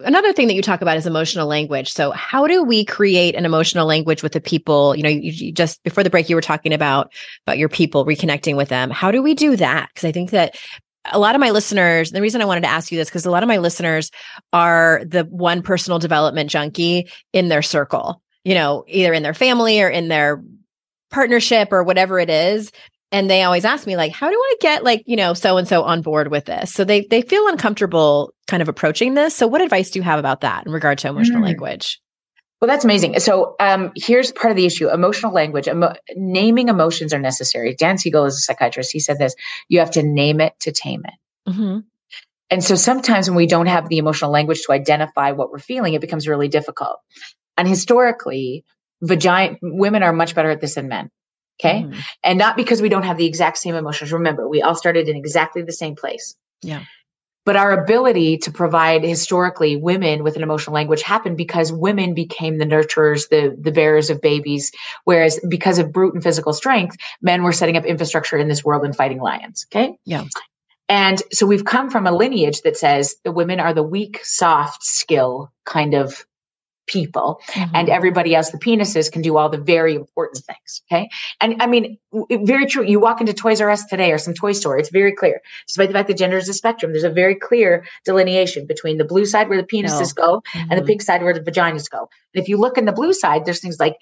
Another 0.00 0.32
thing 0.32 0.48
that 0.48 0.54
you 0.54 0.62
talk 0.62 0.82
about 0.82 0.96
is 0.96 1.06
emotional 1.06 1.46
language. 1.46 1.92
So, 1.92 2.10
how 2.10 2.48
do 2.48 2.64
we 2.64 2.84
create 2.84 3.36
an 3.36 3.44
emotional 3.44 3.86
language 3.86 4.22
with 4.24 4.32
the 4.32 4.40
people? 4.40 4.96
You 4.96 5.04
know, 5.04 5.08
you, 5.08 5.30
you 5.30 5.52
just 5.52 5.82
before 5.84 6.02
the 6.02 6.10
break, 6.10 6.28
you 6.28 6.34
were 6.34 6.42
talking 6.42 6.72
about 6.72 7.12
about 7.46 7.58
your 7.58 7.68
people 7.68 8.04
reconnecting 8.04 8.56
with 8.56 8.68
them. 8.68 8.90
How 8.90 9.12
do 9.12 9.22
we 9.22 9.34
do 9.34 9.56
that? 9.56 9.88
Because 9.90 10.04
I 10.04 10.12
think 10.12 10.30
that 10.30 10.56
a 11.12 11.18
lot 11.18 11.36
of 11.36 11.40
my 11.40 11.50
listeners, 11.50 12.10
the 12.10 12.22
reason 12.22 12.40
I 12.40 12.46
wanted 12.46 12.62
to 12.62 12.70
ask 12.70 12.90
you 12.90 12.98
this, 12.98 13.08
because 13.08 13.26
a 13.26 13.30
lot 13.30 13.42
of 13.42 13.48
my 13.48 13.58
listeners 13.58 14.10
are 14.52 15.02
the 15.06 15.24
one 15.24 15.62
personal 15.62 15.98
development 15.98 16.50
junkie 16.50 17.08
in 17.32 17.48
their 17.48 17.62
circle, 17.62 18.20
you 18.42 18.54
know, 18.54 18.84
either 18.88 19.12
in 19.12 19.22
their 19.22 19.34
family 19.34 19.80
or 19.80 19.88
in 19.88 20.08
their 20.08 20.42
partnership 21.10 21.72
or 21.72 21.84
whatever 21.84 22.18
it 22.18 22.30
is 22.30 22.72
and 23.14 23.30
they 23.30 23.44
always 23.44 23.64
ask 23.64 23.86
me 23.86 23.96
like 23.96 24.10
how 24.12 24.28
do 24.28 24.36
i 24.36 24.54
get 24.60 24.82
like 24.82 25.04
you 25.06 25.14
know 25.14 25.34
so 25.34 25.56
and 25.56 25.68
so 25.68 25.84
on 25.84 26.02
board 26.02 26.30
with 26.32 26.46
this? 26.46 26.72
So 26.72 26.84
they 26.84 27.02
they 27.02 27.22
feel 27.22 27.46
uncomfortable 27.46 28.34
kind 28.48 28.60
of 28.60 28.68
approaching 28.68 29.14
this. 29.14 29.34
So 29.34 29.46
what 29.46 29.62
advice 29.62 29.90
do 29.90 30.00
you 30.00 30.02
have 30.02 30.18
about 30.18 30.40
that 30.40 30.66
in 30.66 30.72
regard 30.72 30.98
to 30.98 31.08
emotional 31.08 31.40
mm. 31.40 31.44
language? 31.44 32.00
Well 32.60 32.68
that's 32.68 32.84
amazing. 32.84 33.20
So 33.20 33.54
um, 33.60 33.92
here's 33.94 34.32
part 34.32 34.50
of 34.50 34.56
the 34.56 34.66
issue. 34.66 34.90
Emotional 34.90 35.32
language 35.32 35.68
emo- 35.68 35.94
naming 36.16 36.68
emotions 36.68 37.14
are 37.14 37.20
necessary. 37.20 37.74
Dan 37.78 37.98
siegel 37.98 38.24
is 38.24 38.34
a 38.34 38.40
psychiatrist. 38.40 38.90
He 38.90 38.98
said 38.98 39.18
this 39.18 39.34
you 39.68 39.78
have 39.78 39.92
to 39.92 40.02
name 40.02 40.40
it 40.40 40.58
to 40.60 40.72
tame 40.72 41.02
it. 41.04 41.14
Mm-hmm. 41.50 41.80
and 42.48 42.64
so 42.64 42.74
sometimes 42.74 43.28
when 43.28 43.36
we 43.36 43.46
don't 43.46 43.66
have 43.66 43.90
the 43.90 43.98
emotional 43.98 44.30
language 44.30 44.62
to 44.62 44.72
identify 44.72 45.32
what 45.32 45.52
we're 45.52 45.58
feeling 45.58 45.92
it 45.92 46.00
becomes 46.00 46.26
really 46.26 46.48
difficult. 46.48 46.96
And 47.56 47.68
historically 47.68 48.64
vagina 49.02 49.56
women 49.62 50.02
are 50.02 50.12
much 50.12 50.34
better 50.34 50.50
at 50.50 50.62
this 50.62 50.76
than 50.76 50.88
men 50.88 51.10
Okay. 51.60 51.82
Mm-hmm. 51.82 52.00
And 52.24 52.38
not 52.38 52.56
because 52.56 52.82
we 52.82 52.88
don't 52.88 53.04
have 53.04 53.16
the 53.16 53.26
exact 53.26 53.58
same 53.58 53.74
emotions. 53.74 54.12
Remember, 54.12 54.48
we 54.48 54.60
all 54.62 54.74
started 54.74 55.08
in 55.08 55.16
exactly 55.16 55.62
the 55.62 55.72
same 55.72 55.94
place. 55.94 56.34
Yeah. 56.62 56.84
but 57.44 57.56
our 57.56 57.72
ability 57.72 58.38
to 58.38 58.50
provide 58.50 59.04
historically 59.04 59.76
women 59.76 60.22
with 60.22 60.36
an 60.36 60.42
emotional 60.42 60.74
language 60.74 61.02
happened 61.02 61.36
because 61.36 61.70
women 61.70 62.14
became 62.14 62.56
the 62.58 62.64
nurturers, 62.64 63.28
the, 63.28 63.54
the 63.60 63.70
bearers 63.70 64.08
of 64.08 64.22
babies. 64.22 64.72
Whereas 65.04 65.38
because 65.48 65.78
of 65.78 65.92
brute 65.92 66.14
and 66.14 66.22
physical 66.22 66.54
strength, 66.54 66.96
men 67.20 67.42
were 67.42 67.52
setting 67.52 67.76
up 67.76 67.84
infrastructure 67.84 68.38
in 68.38 68.48
this 68.48 68.64
world 68.64 68.84
and 68.84 68.96
fighting 68.96 69.20
lions. 69.20 69.66
Okay. 69.70 69.98
Yeah. 70.04 70.24
And 70.88 71.22
so 71.32 71.46
we've 71.46 71.64
come 71.64 71.90
from 71.90 72.06
a 72.06 72.12
lineage 72.12 72.62
that 72.62 72.76
says 72.76 73.16
the 73.24 73.32
women 73.32 73.60
are 73.60 73.74
the 73.74 73.82
weak, 73.82 74.20
soft 74.22 74.82
skill 74.82 75.52
kind 75.64 75.94
of 75.94 76.26
people 76.86 77.40
mm-hmm. 77.48 77.74
and 77.74 77.88
everybody 77.88 78.34
else 78.34 78.50
the 78.50 78.58
penises 78.58 79.10
can 79.10 79.22
do 79.22 79.36
all 79.36 79.48
the 79.48 79.58
very 79.58 79.94
important 79.94 80.44
things 80.44 80.82
okay 80.90 81.08
and 81.40 81.60
i 81.62 81.66
mean 81.66 81.98
very 82.42 82.66
true 82.66 82.84
you 82.84 83.00
walk 83.00 83.20
into 83.20 83.32
toys 83.32 83.60
r 83.60 83.70
us 83.70 83.84
today 83.86 84.12
or 84.12 84.18
some 84.18 84.34
toy 84.34 84.52
store 84.52 84.78
it's 84.78 84.90
very 84.90 85.12
clear 85.12 85.40
despite 85.66 85.88
the 85.88 85.94
fact 85.94 86.08
that 86.08 86.18
gender 86.18 86.36
is 86.36 86.48
a 86.48 86.52
spectrum 86.52 86.92
there's 86.92 87.04
a 87.04 87.10
very 87.10 87.34
clear 87.34 87.84
delineation 88.04 88.66
between 88.66 88.98
the 88.98 89.04
blue 89.04 89.24
side 89.24 89.48
where 89.48 89.60
the 89.60 89.66
penises 89.66 90.14
no. 90.16 90.26
go 90.26 90.40
mm-hmm. 90.40 90.58
and 90.58 90.70
the 90.72 90.76
mm-hmm. 90.76 90.86
pink 90.86 91.02
side 91.02 91.22
where 91.22 91.32
the 91.32 91.40
vaginas 91.40 91.88
go 91.90 92.08
and 92.34 92.42
if 92.42 92.48
you 92.48 92.56
look 92.56 92.76
in 92.76 92.84
the 92.84 92.92
blue 92.92 93.12
side 93.12 93.44
there's 93.44 93.60
things 93.60 93.80
like 93.80 93.96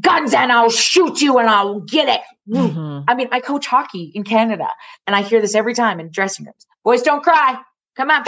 guns 0.00 0.34
and 0.34 0.50
i'll 0.50 0.70
shoot 0.70 1.20
you 1.20 1.38
and 1.38 1.48
i'll 1.48 1.80
get 1.80 2.08
it 2.08 2.20
mm-hmm. 2.48 3.04
i 3.08 3.14
mean 3.14 3.28
i 3.30 3.38
coach 3.38 3.66
hockey 3.66 4.10
in 4.14 4.24
canada 4.24 4.68
and 5.06 5.14
i 5.14 5.22
hear 5.22 5.40
this 5.40 5.54
every 5.54 5.74
time 5.74 6.00
in 6.00 6.10
dressing 6.10 6.46
rooms 6.46 6.66
boys 6.82 7.02
don't 7.02 7.22
cry 7.22 7.56
come 7.96 8.10
on 8.10 8.24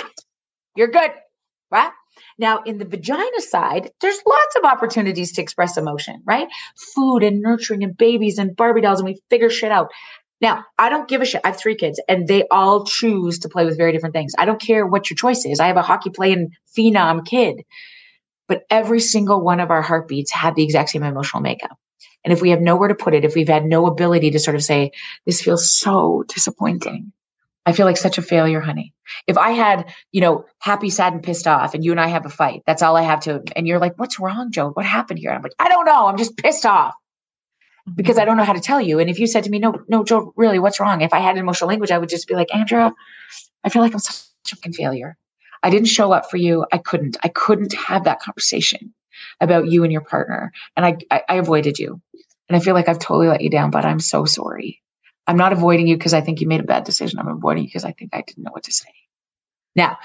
you're 0.77 0.89
good 0.89 1.11
right 1.71 1.91
now, 2.39 2.63
in 2.65 2.79
the 2.79 2.85
vagina 2.85 3.41
side, 3.41 3.91
there's 4.01 4.19
lots 4.27 4.57
of 4.57 4.65
opportunities 4.65 5.33
to 5.33 5.43
express 5.43 5.77
emotion, 5.77 6.23
right? 6.27 6.49
Food 6.95 7.23
and 7.23 7.41
nurturing 7.41 7.83
and 7.83 7.97
babies 7.97 8.39
and 8.39 8.55
Barbie 8.55 8.83
dolls, 8.83 9.01
and 9.01 9.09
we 9.09 9.21
figure 9.31 9.49
shit 9.49 9.73
out. 9.73 9.91
Now, 10.41 10.65
I 10.79 10.91
don't 10.91 11.09
give 11.09 11.23
a 11.23 11.25
shit. 11.25 11.41
I 11.45 11.49
have 11.49 11.59
three 11.59 11.77
kids 11.77 12.01
and 12.09 12.29
they 12.29 12.47
all 12.51 12.85
choose 12.85 13.39
to 13.41 13.49
play 13.49 13.65
with 13.65 13.79
very 13.79 13.93
different 13.93 14.15
things. 14.15 14.35
I 14.39 14.45
don't 14.45 14.61
care 14.61 14.87
what 14.87 15.09
your 15.09 15.17
choice 15.17 15.47
is. 15.47 15.61
I 15.61 15.69
have 15.69 15.79
a 15.79 15.83
hockey 15.83 16.11
playing 16.11 16.51
phenom 16.77 17.25
kid, 17.25 17.63
but 18.47 18.65
every 18.69 19.01
single 19.01 19.41
one 19.41 19.61
of 19.61 19.71
our 19.71 19.81
heartbeats 19.81 20.31
had 20.31 20.55
the 20.55 20.63
exact 20.63 20.91
same 20.91 21.05
emotional 21.05 21.43
makeup. 21.43 21.79
And 22.23 22.35
if 22.35 22.43
we 22.43 22.51
have 22.51 22.61
nowhere 22.61 22.89
to 22.89 22.95
put 22.95 23.15
it, 23.15 23.25
if 23.25 23.35
we've 23.35 23.49
had 23.49 23.65
no 23.65 23.87
ability 23.87 24.33
to 24.33 24.39
sort 24.39 24.57
of 24.57 24.63
say, 24.63 24.91
this 25.25 25.41
feels 25.41 25.73
so 25.73 26.25
disappointing, 26.29 27.13
I 27.67 27.73
feel 27.73 27.85
like 27.85 27.97
such 27.97 28.17
a 28.17 28.23
failure, 28.23 28.61
honey. 28.61 28.95
If 29.27 29.37
I 29.37 29.51
had, 29.51 29.93
you 30.13 30.21
know, 30.21 30.45
happy, 30.61 30.89
sad, 30.89 31.13
and 31.13 31.23
pissed 31.23 31.49
off, 31.49 31.75
and 31.75 31.85
you 31.85 31.91
and 31.91 32.01
I 32.01 32.07
have 32.07 32.25
a 32.25 32.31
fight, 32.31 32.63
that's 32.65 32.81
all 32.81 32.97
I 32.97 33.03
have 33.03 33.21
to. 33.21 33.43
And 33.57 33.67
you're 33.67 33.81
like, 33.81 33.99
what's 33.99 34.21
wrong, 34.21 34.53
Joe? 34.53 34.71
What 34.71 34.87
happened 34.87 35.19
here? 35.19 35.33
I'm 35.33 35.43
like, 35.43 35.55
I 35.59 35.69
don't 35.69 35.85
know. 35.85 36.07
I'm 36.07 36.17
just 36.17 36.37
pissed 36.37 36.65
off 36.65 36.95
because 37.95 38.19
I 38.19 38.25
don't 38.25 38.37
know 38.37 38.45
how 38.45 38.53
to 38.53 38.61
tell 38.61 38.81
you. 38.81 39.01
And 39.01 39.11
if 39.11 39.19
you 39.19 39.27
said 39.27 39.45
to 39.45 39.51
me, 39.51 39.59
no, 39.59 39.81
no, 39.89 40.05
Joe, 40.05 40.33
really, 40.37 40.61
what's 40.61 40.79
wrong? 40.79 41.01
If 41.01 41.13
I 41.13 41.19
had 41.19 41.37
emotional 41.37 41.69
language, 41.69 41.91
I 41.91 41.99
would 41.99 42.09
just 42.09 42.29
be 42.29 42.35
like, 42.35 42.55
Andrea, 42.55 42.93
I 43.65 43.69
feel 43.69 43.83
like 43.83 43.93
I'm 43.93 43.99
such 43.99 44.53
a 44.53 44.57
fucking 44.57 44.73
failure. 44.73 45.17
I 45.63 45.71
didn't 45.71 45.89
show 45.89 46.13
up 46.13 46.31
for 46.31 46.37
you. 46.37 46.65
I 46.73 46.79
couldn't. 46.79 47.17
I 47.25 47.29
couldn't 47.29 47.73
have 47.73 48.05
that 48.05 48.21
conversation 48.21 48.95
about 49.41 49.67
you 49.67 49.83
and 49.83 49.93
your 49.93 50.03
partner. 50.03 50.53
And 50.77 50.87
I, 50.87 50.99
I, 51.11 51.23
I 51.29 51.35
avoided 51.37 51.79
you. 51.79 52.01
And 52.49 52.57
I 52.57 52.61
feel 52.61 52.75
like 52.75 52.89
I've 52.89 53.01
totally 53.01 53.27
let 53.27 53.41
you 53.41 53.51
down, 53.51 53.73
but 53.73 53.85
I'm 53.85 53.99
so 53.99 54.25
sorry. 54.25 54.81
I'm 55.27 55.37
not 55.37 55.53
avoiding 55.53 55.87
you 55.87 55.97
because 55.97 56.15
I 56.15 56.21
think 56.21 56.41
you 56.41 56.47
made 56.47 56.61
a 56.61 56.65
bad 56.65 56.85
decision. 56.85 57.19
I'm 57.19 57.29
avoiding 57.29 57.65
you 57.65 57.69
because 57.69 57.85
I 57.85 57.93
think 57.93 58.11
I 58.15 58.23
didn't 58.27 58.45
know 58.45 58.53
what 58.53 58.65
to 58.65 58.73
say. 58.73 58.89
Now, 59.75 59.99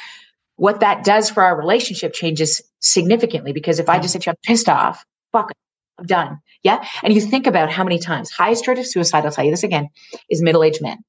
what 0.55 0.81
that 0.81 1.03
does 1.03 1.29
for 1.29 1.43
our 1.43 1.57
relationship 1.57 2.13
changes 2.13 2.61
significantly 2.79 3.53
because 3.53 3.79
if 3.79 3.89
I 3.89 3.99
just 3.99 4.13
said, 4.13 4.27
I'm 4.27 4.35
pissed 4.43 4.69
off, 4.69 5.05
fuck 5.31 5.51
it, 5.51 5.57
I'm 5.97 6.05
done. 6.05 6.39
Yeah. 6.63 6.85
And 7.03 7.13
you 7.13 7.21
think 7.21 7.47
about 7.47 7.71
how 7.71 7.83
many 7.83 7.99
times 7.99 8.29
highest 8.29 8.67
rate 8.67 8.77
of 8.77 8.85
suicide, 8.85 9.25
I'll 9.25 9.31
tell 9.31 9.45
you 9.45 9.51
this 9.51 9.63
again, 9.63 9.89
is 10.29 10.41
middle 10.41 10.63
aged 10.63 10.81
men. 10.81 10.99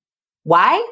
Why? 0.45 0.83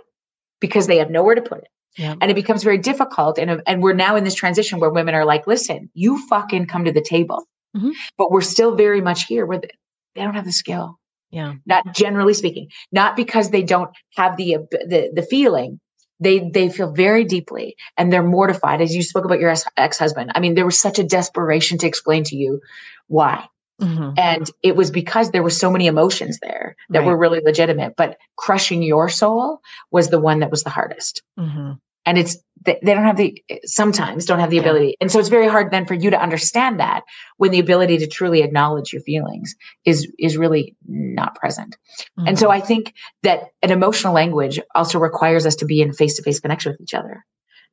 Because 0.60 0.86
they 0.86 0.98
have 0.98 1.10
nowhere 1.10 1.34
to 1.34 1.42
put 1.42 1.58
it. 1.58 1.68
Yeah. 1.96 2.14
And 2.20 2.30
it 2.30 2.34
becomes 2.34 2.62
very 2.62 2.78
difficult. 2.78 3.38
And, 3.38 3.62
and 3.66 3.82
we're 3.82 3.94
now 3.94 4.16
in 4.16 4.24
this 4.24 4.34
transition 4.34 4.78
where 4.78 4.90
women 4.90 5.14
are 5.14 5.24
like, 5.24 5.46
listen, 5.46 5.90
you 5.94 6.24
fucking 6.28 6.66
come 6.66 6.84
to 6.84 6.92
the 6.92 7.00
table. 7.00 7.46
Mm-hmm. 7.76 7.90
But 8.18 8.30
we're 8.30 8.42
still 8.42 8.76
very 8.76 9.00
much 9.00 9.24
here 9.24 9.46
where 9.46 9.58
they 9.58 10.22
don't 10.22 10.34
have 10.34 10.44
the 10.44 10.52
skill. 10.52 10.99
Yeah. 11.30 11.54
Not 11.66 11.94
generally 11.94 12.34
speaking, 12.34 12.68
not 12.90 13.16
because 13.16 13.50
they 13.50 13.62
don't 13.62 13.90
have 14.16 14.36
the 14.36 14.58
the 14.70 15.10
the 15.14 15.22
feeling. 15.22 15.80
They 16.18 16.50
they 16.50 16.68
feel 16.68 16.92
very 16.92 17.24
deeply 17.24 17.76
and 17.96 18.12
they're 18.12 18.22
mortified 18.22 18.80
as 18.80 18.94
you 18.94 19.02
spoke 19.02 19.24
about 19.24 19.40
your 19.40 19.54
ex-husband. 19.76 20.32
I 20.34 20.40
mean, 20.40 20.54
there 20.54 20.66
was 20.66 20.78
such 20.78 20.98
a 20.98 21.04
desperation 21.04 21.78
to 21.78 21.86
explain 21.86 22.24
to 22.24 22.36
you 22.36 22.60
why. 23.06 23.46
Mm-hmm. 23.80 24.10
And 24.18 24.50
it 24.62 24.76
was 24.76 24.90
because 24.90 25.30
there 25.30 25.42
were 25.42 25.48
so 25.48 25.70
many 25.70 25.86
emotions 25.86 26.38
there 26.42 26.76
that 26.90 26.98
right. 26.98 27.08
were 27.08 27.16
really 27.16 27.40
legitimate, 27.40 27.94
but 27.96 28.18
crushing 28.36 28.82
your 28.82 29.08
soul 29.08 29.60
was 29.90 30.10
the 30.10 30.20
one 30.20 30.40
that 30.40 30.50
was 30.50 30.64
the 30.64 30.70
hardest. 30.70 31.22
Mm-hmm 31.38 31.72
and 32.06 32.18
it's 32.18 32.38
they, 32.64 32.78
don't 32.82 33.04
have 33.04 33.16
the 33.16 33.42
sometimes 33.64 34.24
don't 34.24 34.40
have 34.40 34.50
the 34.50 34.58
ability 34.58 34.96
and 35.00 35.11
so 35.11 35.18
it's 35.18 35.28
very 35.28 35.48
hard 35.48 35.70
then 35.70 35.86
for 35.86 35.94
you 35.94 36.11
to 36.11 36.20
understand 36.20 36.80
that 36.80 37.02
when 37.36 37.50
the 37.50 37.58
ability 37.58 37.98
to 37.98 38.06
truly 38.06 38.42
acknowledge 38.42 38.92
your 38.92 39.02
feelings 39.02 39.54
is 39.84 40.11
is 40.18 40.36
really 40.36 40.76
not 40.86 41.34
present 41.34 41.76
mm-hmm. 42.18 42.28
and 42.28 42.38
so 42.38 42.48
mm-hmm. 42.48 42.62
i 42.62 42.66
think 42.66 42.94
that 43.22 43.48
an 43.62 43.70
emotional 43.70 44.12
language 44.12 44.61
also 44.74 44.98
requires 44.98 45.46
us 45.46 45.56
to 45.56 45.64
be 45.64 45.80
in 45.80 45.92
face-to-face 45.92 46.40
connection 46.40 46.72
with 46.72 46.80
each 46.80 46.94
other 46.94 47.24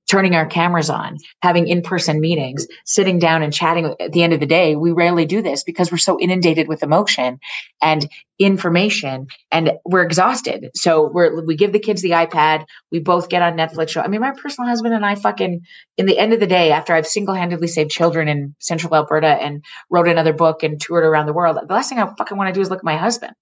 turning 0.07 0.35
our 0.35 0.45
cameras 0.45 0.89
on, 0.89 1.17
having 1.41 1.67
in-person 1.67 2.19
meetings, 2.19 2.67
sitting 2.85 3.19
down 3.19 3.43
and 3.43 3.53
chatting 3.53 3.93
at 3.99 4.11
the 4.11 4.23
end 4.23 4.33
of 4.33 4.39
the 4.39 4.45
day. 4.45 4.75
We 4.75 4.91
rarely 4.91 5.25
do 5.25 5.41
this 5.41 5.63
because 5.63 5.91
we're 5.91 5.97
so 5.97 6.19
inundated 6.19 6.67
with 6.67 6.83
emotion 6.83 7.39
and 7.81 8.07
information 8.39 9.27
and 9.51 9.73
we're 9.85 10.03
exhausted. 10.03 10.69
So 10.75 11.09
we're, 11.11 11.43
we 11.43 11.55
give 11.55 11.73
the 11.73 11.79
kids 11.79 12.01
the 12.01 12.11
iPad. 12.11 12.65
We 12.91 12.99
both 12.99 13.29
get 13.29 13.41
on 13.41 13.57
Netflix 13.57 13.89
show. 13.89 14.01
I 14.01 14.07
mean, 14.07 14.21
my 14.21 14.31
personal 14.31 14.69
husband 14.69 14.93
and 14.93 15.05
I 15.05 15.15
fucking, 15.15 15.61
in 15.97 16.05
the 16.05 16.17
end 16.17 16.33
of 16.33 16.39
the 16.39 16.47
day, 16.47 16.71
after 16.71 16.93
I've 16.93 17.07
single-handedly 17.07 17.67
saved 17.67 17.91
children 17.91 18.27
in 18.27 18.55
central 18.59 18.95
Alberta 18.95 19.27
and 19.27 19.63
wrote 19.89 20.07
another 20.07 20.33
book 20.33 20.63
and 20.63 20.79
toured 20.79 21.03
around 21.03 21.25
the 21.25 21.33
world, 21.33 21.57
the 21.57 21.73
last 21.73 21.89
thing 21.89 21.99
I 21.99 22.13
fucking 22.17 22.37
want 22.37 22.49
to 22.49 22.53
do 22.53 22.61
is 22.61 22.69
look 22.69 22.79
at 22.79 22.85
my 22.85 22.97
husband. 22.97 23.33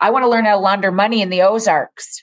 I 0.00 0.10
want 0.10 0.22
to 0.24 0.28
learn 0.28 0.44
how 0.44 0.52
to 0.52 0.60
launder 0.60 0.92
money 0.92 1.20
in 1.22 1.28
the 1.28 1.42
Ozarks. 1.42 2.22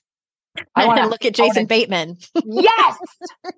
I 0.75 0.85
want 0.85 0.99
to 0.99 1.07
look 1.09 1.25
at 1.25 1.35
Jason 1.35 1.65
Bateman. 1.65 2.17
yes. 2.43 2.97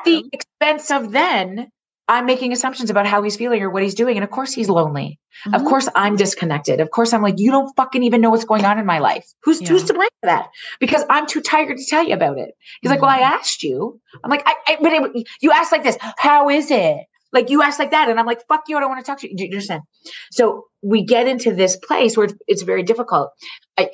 at 0.00 0.04
the 0.04 0.28
expense 0.32 0.90
of 0.90 1.12
then, 1.12 1.70
I'm 2.08 2.26
making 2.26 2.52
assumptions 2.52 2.90
about 2.90 3.06
how 3.06 3.22
he's 3.22 3.36
feeling 3.36 3.62
or 3.62 3.70
what 3.70 3.84
he's 3.84 3.94
doing. 3.94 4.16
And 4.16 4.24
of 4.24 4.30
course 4.30 4.52
he's 4.52 4.68
lonely. 4.68 5.20
Mm-hmm. 5.46 5.54
Of 5.54 5.64
course 5.64 5.88
I'm 5.94 6.16
disconnected. 6.16 6.80
Of 6.80 6.90
course 6.90 7.12
I'm 7.12 7.22
like, 7.22 7.36
you 7.38 7.52
don't 7.52 7.72
fucking 7.76 8.02
even 8.02 8.20
know 8.20 8.30
what's 8.30 8.44
going 8.44 8.64
on 8.64 8.80
in 8.80 8.86
my 8.86 8.98
life. 8.98 9.24
Who's, 9.44 9.60
yeah. 9.60 9.68
who's 9.68 9.84
to 9.84 9.94
blame 9.94 10.08
for 10.20 10.26
that? 10.26 10.48
Because 10.80 11.04
I'm 11.08 11.28
too 11.28 11.40
tired 11.40 11.76
to 11.76 11.86
tell 11.86 12.04
you 12.04 12.14
about 12.14 12.36
it. 12.38 12.50
He's 12.80 12.90
mm-hmm. 12.90 13.00
like, 13.00 13.02
well, 13.02 13.10
I 13.10 13.22
mm-hmm. 13.22 13.34
asked 13.34 13.62
you. 13.62 14.00
I'm 14.24 14.30
like, 14.30 14.42
I, 14.44 14.54
I 14.66 14.76
but 14.82 14.92
it, 14.92 15.28
you 15.40 15.52
asked 15.52 15.70
like 15.70 15.84
this. 15.84 15.96
How 16.18 16.48
is 16.48 16.72
it? 16.72 16.96
Like 17.32 17.48
you 17.48 17.62
asked 17.62 17.78
like 17.78 17.92
that. 17.92 18.08
And 18.08 18.18
I'm 18.18 18.26
like, 18.26 18.44
fuck 18.48 18.64
you. 18.66 18.76
I 18.76 18.80
don't 18.80 18.90
want 18.90 19.04
to 19.04 19.08
talk 19.08 19.20
to 19.20 19.30
you. 19.30 19.36
Do 19.36 19.44
you 19.44 19.50
understand? 19.50 19.82
So 20.32 20.64
we 20.82 21.04
get 21.04 21.28
into 21.28 21.54
this 21.54 21.76
place 21.76 22.16
where 22.16 22.24
it's, 22.24 22.34
it's 22.48 22.62
very 22.62 22.82
difficult. 22.82 23.30
I, 23.78 23.88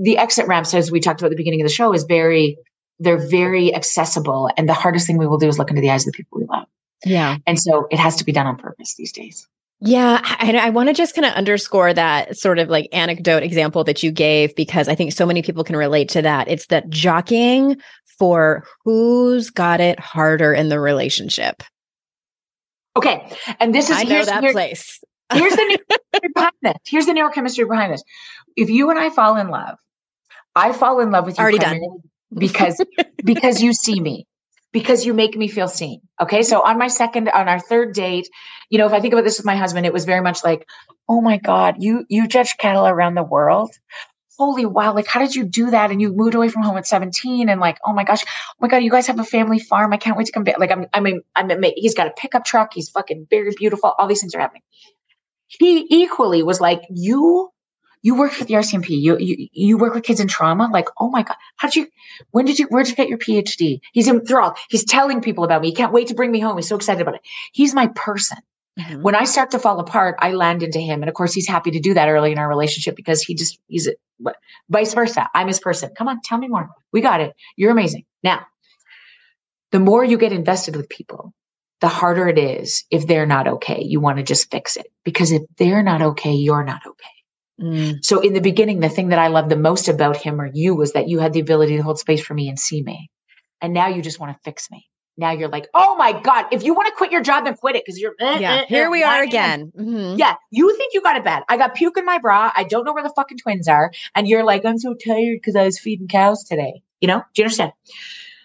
the 0.00 0.16
exit 0.16 0.46
ramps, 0.46 0.72
as 0.72 0.90
we 0.90 1.00
talked 1.00 1.20
about 1.20 1.26
at 1.26 1.30
the 1.32 1.36
beginning 1.36 1.60
of 1.60 1.66
the 1.66 1.74
show, 1.74 1.92
is 1.92 2.04
very, 2.04 2.56
they're 2.98 3.28
very 3.28 3.74
accessible. 3.74 4.50
And 4.56 4.68
the 4.68 4.74
hardest 4.74 5.06
thing 5.06 5.18
we 5.18 5.26
will 5.26 5.38
do 5.38 5.48
is 5.48 5.58
look 5.58 5.70
into 5.70 5.80
the 5.80 5.90
eyes 5.90 6.06
of 6.06 6.12
the 6.12 6.16
people 6.16 6.38
we 6.38 6.46
love. 6.46 6.66
Yeah. 7.04 7.36
And 7.46 7.58
so 7.58 7.86
it 7.90 7.98
has 7.98 8.16
to 8.16 8.24
be 8.24 8.32
done 8.32 8.46
on 8.46 8.56
purpose 8.56 8.94
these 8.94 9.12
days. 9.12 9.46
Yeah, 9.80 10.20
I, 10.24 10.56
I 10.56 10.70
want 10.70 10.88
to 10.88 10.92
just 10.92 11.14
kind 11.14 11.24
of 11.24 11.32
underscore 11.34 11.94
that 11.94 12.36
sort 12.36 12.58
of 12.58 12.68
like 12.68 12.88
anecdote 12.92 13.44
example 13.44 13.84
that 13.84 14.02
you 14.02 14.10
gave 14.10 14.56
because 14.56 14.88
I 14.88 14.96
think 14.96 15.12
so 15.12 15.24
many 15.24 15.40
people 15.40 15.62
can 15.62 15.76
relate 15.76 16.08
to 16.10 16.22
that. 16.22 16.48
It's 16.48 16.66
that 16.66 16.90
jockeying 16.90 17.76
for 18.18 18.64
who's 18.84 19.50
got 19.50 19.80
it 19.80 20.00
harder 20.00 20.52
in 20.52 20.68
the 20.68 20.80
relationship. 20.80 21.62
Okay. 22.96 23.30
And 23.60 23.72
this 23.72 23.88
is 23.88 23.96
I 23.96 24.02
know 24.02 24.24
that 24.24 24.42
here, 24.42 24.52
place. 24.52 25.00
here's 25.32 25.54
the 25.54 25.78
behind 26.34 26.52
this. 26.62 26.74
Here's 26.84 27.06
the 27.06 27.12
neurochemistry 27.12 27.68
behind 27.68 27.92
this. 27.92 28.02
If 28.56 28.70
you 28.70 28.90
and 28.90 28.98
I 28.98 29.10
fall 29.10 29.36
in 29.36 29.48
love, 29.48 29.78
I 30.56 30.72
fall 30.72 30.98
in 30.98 31.12
love 31.12 31.24
with 31.24 31.38
you 31.38 31.42
already 31.42 31.58
done 31.58 31.78
because 32.36 32.82
because 33.24 33.62
you 33.62 33.72
see 33.72 34.00
me 34.00 34.26
because 34.72 35.06
you 35.06 35.14
make 35.14 35.36
me 35.36 35.48
feel 35.48 35.68
seen. 35.68 36.00
Okay. 36.20 36.42
So 36.42 36.62
on 36.62 36.78
my 36.78 36.88
second, 36.88 37.28
on 37.30 37.48
our 37.48 37.58
third 37.58 37.94
date, 37.94 38.28
you 38.68 38.78
know, 38.78 38.86
if 38.86 38.92
I 38.92 39.00
think 39.00 39.14
about 39.14 39.24
this 39.24 39.38
with 39.38 39.46
my 39.46 39.56
husband, 39.56 39.86
it 39.86 39.92
was 39.92 40.04
very 40.04 40.20
much 40.20 40.44
like, 40.44 40.68
oh 41.08 41.20
my 41.20 41.38
God, 41.38 41.76
you 41.78 42.04
you 42.08 42.28
judge 42.28 42.56
cattle 42.58 42.86
around 42.86 43.14
the 43.14 43.22
world 43.22 43.70
holy 44.38 44.64
wow, 44.64 44.94
like 44.94 45.06
how 45.06 45.20
did 45.20 45.34
you 45.34 45.44
do 45.44 45.70
that? 45.70 45.90
And 45.90 46.00
you 46.00 46.12
moved 46.12 46.34
away 46.34 46.48
from 46.48 46.62
home 46.62 46.78
at 46.78 46.86
17 46.86 47.48
and 47.48 47.60
like, 47.60 47.78
oh 47.84 47.92
my 47.92 48.04
gosh, 48.04 48.22
oh 48.24 48.54
my 48.60 48.68
God, 48.68 48.78
you 48.78 48.90
guys 48.90 49.08
have 49.08 49.18
a 49.18 49.24
family 49.24 49.58
farm. 49.58 49.92
I 49.92 49.96
can't 49.96 50.16
wait 50.16 50.26
to 50.26 50.32
come 50.32 50.44
back. 50.44 50.58
Like 50.58 50.70
I'm, 50.70 50.86
I 50.94 51.00
mean, 51.00 51.22
I'm, 51.34 51.50
he's 51.74 51.94
got 51.94 52.06
a 52.06 52.12
pickup 52.12 52.44
truck. 52.44 52.72
He's 52.72 52.88
fucking 52.88 53.26
very 53.28 53.50
beautiful. 53.56 53.94
All 53.98 54.06
these 54.06 54.20
things 54.20 54.34
are 54.34 54.40
happening. 54.40 54.62
He 55.48 55.86
equally 55.90 56.42
was 56.42 56.60
like, 56.60 56.82
you, 56.88 57.50
you 58.02 58.16
worked 58.16 58.34
for 58.34 58.44
the 58.44 58.54
RCMP. 58.54 58.90
You, 58.90 59.18
you, 59.18 59.48
you 59.52 59.78
work 59.78 59.94
with 59.94 60.04
kids 60.04 60.20
in 60.20 60.28
trauma. 60.28 60.68
Like, 60.72 60.88
oh 60.98 61.10
my 61.10 61.22
God, 61.22 61.36
how 61.56 61.68
did 61.68 61.76
you, 61.76 61.86
when 62.30 62.44
did 62.44 62.58
you, 62.58 62.66
where 62.68 62.82
did 62.82 62.90
you 62.90 62.96
get 62.96 63.08
your 63.08 63.18
PhD? 63.18 63.80
He's 63.92 64.08
enthralled. 64.08 64.56
He's 64.68 64.84
telling 64.84 65.20
people 65.20 65.44
about 65.44 65.62
me. 65.62 65.68
He 65.68 65.74
can't 65.74 65.92
wait 65.92 66.08
to 66.08 66.14
bring 66.14 66.30
me 66.30 66.40
home. 66.40 66.56
He's 66.56 66.68
so 66.68 66.76
excited 66.76 67.00
about 67.00 67.16
it. 67.16 67.22
He's 67.52 67.74
my 67.74 67.88
person. 67.88 68.38
Mm-hmm. 68.78 69.02
When 69.02 69.14
I 69.14 69.24
start 69.24 69.50
to 69.52 69.58
fall 69.58 69.80
apart, 69.80 70.16
I 70.20 70.32
land 70.32 70.62
into 70.62 70.78
him. 70.78 71.02
And 71.02 71.08
of 71.08 71.14
course, 71.14 71.34
he's 71.34 71.48
happy 71.48 71.72
to 71.72 71.80
do 71.80 71.94
that 71.94 72.08
early 72.08 72.30
in 72.30 72.38
our 72.38 72.48
relationship 72.48 72.94
because 72.94 73.22
he 73.22 73.34
just, 73.34 73.58
he's 73.66 73.88
a, 73.88 73.92
vice 74.68 74.94
versa. 74.94 75.28
I'm 75.34 75.48
his 75.48 75.60
person. 75.60 75.90
Come 75.96 76.08
on, 76.08 76.20
tell 76.22 76.38
me 76.38 76.48
more. 76.48 76.68
We 76.92 77.00
got 77.00 77.20
it. 77.20 77.34
You're 77.56 77.72
amazing. 77.72 78.04
Now, 78.22 78.46
the 79.72 79.80
more 79.80 80.04
you 80.04 80.18
get 80.18 80.32
invested 80.32 80.76
with 80.76 80.88
people, 80.88 81.34
the 81.80 81.88
harder 81.88 82.28
it 82.28 82.38
is 82.38 82.84
if 82.90 83.06
they're 83.06 83.26
not 83.26 83.46
okay. 83.46 83.82
You 83.82 84.00
want 84.00 84.18
to 84.18 84.24
just 84.24 84.50
fix 84.50 84.76
it 84.76 84.86
because 85.04 85.30
if 85.30 85.42
they're 85.56 85.82
not 85.82 86.02
okay, 86.02 86.32
you're 86.32 86.64
not 86.64 86.82
okay. 86.86 87.06
Mm. 87.60 88.04
So 88.04 88.20
in 88.20 88.32
the 88.32 88.40
beginning, 88.40 88.80
the 88.80 88.88
thing 88.88 89.08
that 89.08 89.18
I 89.18 89.28
loved 89.28 89.50
the 89.50 89.56
most 89.56 89.88
about 89.88 90.16
him 90.16 90.40
or 90.40 90.50
you 90.52 90.74
was 90.74 90.92
that 90.92 91.08
you 91.08 91.18
had 91.18 91.32
the 91.32 91.40
ability 91.40 91.76
to 91.76 91.82
hold 91.82 91.98
space 91.98 92.24
for 92.24 92.34
me 92.34 92.48
and 92.48 92.58
see 92.58 92.82
me. 92.82 93.10
And 93.60 93.72
now 93.72 93.88
you 93.88 94.02
just 94.02 94.20
want 94.20 94.36
to 94.36 94.40
fix 94.44 94.70
me. 94.70 94.86
Now 95.16 95.32
you're 95.32 95.48
like, 95.48 95.66
oh 95.74 95.96
my 95.96 96.12
God, 96.12 96.46
if 96.52 96.62
you 96.62 96.74
want 96.74 96.86
to 96.86 96.94
quit 96.94 97.10
your 97.10 97.20
job, 97.20 97.44
then 97.44 97.56
quit 97.56 97.74
it 97.74 97.84
because 97.84 98.00
you're. 98.00 98.14
Eh, 98.20 98.38
yeah, 98.38 98.54
eh, 98.54 98.64
here 98.68 98.84
eh, 98.84 98.88
we 98.88 99.02
are 99.02 99.20
again. 99.20 99.72
Mm-hmm. 99.76 100.16
Yeah, 100.16 100.36
you 100.52 100.76
think 100.76 100.94
you 100.94 101.02
got 101.02 101.16
it 101.16 101.24
bad. 101.24 101.42
I 101.48 101.56
got 101.56 101.74
puke 101.74 101.96
in 101.96 102.04
my 102.04 102.18
bra. 102.18 102.52
I 102.54 102.62
don't 102.62 102.84
know 102.84 102.94
where 102.94 103.02
the 103.02 103.12
fucking 103.16 103.38
twins 103.38 103.66
are. 103.66 103.90
And 104.14 104.28
you're 104.28 104.44
like, 104.44 104.64
I'm 104.64 104.78
so 104.78 104.94
tired 104.94 105.38
because 105.38 105.56
I 105.56 105.64
was 105.64 105.78
feeding 105.78 106.06
cows 106.06 106.44
today. 106.44 106.82
You 107.00 107.08
know, 107.08 107.18
do 107.34 107.42
you 107.42 107.44
understand? 107.44 107.72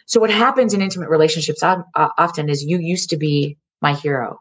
So 0.07 0.19
what 0.19 0.31
happens 0.31 0.73
in 0.73 0.81
intimate 0.81 1.09
relationships 1.09 1.61
uh, 1.61 1.83
often 1.95 2.49
is 2.49 2.63
you 2.63 2.79
used 2.79 3.11
to 3.11 3.17
be 3.17 3.57
my 3.79 3.93
hero. 3.93 4.39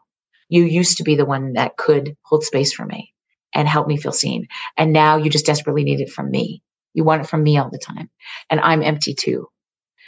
You 0.49 0.63
used 0.63 0.97
to 0.97 1.03
be 1.03 1.15
the 1.15 1.25
one 1.25 1.53
that 1.53 1.77
could 1.77 2.17
hold 2.23 2.43
space 2.43 2.73
for 2.73 2.85
me 2.85 3.13
and 3.53 3.67
help 3.67 3.87
me 3.87 3.97
feel 3.97 4.11
seen. 4.11 4.47
And 4.77 4.93
now 4.93 5.17
you 5.17 5.29
just 5.29 5.45
desperately 5.45 5.83
need 5.83 5.99
it 5.99 6.11
from 6.11 6.31
me. 6.31 6.61
You 6.93 7.03
want 7.03 7.21
it 7.21 7.27
from 7.27 7.43
me 7.43 7.57
all 7.57 7.69
the 7.69 7.79
time. 7.79 8.09
And 8.49 8.59
I'm 8.59 8.83
empty 8.83 9.13
too. 9.13 9.47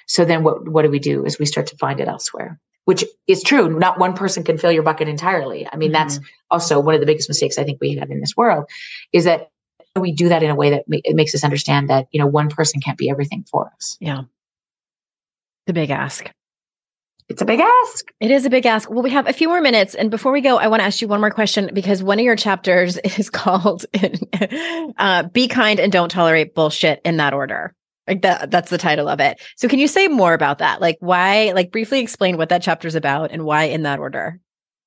So 0.08 0.24
then 0.26 0.44
what, 0.44 0.68
what 0.68 0.84
do 0.84 0.90
we 0.90 1.00
do 1.00 1.26
is 1.26 1.40
we 1.40 1.46
start 1.46 1.68
to 1.68 1.78
find 1.78 2.00
it 2.00 2.08
elsewhere, 2.08 2.60
which 2.86 3.04
is 3.28 3.42
true. 3.42 3.70
Not 3.70 4.00
one 4.00 4.14
person 4.14 4.44
can 4.44 4.58
fill 4.58 4.72
your 4.72 4.84
bucket 4.84 5.08
entirely. 5.08 5.68
I 5.72 5.78
mean, 5.78 5.92
mm-hmm. 5.92 6.08
that's 6.08 6.20
also 6.52 6.80
one 6.80 6.94
of 6.94 7.00
the 7.00 7.08
biggest 7.08 7.30
mistakes 7.30 7.58
I 7.58 7.64
think 7.64 7.80
we 7.82 7.96
have 7.96 8.12
in 8.12 8.20
this 8.20 8.38
world 8.38 8.66
is 9.12 9.24
that 9.24 9.50
we 9.96 10.12
do 10.12 10.30
that 10.30 10.44
in 10.44 10.50
a 10.50 10.56
way 10.56 10.72
that 10.72 10.84
ma- 10.88 10.98
it 11.04 11.16
makes 11.16 11.34
us 11.34 11.44
understand 11.44 11.90
that, 11.90 12.08
you 12.12 12.20
know, 12.20 12.28
one 12.28 12.50
person 12.50 12.82
can't 12.82 12.98
be 12.98 13.10
everything 13.10 13.46
for 13.50 13.72
us. 13.76 13.98
Yeah. 14.00 14.24
The 15.66 15.74
big 15.74 15.90
ask. 15.90 16.30
It's 17.28 17.42
a 17.42 17.46
big 17.46 17.60
ask. 17.60 18.14
It 18.20 18.30
is 18.30 18.46
a 18.46 18.52
big 18.52 18.66
ask. 18.68 18.90
Well, 18.90 19.02
we 19.02 19.10
have 19.10 19.28
a 19.28 19.34
few 19.34 19.48
more 19.48 19.62
minutes. 19.62 19.96
And 19.96 20.12
before 20.12 20.32
we 20.32 20.42
go, 20.42 20.58
I 20.58 20.68
want 20.68 20.82
to 20.82 20.86
ask 20.86 21.02
you 21.02 21.08
one 21.08 21.22
more 21.22 21.32
question 21.32 21.72
because 21.74 22.04
one 22.04 22.20
of 22.20 22.26
your 22.26 22.36
chapters 22.36 22.98
is 23.18 23.30
called 23.30 23.86
uh, 24.98 25.24
Be 25.24 25.48
Kind 25.48 25.80
and 25.80 25.92
Don't 25.92 26.10
Tolerate 26.10 26.54
Bullshit 26.54 27.02
in 27.04 27.18
that 27.18 27.34
order. 27.34 27.74
Like 28.08 28.22
that, 28.22 28.52
that's 28.52 28.70
the 28.70 28.78
title 28.78 29.08
of 29.08 29.20
it. 29.20 29.42
So 29.58 29.68
can 29.68 29.80
you 29.80 29.88
say 29.88 30.08
more 30.08 30.36
about 30.36 30.60
that? 30.60 30.80
Like 30.80 30.98
why, 31.00 31.54
like 31.56 31.72
briefly 31.72 32.02
explain 32.02 32.38
what 32.38 32.50
that 32.50 32.62
chapter 32.62 32.88
is 32.88 32.94
about 32.94 33.32
and 33.32 33.44
why 33.44 33.64
in 33.64 33.84
that 33.84 33.98
order? 33.98 34.40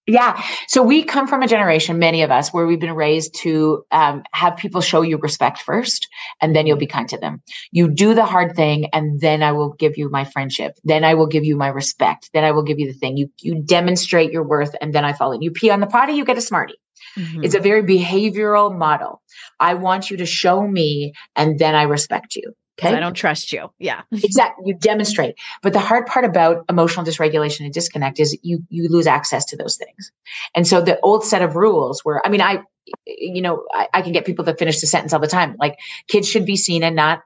Yeah. 0.09 0.43
So 0.69 0.83
we 0.83 1.05
come 1.05 1.29
from 1.29 1.43
a 1.43 1.47
generation, 1.47 1.99
many 1.99 2.23
of 2.23 2.31
us, 2.31 2.51
where 2.51 2.67
we've 2.67 2.81
been 2.81 2.95
raised 2.95 3.35
to 3.43 3.85
um, 3.91 4.23
have 4.33 4.57
people 4.57 4.81
show 4.81 5.03
you 5.03 5.19
respect 5.19 5.59
first, 5.59 6.09
and 6.41 6.57
then 6.57 6.67
you'll 6.67 6.79
be 6.79 6.87
kind 6.87 7.07
to 7.11 7.19
them. 7.19 7.43
You 7.73 7.91
do 7.91 8.15
the 8.15 8.25
hard 8.25 8.57
thing, 8.57 8.87
and 8.95 9.21
then 9.21 9.43
I 9.43 9.53
will 9.53 9.75
give 9.75 9.99
you 9.99 10.09
my 10.09 10.25
friendship. 10.25 10.79
Then 10.83 11.05
I 11.05 11.13
will 11.13 11.27
give 11.27 11.45
you 11.45 11.59
my 11.59 11.69
respect. 11.69 12.31
Then 12.33 12.43
I 12.43 12.53
will 12.53 12.63
give 12.63 12.79
you 12.79 12.91
the 12.91 12.99
thing. 12.99 13.19
You 13.19 13.31
you 13.41 13.63
demonstrate 13.63 14.33
your 14.33 14.45
worth, 14.45 14.75
and 14.81 14.95
then 14.95 15.05
I 15.05 15.13
fall 15.13 15.33
in. 15.33 15.43
You 15.43 15.51
pee 15.51 15.69
on 15.69 15.81
the 15.81 15.87
potty, 15.87 16.15
you 16.15 16.25
get 16.25 16.39
a 16.39 16.43
smartie. 16.43 16.81
Mm-hmm. 17.19 17.45
It's 17.45 17.55
a 17.55 17.61
very 17.61 17.83
behavioral 17.83 18.77
model. 18.77 19.21
I 19.61 19.75
want 19.75 20.11
you 20.11 20.17
to 20.17 20.27
show 20.27 20.67
me, 20.67 21.13
and 21.37 21.59
then 21.59 21.75
I 21.75 21.83
respect 21.83 22.35
you. 22.35 22.55
Okay. 22.79 22.95
I 22.95 23.01
don't 23.01 23.15
trust 23.15 23.53
you. 23.53 23.71
Yeah. 23.79 24.03
exactly. 24.13 24.65
You 24.67 24.75
demonstrate. 24.75 25.35
But 25.63 25.73
the 25.73 25.81
hard 25.81 26.07
part 26.07 26.25
about 26.25 26.65
emotional 26.69 27.05
dysregulation 27.05 27.65
and 27.65 27.73
disconnect 27.73 28.21
is 28.21 28.39
you 28.43 28.63
you 28.69 28.89
lose 28.89 29.07
access 29.07 29.45
to 29.47 29.57
those 29.57 29.77
things. 29.77 30.13
And 30.55 30.67
so 30.67 30.81
the 30.81 30.99
old 31.01 31.25
set 31.25 31.43
of 31.43 31.57
rules 31.57 32.05
were, 32.05 32.25
I 32.25 32.31
mean, 32.31 32.41
I 32.41 32.63
you 33.07 33.43
know, 33.43 33.65
I, 33.73 33.89
I 33.95 34.03
can 34.03 34.13
get 34.13 34.25
people 34.25 34.45
to 34.45 34.55
finish 34.55 34.81
the 34.81 34.87
sentence 34.87 35.13
all 35.13 35.21
the 35.21 35.27
time. 35.27 35.57
Like 35.59 35.79
kids 36.09 36.29
should 36.29 36.47
be 36.47 36.57
seen 36.57 36.83
and 36.83 36.95
not 36.95 37.23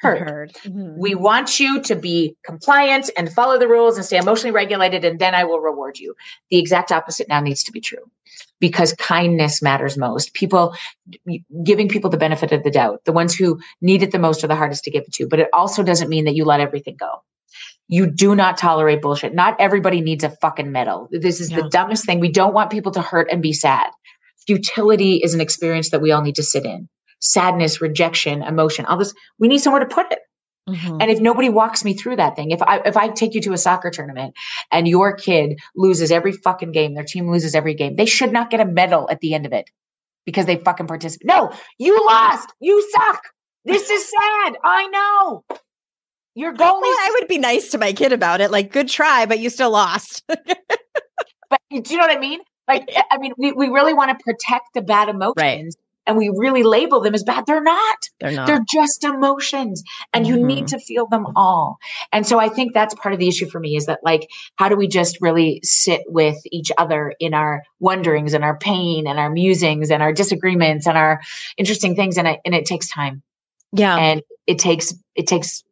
heard. 0.00 0.20
heard. 0.20 0.52
Mm-hmm. 0.64 0.98
We 0.98 1.14
want 1.14 1.58
you 1.58 1.82
to 1.82 1.96
be 1.96 2.36
compliant 2.44 3.10
and 3.16 3.32
follow 3.32 3.58
the 3.58 3.68
rules 3.68 3.96
and 3.96 4.04
stay 4.04 4.16
emotionally 4.16 4.52
regulated, 4.52 5.04
and 5.04 5.18
then 5.18 5.34
I 5.34 5.44
will 5.44 5.60
reward 5.60 5.98
you. 5.98 6.14
The 6.50 6.58
exact 6.58 6.92
opposite 6.92 7.28
now 7.28 7.40
needs 7.40 7.64
to 7.64 7.72
be 7.72 7.80
true 7.80 8.10
because 8.60 8.92
kindness 8.94 9.62
matters 9.62 9.96
most. 9.96 10.34
People 10.34 10.74
giving 11.64 11.88
people 11.88 12.10
the 12.10 12.16
benefit 12.16 12.52
of 12.52 12.62
the 12.62 12.70
doubt, 12.70 13.04
the 13.04 13.12
ones 13.12 13.34
who 13.34 13.60
need 13.80 14.02
it 14.02 14.12
the 14.12 14.18
most 14.18 14.42
are 14.42 14.48
the 14.48 14.56
hardest 14.56 14.84
to 14.84 14.90
give 14.90 15.04
it 15.04 15.12
to. 15.14 15.28
But 15.28 15.40
it 15.40 15.48
also 15.52 15.82
doesn't 15.82 16.08
mean 16.08 16.24
that 16.24 16.34
you 16.34 16.44
let 16.44 16.60
everything 16.60 16.96
go. 16.98 17.22
You 17.88 18.10
do 18.10 18.34
not 18.34 18.58
tolerate 18.58 19.02
bullshit. 19.02 19.34
Not 19.34 19.60
everybody 19.60 20.00
needs 20.00 20.24
a 20.24 20.30
fucking 20.30 20.72
medal. 20.72 21.08
This 21.10 21.40
is 21.40 21.50
yeah. 21.50 21.60
the 21.60 21.68
dumbest 21.68 22.04
thing. 22.04 22.18
We 22.20 22.32
don't 22.32 22.54
want 22.54 22.70
people 22.70 22.92
to 22.92 23.02
hurt 23.02 23.28
and 23.30 23.42
be 23.42 23.52
sad. 23.52 23.90
Futility 24.46 25.16
is 25.16 25.34
an 25.34 25.40
experience 25.40 25.90
that 25.90 26.00
we 26.00 26.10
all 26.10 26.22
need 26.22 26.36
to 26.36 26.42
sit 26.42 26.64
in 26.64 26.88
sadness, 27.20 27.80
rejection, 27.80 28.42
emotion, 28.42 28.84
all 28.84 28.98
this. 28.98 29.14
We 29.38 29.48
need 29.48 29.58
somewhere 29.58 29.84
to 29.84 29.94
put 29.94 30.10
it. 30.12 30.18
Mm-hmm. 30.68 30.98
And 31.00 31.10
if 31.10 31.20
nobody 31.20 31.48
walks 31.48 31.84
me 31.84 31.94
through 31.94 32.16
that 32.16 32.34
thing, 32.34 32.50
if 32.50 32.60
I 32.60 32.80
if 32.84 32.96
I 32.96 33.08
take 33.08 33.34
you 33.34 33.40
to 33.42 33.52
a 33.52 33.58
soccer 33.58 33.90
tournament 33.90 34.34
and 34.72 34.88
your 34.88 35.14
kid 35.14 35.60
loses 35.76 36.10
every 36.10 36.32
fucking 36.32 36.72
game, 36.72 36.94
their 36.94 37.04
team 37.04 37.30
loses 37.30 37.54
every 37.54 37.74
game, 37.74 37.94
they 37.96 38.06
should 38.06 38.32
not 38.32 38.50
get 38.50 38.60
a 38.60 38.64
medal 38.64 39.08
at 39.08 39.20
the 39.20 39.34
end 39.34 39.46
of 39.46 39.52
it 39.52 39.70
because 40.24 40.46
they 40.46 40.56
fucking 40.56 40.88
participate. 40.88 41.26
No, 41.26 41.52
you 41.78 42.04
lost. 42.06 42.52
You 42.58 42.84
suck. 42.90 43.22
This 43.64 43.88
is 43.90 44.10
sad. 44.10 44.56
I 44.64 44.88
know. 44.88 45.44
Your 46.34 46.52
goal 46.52 46.80
well, 46.80 46.90
I 46.90 47.16
would 47.18 47.28
be 47.28 47.38
nice 47.38 47.70
to 47.70 47.78
my 47.78 47.92
kid 47.92 48.12
about 48.12 48.40
it. 48.40 48.50
Like, 48.50 48.70
good 48.70 48.88
try, 48.88 49.24
but 49.24 49.38
you 49.38 49.48
still 49.48 49.70
lost. 49.70 50.22
but 50.28 51.60
do 51.70 51.82
you 51.88 51.96
know 51.96 52.06
what 52.06 52.16
I 52.16 52.20
mean? 52.20 52.40
Like, 52.68 52.92
I 53.10 53.18
mean, 53.18 53.32
we, 53.38 53.52
we 53.52 53.68
really 53.68 53.94
want 53.94 54.16
to 54.16 54.22
protect 54.22 54.74
the 54.74 54.82
bad 54.82 55.08
emotions. 55.08 55.36
Right 55.38 55.72
and 56.06 56.16
we 56.16 56.28
really 56.28 56.62
label 56.62 57.00
them 57.00 57.14
as 57.14 57.24
bad. 57.24 57.46
They're 57.46 57.62
not. 57.62 58.08
They're 58.20 58.32
not. 58.32 58.46
They're 58.46 58.64
just 58.70 59.04
emotions 59.04 59.82
and 60.12 60.24
mm-hmm. 60.24 60.34
you 60.34 60.46
need 60.46 60.64
mm-hmm. 60.66 60.76
to 60.76 60.78
feel 60.78 61.06
them 61.06 61.26
all. 61.36 61.78
And 62.12 62.26
so 62.26 62.38
I 62.38 62.48
think 62.48 62.72
that's 62.74 62.94
part 62.94 63.12
of 63.12 63.18
the 63.18 63.28
issue 63.28 63.48
for 63.48 63.60
me 63.60 63.76
is 63.76 63.86
that 63.86 64.00
like, 64.02 64.28
how 64.56 64.68
do 64.68 64.76
we 64.76 64.88
just 64.88 65.20
really 65.20 65.60
sit 65.62 66.02
with 66.06 66.38
each 66.50 66.70
other 66.78 67.14
in 67.20 67.34
our 67.34 67.62
wonderings 67.80 68.34
and 68.34 68.44
our 68.44 68.58
pain 68.58 69.06
and 69.06 69.18
our 69.18 69.30
musings 69.30 69.90
and 69.90 70.02
our 70.02 70.12
disagreements 70.12 70.86
and 70.86 70.96
our 70.96 71.20
interesting 71.56 71.94
things. 71.94 72.18
And 72.18 72.28
it, 72.28 72.40
and 72.44 72.54
it 72.54 72.66
takes 72.66 72.88
time. 72.88 73.22
Yeah. 73.72 73.96
And 73.96 74.22
it 74.46 74.58
takes, 74.58 74.94
it 75.14 75.26
takes, 75.26 75.64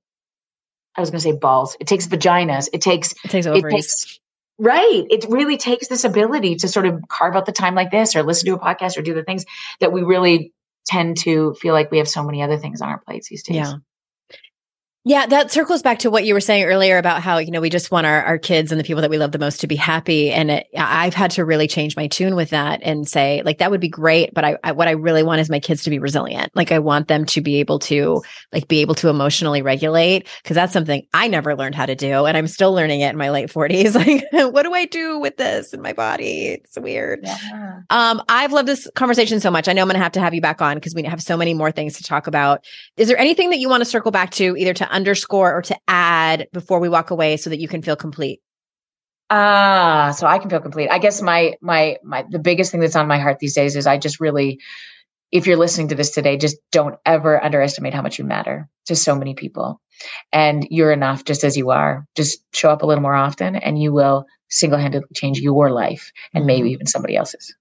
I 0.97 1.01
was 1.01 1.11
going 1.11 1.20
to 1.20 1.24
say 1.24 1.32
balls. 1.32 1.76
It 1.80 1.87
takes 1.87 2.07
vaginas. 2.07 2.68
It 2.72 2.80
takes, 2.80 3.12
it 3.24 3.30
takes 3.30 3.47
ovaries. 3.47 3.64
It 3.64 3.76
takes, 3.76 4.20
Right. 4.59 5.05
It 5.11 5.27
really 5.29 5.57
takes 5.57 5.89
this 5.89 6.05
ability 6.05 6.57
to 6.57 6.69
sort 6.69 6.87
of 6.87 7.03
carve 7.09 7.35
out 7.35 7.47
the 7.47 7.53
time 7.53 7.75
like 7.75 7.91
this 7.91 8.15
or 8.15 8.23
listen 8.23 8.47
to 8.47 8.55
a 8.55 8.59
podcast 8.59 8.97
or 8.97 9.03
do 9.03 9.15
the 9.15 9.25
things 9.25 9.45
that 9.81 9.93
we 9.93 10.03
really 10.03 10.53
tend 10.87 11.17
to 11.19 11.55
feel 11.55 11.75
like 11.75 11.91
we 11.91 11.99
have 11.99 12.09
so 12.09 12.23
many 12.23 12.43
other 12.43 12.59
things 12.59 12.81
on 12.81 12.89
our 12.89 12.99
plates 12.99 13.29
these 13.29 13.43
days. 13.43 13.57
Yeah. 13.57 13.75
Yeah, 15.07 15.27
that 15.27 15.51
circles 15.51 15.83
back 15.83 15.99
to 15.99 16.11
what 16.11 16.25
you 16.25 16.33
were 16.33 16.41
saying 16.41 16.65
earlier 16.65 16.97
about 16.97 17.21
how, 17.21 17.37
you 17.37 17.51
know, 17.51 17.61
we 17.61 17.69
just 17.69 17.91
want 17.91 18.07
our, 18.07 18.23
our 18.23 18.39
kids 18.39 18.73
and 18.73 18.81
the 18.81 18.85
people 18.85 19.03
that 19.03 19.11
we 19.11 19.19
love 19.19 19.33
the 19.33 19.39
most 19.39 19.61
to 19.61 19.67
be 19.67 19.77
happy. 19.77 20.33
And 20.33 20.51
it, 20.51 20.67
I've 20.75 21.13
had 21.13 21.31
to 21.33 21.45
really 21.45 21.69
change 21.69 21.95
my 21.95 22.07
tune 22.07 22.35
with 22.35 22.49
that 22.51 22.81
and 22.83 23.07
say, 23.07 23.43
like, 23.45 23.59
that 23.59 23.71
would 23.71 23.83
be 23.83 23.89
great. 23.89 24.33
But 24.33 24.47
I, 24.47 24.59
I, 24.65 24.73
what 24.73 24.89
I 24.89 24.93
really 24.93 25.23
want 25.23 25.43
is 25.43 25.51
my 25.51 25.61
kids 25.61 25.83
to 25.83 25.91
be 25.91 25.99
resilient. 25.99 26.53
Like, 26.57 26.73
I 26.73 26.79
want 26.79 27.09
them 27.09 27.27
to 27.27 27.43
be 27.43 27.57
able 27.57 27.81
to, 27.81 28.23
like, 28.51 28.67
be 28.67 28.81
able 28.81 28.95
to 28.95 29.11
emotionally 29.11 29.61
regulate 29.61 30.27
because 30.43 30.55
that's 30.55 30.73
something 30.73 31.07
I 31.13 31.29
never 31.29 31.55
learned 31.55 31.75
how 31.75 31.85
to 31.85 31.95
do. 31.95 32.25
And 32.25 32.35
I'm 32.35 32.47
still 32.47 32.73
learning 32.73 33.03
it 33.03 33.11
in 33.11 33.19
my 33.19 33.29
late 33.31 33.51
40s. 33.51 33.95
Like, 34.05 34.53
what 34.53 34.65
do 34.65 34.75
I 34.75 34.87
do 34.87 35.19
with 35.19 35.37
this 35.37 35.73
in 35.73 35.81
my 35.81 35.93
body? 35.93 36.47
It's 36.49 36.79
weird. 36.79 37.21
Yeah. 37.23 37.81
Um, 37.91 38.23
I've 38.29 38.53
loved 38.53 38.69
this 38.69 38.89
conversation 38.97 39.39
so 39.39 39.51
much. 39.51 39.69
I 39.69 39.73
know 39.73 39.83
I'm 39.83 39.89
going 39.89 39.97
to 39.97 40.03
have 40.03 40.13
to 40.13 40.21
have 40.21 40.35
you 40.35 40.41
back 40.41 40.61
on 40.61 40.77
because 40.77 40.95
we 40.95 41.05
have 41.05 41.23
so 41.23 41.37
many 41.37 41.55
more 41.55 41.71
things 41.71 41.97
to 41.99 42.03
talk 42.03 42.27
about. 42.27 42.65
Is 42.97 43.09
there 43.09 43.17
anything 43.17 43.51
that 43.51 43.59
you 43.59 43.69
want 43.69 43.83
to 43.83 43.85
circle 43.85 44.11
back 44.11 44.31
to, 44.33 44.57
either 44.57 44.75
to 44.75 44.94
underscore 44.95 45.55
or 45.55 45.63
to 45.63 45.77
add 45.87 46.49
before 46.53 46.81
we 46.81 46.89
walk 46.89 47.11
away 47.11 47.37
so 47.37 47.51
that 47.51 47.61
you 47.61 47.69
can 47.69 47.83
feel 47.83 47.97
complete? 47.97 48.41
Ah, 49.29 50.09
uh, 50.09 50.13
so 50.13 50.27
I 50.27 50.39
can 50.39 50.51
feel 50.51 50.61
complete. 50.61 50.91
I 50.91 50.99
guess 50.99 51.21
my 51.21 51.55
my 51.61 51.97
my 52.03 52.25
the 52.31 52.39
biggest 52.39 52.71
thing 52.71 52.81
that's 52.81 52.97
on 52.97 53.09
my 53.09 53.19
heart 53.19 53.39
these 53.39 53.55
days 53.55 53.75
is 53.77 53.87
I 53.87 53.99
just 53.99 54.21
really 54.21 54.61
if 55.33 55.49
you're 55.49 55.57
listening 55.57 55.89
to 55.89 55.97
this 55.97 56.11
today, 56.11 56.37
just 56.37 56.59
don't 56.71 56.95
ever 57.05 57.43
underestimate 57.43 57.93
how 57.93 58.03
much 58.03 58.21
you 58.21 58.25
matter 58.25 58.69
to 58.87 58.95
so 58.95 59.17
many 59.17 59.35
people. 59.35 59.81
And 60.33 60.65
you're 60.71 60.93
enough 60.93 61.25
just 61.25 61.43
as 61.43 61.57
you 61.57 61.71
are. 61.71 62.07
Just 62.15 62.39
show 62.55 62.71
up 62.71 62.83
a 62.83 62.87
little 62.87 63.03
more 63.03 63.17
often 63.17 63.57
and 63.57 63.83
you 63.83 63.93
will 63.93 64.27
single 64.49 64.79
handedly 64.79 65.09
change 65.13 65.41
your 65.41 65.73
life 65.73 66.13
and 66.35 66.47
maybe 66.47 66.69
mm-hmm. 66.69 66.75
even 66.75 66.87
somebody 66.87 67.17
else's. 67.17 67.53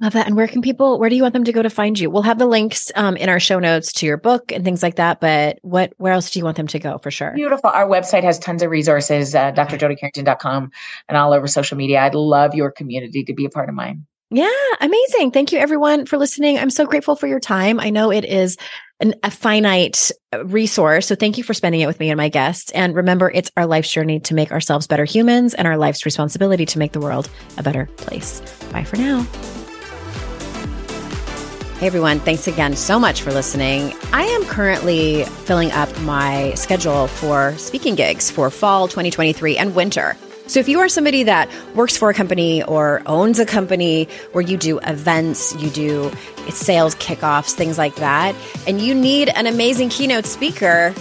Love 0.00 0.14
that. 0.14 0.26
And 0.26 0.34
where 0.34 0.48
can 0.48 0.62
people, 0.62 0.98
where 0.98 1.10
do 1.10 1.16
you 1.16 1.22
want 1.22 1.34
them 1.34 1.44
to 1.44 1.52
go 1.52 1.60
to 1.60 1.68
find 1.68 1.98
you? 1.98 2.08
We'll 2.08 2.22
have 2.22 2.38
the 2.38 2.46
links 2.46 2.90
um, 2.94 3.16
in 3.16 3.28
our 3.28 3.38
show 3.38 3.58
notes 3.58 3.92
to 3.94 4.06
your 4.06 4.16
book 4.16 4.50
and 4.50 4.64
things 4.64 4.82
like 4.82 4.96
that. 4.96 5.20
But 5.20 5.58
what, 5.62 5.92
where 5.98 6.12
else 6.12 6.30
do 6.30 6.38
you 6.38 6.44
want 6.44 6.56
them 6.56 6.66
to 6.68 6.78
go 6.78 6.98
for 6.98 7.10
sure? 7.10 7.32
Beautiful. 7.34 7.68
Our 7.68 7.86
website 7.86 8.22
has 8.22 8.38
tons 8.38 8.62
of 8.62 8.70
resources, 8.70 9.34
uh, 9.34 9.52
drjodycarrington.com 9.52 10.70
and 11.08 11.18
all 11.18 11.34
over 11.34 11.46
social 11.46 11.76
media. 11.76 12.00
I'd 12.00 12.14
love 12.14 12.54
your 12.54 12.70
community 12.70 13.24
to 13.24 13.34
be 13.34 13.44
a 13.44 13.50
part 13.50 13.68
of 13.68 13.74
mine. 13.74 14.06
Yeah, 14.30 14.48
amazing. 14.80 15.32
Thank 15.32 15.50
you 15.50 15.58
everyone 15.58 16.06
for 16.06 16.16
listening. 16.16 16.56
I'm 16.56 16.70
so 16.70 16.86
grateful 16.86 17.16
for 17.16 17.26
your 17.26 17.40
time. 17.40 17.80
I 17.80 17.90
know 17.90 18.12
it 18.12 18.24
is 18.24 18.56
an, 19.00 19.14
a 19.24 19.30
finite 19.30 20.12
uh, 20.32 20.46
resource. 20.46 21.08
So 21.08 21.16
thank 21.16 21.36
you 21.36 21.42
for 21.42 21.52
spending 21.52 21.80
it 21.80 21.86
with 21.88 21.98
me 21.98 22.10
and 22.10 22.16
my 22.16 22.28
guests. 22.28 22.70
And 22.70 22.94
remember, 22.94 23.30
it's 23.34 23.50
our 23.56 23.66
life's 23.66 23.90
journey 23.90 24.20
to 24.20 24.34
make 24.34 24.52
ourselves 24.52 24.86
better 24.86 25.04
humans 25.04 25.52
and 25.54 25.66
our 25.66 25.76
life's 25.76 26.06
responsibility 26.06 26.64
to 26.66 26.78
make 26.78 26.92
the 26.92 27.00
world 27.00 27.28
a 27.58 27.62
better 27.62 27.86
place. 27.96 28.40
Bye 28.72 28.84
for 28.84 28.96
now. 28.96 29.26
Hey 31.80 31.86
everyone, 31.86 32.20
thanks 32.20 32.46
again 32.46 32.76
so 32.76 32.98
much 32.98 33.22
for 33.22 33.32
listening. 33.32 33.94
I 34.12 34.24
am 34.24 34.44
currently 34.44 35.24
filling 35.24 35.72
up 35.72 35.88
my 36.00 36.52
schedule 36.52 37.06
for 37.06 37.56
speaking 37.56 37.94
gigs 37.94 38.30
for 38.30 38.50
fall 38.50 38.86
2023 38.86 39.56
and 39.56 39.74
winter. 39.74 40.14
So 40.46 40.60
if 40.60 40.68
you 40.68 40.78
are 40.80 40.90
somebody 40.90 41.22
that 41.22 41.48
works 41.74 41.96
for 41.96 42.10
a 42.10 42.12
company 42.12 42.62
or 42.62 43.00
owns 43.06 43.38
a 43.38 43.46
company 43.46 44.08
where 44.32 44.42
you 44.42 44.58
do 44.58 44.78
events, 44.80 45.54
you 45.54 45.70
do 45.70 46.12
sales 46.50 46.94
kickoffs, 46.96 47.52
things 47.52 47.78
like 47.78 47.94
that, 47.94 48.34
and 48.66 48.82
you 48.82 48.94
need 48.94 49.30
an 49.30 49.46
amazing 49.46 49.88
keynote 49.88 50.26
speaker, 50.26 50.92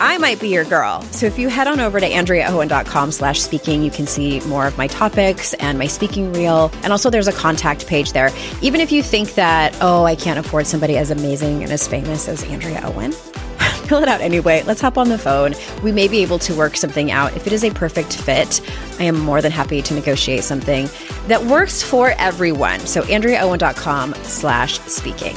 I 0.00 0.18
might 0.18 0.40
be 0.40 0.48
your 0.48 0.64
girl. 0.64 1.02
So 1.02 1.26
if 1.26 1.38
you 1.38 1.48
head 1.48 1.66
on 1.66 1.80
over 1.80 2.00
to 2.00 2.08
AndreaOwen.com 2.08 3.12
slash 3.12 3.40
speaking, 3.40 3.82
you 3.82 3.90
can 3.90 4.06
see 4.06 4.40
more 4.40 4.66
of 4.66 4.76
my 4.76 4.86
topics 4.86 5.54
and 5.54 5.78
my 5.78 5.86
speaking 5.86 6.32
reel. 6.32 6.70
And 6.82 6.92
also 6.92 7.08
there's 7.08 7.28
a 7.28 7.32
contact 7.32 7.86
page 7.86 8.12
there. 8.12 8.30
Even 8.60 8.80
if 8.80 8.92
you 8.92 9.02
think 9.02 9.34
that, 9.34 9.76
oh, 9.80 10.04
I 10.04 10.14
can't 10.14 10.38
afford 10.38 10.66
somebody 10.66 10.98
as 10.98 11.10
amazing 11.10 11.62
and 11.62 11.72
as 11.72 11.88
famous 11.88 12.28
as 12.28 12.44
Andrea 12.44 12.80
Owen, 12.84 13.12
fill 13.86 14.02
it 14.02 14.08
out 14.08 14.20
anyway. 14.20 14.62
Let's 14.64 14.82
hop 14.82 14.98
on 14.98 15.08
the 15.08 15.18
phone. 15.18 15.54
We 15.82 15.92
may 15.92 16.08
be 16.08 16.18
able 16.18 16.38
to 16.40 16.54
work 16.54 16.76
something 16.76 17.10
out. 17.10 17.34
If 17.34 17.46
it 17.46 17.52
is 17.54 17.64
a 17.64 17.70
perfect 17.70 18.16
fit, 18.16 18.60
I 19.00 19.04
am 19.04 19.18
more 19.18 19.40
than 19.40 19.52
happy 19.52 19.80
to 19.80 19.94
negotiate 19.94 20.44
something 20.44 20.90
that 21.28 21.42
works 21.44 21.82
for 21.82 22.14
everyone. 22.18 22.80
So 22.80 23.02
AndreaOwen.com 23.02 24.14
slash 24.24 24.78
speaking. 24.80 25.36